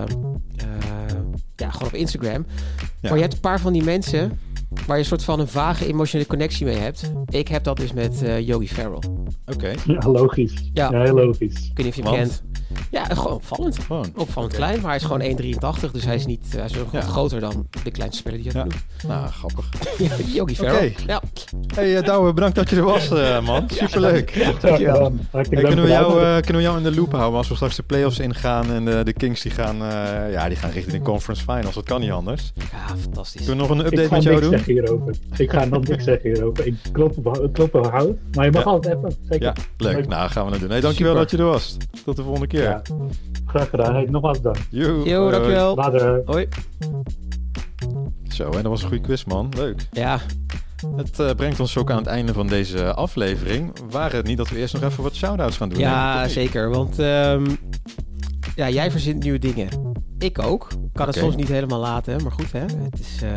ja, 1.55 1.69
gewoon 1.69 1.87
op 1.87 1.93
Instagram. 1.93 2.45
Ja. 2.77 2.85
Maar 3.01 3.15
je 3.15 3.21
hebt 3.21 3.33
een 3.33 3.39
paar 3.39 3.59
van 3.59 3.73
die 3.73 3.83
mensen 3.83 4.39
waar 4.87 4.95
je 4.95 5.01
een 5.01 5.05
soort 5.05 5.23
van 5.23 5.39
een 5.39 5.47
vage 5.47 5.87
emotionele 5.87 6.27
connectie 6.27 6.65
mee 6.65 6.77
hebt. 6.77 7.11
Ik 7.29 7.47
heb 7.47 7.63
dat 7.63 7.77
dus 7.77 7.93
met 7.93 8.21
uh, 8.23 8.47
Yogi 8.47 8.67
Farrell. 8.67 8.95
Oké. 8.95 9.53
Okay. 9.53 9.75
Ja, 9.85 10.09
logisch. 10.09 10.69
Ja. 10.73 10.91
ja, 10.91 11.01
heel 11.01 11.13
logisch. 11.13 11.55
Ik 11.55 11.77
weet 11.77 11.85
niet 11.85 11.87
of 11.87 11.95
je 11.95 12.01
hem 12.01 12.13
kent. 12.13 12.43
Ja, 12.91 13.05
gewoon 13.05 13.33
opvallend. 13.33 13.79
Gewoon. 13.79 14.11
Opvallend 14.15 14.53
okay. 14.53 14.65
klein, 14.65 14.81
maar 14.81 14.89
hij 14.89 14.99
is 14.99 15.03
gewoon 15.03 15.85
1,83. 15.85 15.91
Dus 15.91 16.05
hij 16.05 16.15
is 16.15 16.25
niet 16.25 16.45
hij 16.55 16.65
is 16.65 16.75
ja. 16.91 17.01
groter 17.01 17.39
dan 17.39 17.67
de 17.83 17.91
kleinste 17.91 18.17
speler 18.17 18.41
die 18.41 18.51
je 18.51 18.57
hebt 18.57 18.73
ja. 18.97 19.07
Nou, 19.07 19.27
grappig. 19.27 19.69
Yogi. 20.35 20.61
Okay. 20.61 20.95
Ja. 21.05 21.21
Hey 21.75 21.97
uh, 21.97 22.03
Douwe, 22.03 22.33
bedankt 22.33 22.55
dat 22.55 22.69
je 22.69 22.75
er 22.75 22.83
was, 22.83 23.11
uh, 23.11 23.41
man. 23.41 23.69
Superleuk. 23.69 24.29
Ja, 24.29 24.51
dankjewel. 24.59 25.13
Hey, 25.31 25.43
kunnen, 25.43 25.83
we 25.83 25.89
jou, 25.89 26.21
uh, 26.21 26.33
kunnen 26.33 26.55
we 26.55 26.61
jou 26.61 26.77
in 26.77 26.83
de 26.83 26.95
loop 26.95 27.11
houden 27.11 27.37
als 27.37 27.47
we 27.47 27.55
straks 27.55 27.75
de 27.75 27.83
playoffs 27.83 28.19
ingaan 28.19 28.71
en 28.71 28.85
de, 28.85 29.03
de 29.03 29.13
Kings 29.13 29.41
die 29.41 29.51
gaan, 29.51 29.77
ja, 30.31 30.47
die 30.47 30.57
gaan 30.57 30.71
richting 30.71 30.97
de 30.97 31.09
conference 31.09 31.43
finals. 31.43 31.75
Dat 31.75 31.83
kan 31.83 32.01
niet 32.01 32.11
anders. 32.11 32.51
Ja, 32.55 32.97
fantastisch. 33.01 33.45
Kunnen 33.45 33.67
we 33.67 33.73
nog 33.73 33.79
een 33.79 33.85
update 33.85 34.13
met 34.13 34.23
jou 34.23 34.41
doen? 34.41 34.59
Hierover. 34.65 35.15
Ik 35.37 35.51
ga 35.51 35.65
nog 35.65 35.87
niks 35.87 36.03
zeggen 36.03 36.33
hierover. 36.33 36.67
Ik 36.67 36.75
klop, 36.91 37.49
klop 37.53 37.75
er 37.75 37.91
hout. 37.91 38.17
Maar 38.31 38.45
je 38.45 38.51
mag 38.51 38.65
altijd 38.65 38.97
even. 38.97 39.15
Zeker. 39.29 39.45
Ja, 39.45 39.53
leuk. 39.77 39.95
leuk. 39.95 40.07
Nou, 40.07 40.29
gaan 40.29 40.45
we 40.45 40.51
dat 40.51 40.59
doen. 40.59 40.69
Hey, 40.69 40.81
dankjewel 40.81 41.11
Super. 41.11 41.29
dat 41.29 41.39
je 41.39 41.45
er 41.45 41.51
was. 41.51 41.77
Tot 42.05 42.15
de 42.15 42.23
volgende 42.23 42.47
keer. 42.47 42.62
Ja. 42.63 42.81
Graag 43.45 43.69
gedaan. 43.69 43.93
Hey, 43.93 44.05
nogmaals 44.05 44.41
dank. 44.41 44.57
Yo, 44.69 45.03
Yo 45.05 45.31
dankjewel. 45.31 45.75
Later. 45.75 46.21
Hoi. 46.25 46.47
Zo, 48.27 48.43
en 48.43 48.51
dat 48.51 48.71
was 48.71 48.81
een 48.81 48.87
goede 48.87 49.03
quiz, 49.03 49.23
man. 49.23 49.51
Leuk. 49.55 49.87
Ja. 49.91 50.19
Het 50.95 51.19
uh, 51.19 51.31
brengt 51.31 51.59
ons 51.59 51.77
ook 51.77 51.91
aan 51.91 51.97
het 51.97 52.07
einde 52.07 52.33
van 52.33 52.47
deze 52.47 52.93
aflevering. 52.93 53.71
Waren 53.89 54.17
het 54.17 54.27
niet 54.27 54.37
dat 54.37 54.49
we 54.49 54.57
eerst 54.57 54.73
nog 54.73 54.83
even 54.83 55.03
wat 55.03 55.15
shout-outs 55.15 55.57
gaan 55.57 55.69
doen? 55.69 55.79
Ja, 55.79 56.27
zeker. 56.27 56.69
Want 56.69 56.99
um, 56.99 57.57
ja, 58.55 58.69
jij 58.69 58.91
verzint 58.91 59.23
nieuwe 59.23 59.39
dingen. 59.39 59.67
Ik 60.19 60.39
ook. 60.39 60.67
Kan 60.69 61.07
het 61.07 61.15
okay. 61.15 61.29
soms 61.29 61.35
niet 61.35 61.47
helemaal 61.47 61.79
laten, 61.79 62.23
maar 62.23 62.31
goed, 62.31 62.51
hè? 62.51 62.59
Het 62.59 62.99
is 62.99 63.19
uh, 63.23 63.29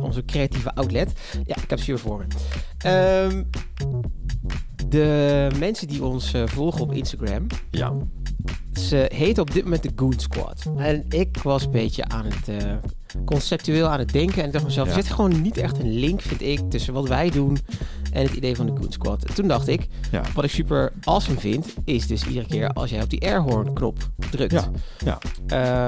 onze 0.00 0.24
creatieve 0.24 0.74
outlet. 0.74 1.12
Ja, 1.44 1.56
ik 1.62 1.70
heb 1.70 1.78
ze 1.78 1.84
hier 1.84 1.98
voor 1.98 2.18
me. 2.18 2.24
Um, 3.24 3.50
de 4.86 5.48
mensen 5.58 5.88
die 5.88 6.04
ons 6.04 6.34
uh, 6.34 6.46
volgen 6.46 6.80
op 6.80 6.92
Instagram. 6.92 7.46
Ja. 7.70 7.92
Ze 8.72 9.10
heet 9.14 9.38
op 9.38 9.52
dit 9.52 9.64
moment 9.64 9.82
de 9.82 9.90
Goon 9.96 10.14
Squad. 10.16 10.62
En 10.76 11.04
ik 11.08 11.38
was 11.42 11.64
een 11.64 11.70
beetje 11.70 12.04
aan 12.04 12.24
het 12.24 12.48
uh, 12.48 12.72
conceptueel 13.24 13.86
aan 13.88 13.98
het 13.98 14.12
denken. 14.12 14.40
En 14.40 14.46
ik 14.46 14.52
dacht 14.52 14.64
mezelf, 14.64 14.88
ja. 14.88 14.96
er 14.96 15.02
zit 15.02 15.12
gewoon 15.12 15.42
niet 15.42 15.56
echt 15.56 15.78
een 15.78 15.92
link, 15.98 16.20
vind 16.20 16.42
ik, 16.42 16.60
tussen 16.70 16.92
wat 16.94 17.08
wij 17.08 17.30
doen 17.30 17.58
en 18.12 18.22
het 18.22 18.32
idee 18.34 18.56
van 18.56 18.66
de 18.66 18.72
Goon 18.80 18.92
Squad. 18.92 19.24
En 19.24 19.34
toen 19.34 19.48
dacht 19.48 19.68
ik, 19.68 19.86
Ja. 20.10 20.22
wat 20.34 20.44
ik 20.44 20.50
super 20.50 20.92
awesome 21.02 21.38
vind, 21.38 21.74
is 21.84 22.06
dus 22.06 22.26
iedere 22.26 22.46
keer 22.46 22.68
als 22.72 22.90
jij 22.90 23.02
op 23.02 23.10
die 23.10 23.20
airhorn 23.22 23.72
knop 23.72 24.10
drukt. 24.30 24.52
Ja, 24.52 24.70
ja. 25.04 25.18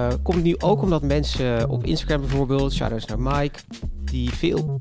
Eh, 0.09 0.15
komt 0.23 0.43
nu 0.43 0.55
ook 0.59 0.83
omdat 0.83 1.03
mensen 1.03 1.69
op 1.69 1.85
Instagram 1.85 2.21
bijvoorbeeld, 2.21 2.73
shout-outs 2.73 3.07
naar 3.07 3.21
Mike, 3.21 3.59
die 4.05 4.31
veel 4.31 4.79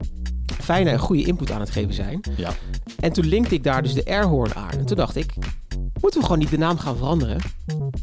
fijne 0.54 0.90
en 0.90 1.00
goede 1.00 1.24
input 1.24 1.52
aan 1.52 1.60
het 1.60 1.70
geven 1.70 1.94
zijn. 1.94 2.20
Ja. 2.38 2.50
En 3.00 3.12
toen 3.14 3.26
linkte 3.26 3.56
ik 3.56 3.64
daar 3.64 3.84
dus 3.84 3.94
de 3.94 4.06
airhorn 4.06 4.56
aan. 4.56 4.70
En 4.72 4.86
toen 4.86 4.98
dacht 4.98 5.16
ik, 5.16 5.34
moeten 6.02 6.20
we 6.20 6.26
gewoon 6.26 6.40
niet 6.40 6.50
de 6.50 6.58
naam 6.58 6.78
gaan 6.78 6.98
veranderen 6.98 7.42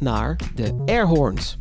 naar 0.01 0.36
de 0.55 0.82
airhorns? 0.86 1.59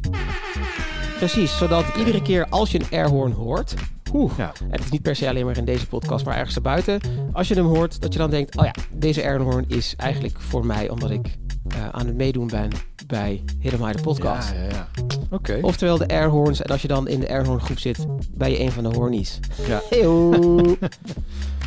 Precies, 1.18 1.58
zodat 1.58 1.86
iedere 1.98 2.22
keer 2.22 2.46
als 2.50 2.72
je 2.72 2.80
een 2.80 2.88
airhorn 2.92 3.32
hoort, 3.32 3.74
oeh, 4.14 4.32
Ja. 4.38 4.52
en 4.60 4.72
het 4.72 4.84
is 4.84 4.90
niet 4.92 5.02
per 5.02 5.16
se 5.16 5.30
alleen 5.30 5.46
maar 5.46 5.58
in 5.58 5.66
deze 5.66 5.88
podcast, 5.88 6.26
maar 6.26 6.36
ergens 6.36 6.54
daarbuiten. 6.54 7.00
Als 7.34 7.48
je 7.48 7.54
hem 7.56 7.66
hoort, 7.66 8.02
dat 8.02 8.14
je 8.14 8.20
dan 8.20 8.30
denkt, 8.30 8.58
oh 8.58 8.66
ja, 8.66 8.74
deze 8.94 9.24
airhorn 9.24 9.66
is 9.68 9.94
eigenlijk 9.98 10.40
voor 10.40 10.66
mij 10.66 10.90
omdat 10.90 11.10
ik 11.12 11.28
eh, 11.68 11.90
aan 11.90 12.06
het 12.06 12.16
meedoen 12.16 12.48
ben 12.48 12.70
bij 13.08 13.44
Hidden 13.60 13.96
de 13.96 14.02
podcast. 14.02 14.52
Ja, 14.52 14.62
ja, 14.62 14.70
ja. 14.70 14.88
Oké. 15.30 15.60
Oftewel 15.62 15.98
de 15.98 16.08
airhorns. 16.08 16.62
En 16.62 16.70
als 16.70 16.82
je 16.82 16.88
dan 16.88 17.08
in 17.08 17.20
de 17.20 17.30
airhorn 17.30 17.60
groep 17.60 17.80
zit, 17.80 18.06
ben 18.32 18.52
je 18.52 18.60
een 18.60 18.72
van 18.72 18.84
de 18.84 18.90
hornies. 18.90 19.40
Ja. 19.68 19.82
Heyo. 19.90 20.78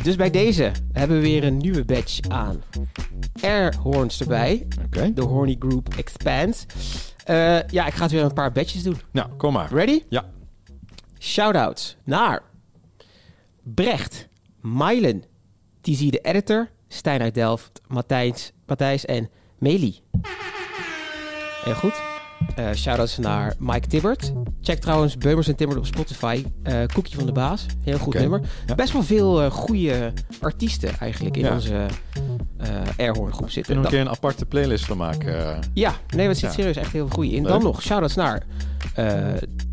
dus 0.03 0.15
bij 0.15 0.29
deze 0.29 0.71
hebben 0.91 1.17
we 1.17 1.23
weer 1.23 1.43
een 1.43 1.57
nieuwe 1.57 1.85
badge 1.85 2.21
aan. 2.27 2.63
Airhorns 3.41 4.19
erbij. 4.19 4.67
Oké. 4.85 5.13
De 5.13 5.21
Horny 5.21 5.55
Group 5.59 5.93
Expands. 5.97 6.65
Eh, 7.25 7.67
ja, 7.67 7.87
ik 7.87 7.93
ga 7.93 8.03
het 8.03 8.11
weer 8.11 8.23
een 8.23 8.33
paar 8.33 8.51
badges 8.51 8.83
doen. 8.83 8.97
Nou, 9.11 9.29
kom 9.37 9.53
maar. 9.53 9.73
Ready? 9.73 10.03
Ja. 10.09 10.25
Shoutouts 11.19 11.97
naar 12.03 12.41
Brecht, 13.63 14.27
Mylen, 14.61 15.23
TZ 15.81 16.09
de 16.09 16.19
editor, 16.19 16.69
Stijn 16.87 17.21
uit 17.21 17.33
Delft, 17.33 17.81
Matthijs, 17.87 18.51
Matthijs 18.65 19.05
en 19.05 19.29
Meli. 19.59 19.99
Heel 21.63 21.73
goed. 21.73 21.93
Eh 22.55 22.71
shoutouts 22.73 23.17
naar 23.17 23.53
Mike 23.59 23.87
Tibbert. 23.87 24.33
Check 24.61 24.79
trouwens 24.79 25.17
Beumers 25.17 25.47
en 25.47 25.55
Tibbert 25.55 25.79
op 25.79 25.85
Spotify. 25.85 26.43
Eh 26.63 26.79
Koekje 26.93 27.15
van 27.17 27.25
de 27.25 27.31
Baas. 27.31 27.65
Heel 27.83 27.97
goed 27.97 28.13
nummer. 28.13 28.41
Ja. 28.67 28.75
Best 28.75 28.93
wel 28.93 29.03
veel 29.03 29.41
eh, 29.41 29.51
goede 29.51 30.13
artiesten 30.41 30.99
eigenlijk 30.99 31.37
in 31.37 31.43
Ja. 31.43 31.53
onze 31.53 31.85
eh 32.57 32.67
Airhorn 32.97 33.33
groep 33.33 33.49
zitten. 33.49 33.73
Kunnen 33.73 33.83
we 33.83 33.89
Dan- 33.89 33.99
een 33.99 34.05
keer 34.05 34.11
een 34.13 34.17
aparte 34.17 34.45
playlist 34.45 34.85
van 34.85 34.97
maken? 34.97 35.47
eh? 35.53 35.57
ja, 35.73 35.93
nee, 36.15 36.27
er 36.27 36.35
zit 36.35 36.43
Ja. 36.43 36.51
serieus 36.51 36.75
echt 36.75 36.91
heel 36.91 37.05
veel 37.07 37.15
goeie 37.15 37.31
in. 37.31 37.41
Leuk. 37.41 37.51
Dan 37.51 37.63
nog 37.63 37.81
shoutouts 37.81 38.15
naar 38.15 38.43
eh, 38.93 39.27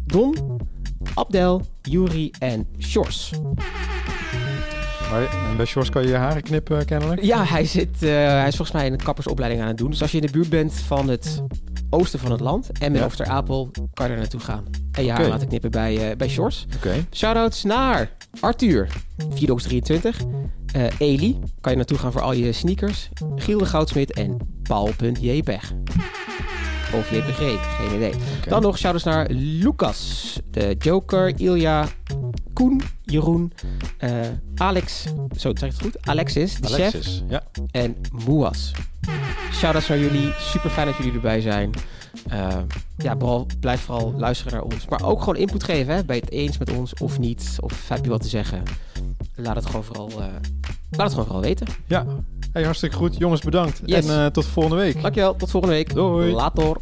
Don, 0.07 0.37
Abdel, 1.15 1.63
Yuri 1.83 2.31
en 2.39 2.67
Shores. 2.79 3.31
Maar 5.11 5.23
en 5.51 5.57
bij 5.57 5.67
Shores 5.67 5.91
kan 5.91 6.03
je 6.03 6.09
je 6.09 6.15
haren 6.15 6.43
knippen, 6.43 6.85
kennelijk? 6.85 7.23
Ja, 7.23 7.45
hij, 7.45 7.65
zit, 7.65 8.03
eh, 8.03 8.09
hij 8.11 8.49
is 8.49 8.57
volgens 8.57 8.77
mij 8.77 8.87
een 8.87 8.97
kappersopleiding 9.03 9.63
aan 9.63 9.69
het 9.69 9.79
doen. 9.79 9.91
Dus 9.91 10.03
als 10.03 10.11
je 10.11 10.19
in 10.21 10.27
de 10.27 10.33
buurt 10.33 10.49
bent 10.49 10.73
van 10.75 11.09
het 11.09 11.43
oosten 11.91 12.19
van 12.19 12.31
het 12.31 12.41
land 12.41 12.71
en 12.79 12.93
met 12.93 13.17
Ja. 13.17 13.25
Apel, 13.25 13.71
kan 13.95 14.07
je 14.07 14.13
er 14.13 14.19
naartoe 14.19 14.41
gaan. 14.41 14.65
En 14.93 15.05
je 15.05 15.11
haar 15.13 15.29
laten 15.29 15.49
knippen 15.49 15.71
bij, 15.71 16.11
eh 16.11 16.17
bij 16.17 16.29
Shores. 16.29 16.67
Shoutouts 17.13 17.63
naar 17.65 18.11
Arthur, 18.41 18.89
423. 19.35 20.21
eh 20.73 20.85
Eli, 20.99 21.39
kan 21.61 21.71
je 21.73 21.77
naartoe 21.79 21.99
gaan 21.99 22.13
voor 22.13 22.21
al 22.21 22.33
je 22.33 22.53
sneakers. 22.53 23.09
Giel 23.37 23.59
de 23.59 23.67
Goudsmit 23.67 24.13
en 24.13 24.37
Paul.jpeg. 24.63 25.73
Of 26.97 27.11
JPG, 27.11 27.39
geen 27.77 27.95
idee. 27.95 28.13
Dan 28.49 28.63
nog 28.63 28.79
shoutouts 28.79 29.05
naar 29.05 29.31
Lucas, 29.31 30.41
de 30.51 30.77
Joker, 30.79 31.41
Ilja, 31.41 31.87
Koen, 32.53 32.83
Jeroen, 33.05 33.53
eh, 33.99 34.11
Alex, 34.55 35.05
zo 35.37 35.51
zeg 35.55 35.69
ik 35.69 35.75
het 35.75 35.83
goed, 35.83 36.07
Alexis, 36.07 36.55
de 36.61 36.69
chef. 36.69 37.07
Ja. 37.29 37.43
en 37.71 37.97
Moas. 38.27 38.73
Shoutouts 39.53 39.89
naar 39.89 39.99
jullie, 39.99 40.33
super 40.39 40.71
fijn 40.71 40.87
dat 40.87 40.97
jullie 40.97 41.13
erbij 41.13 41.41
zijn. 41.41 41.71
Eh, 42.29 42.59
ja, 42.97 43.17
vooral, 43.19 43.47
blijf 43.61 43.81
vooral 43.81 44.15
luisteren 44.17 44.53
naar 44.53 44.63
ons. 44.63 44.87
Maar 44.89 45.05
ook 45.05 45.19
gewoon 45.19 45.37
input 45.37 45.65
geven, 45.65 45.95
hè? 45.95 46.05
ben 46.05 46.17
je 46.17 46.23
het 46.23 46.31
eens 46.33 46.59
met 46.59 46.71
ons 46.71 46.95
of 46.95 47.19
niet? 47.19 47.57
Of 47.61 47.89
heb 47.89 48.05
je 48.05 48.11
wat 48.11 48.23
te 48.23 48.29
zeggen? 48.29 48.63
laat 49.37 49.57
het 49.57 49.67
gewoon 49.67 49.85
vooral, 49.85 50.11
eh, 50.11 50.17
laat 50.91 51.07
het 51.07 51.11
gewoon 51.11 51.25
vooral 51.25 51.43
weten. 51.43 51.67
Ja, 51.87 52.07
hey, 52.53 52.65
hartstikke 52.65 52.97
goed. 52.97 53.17
Jongens, 53.17 53.41
bedankt. 53.41 53.81
En 53.85 54.05
uh, 54.05 54.27
tot 54.27 54.47
volgende 54.47 54.77
week. 54.77 55.03
Dankjewel, 55.03 55.37
tot 55.37 55.51
volgende 55.51 55.77
week. 55.77 55.95
Doei. 55.95 56.33
Later. 56.33 56.77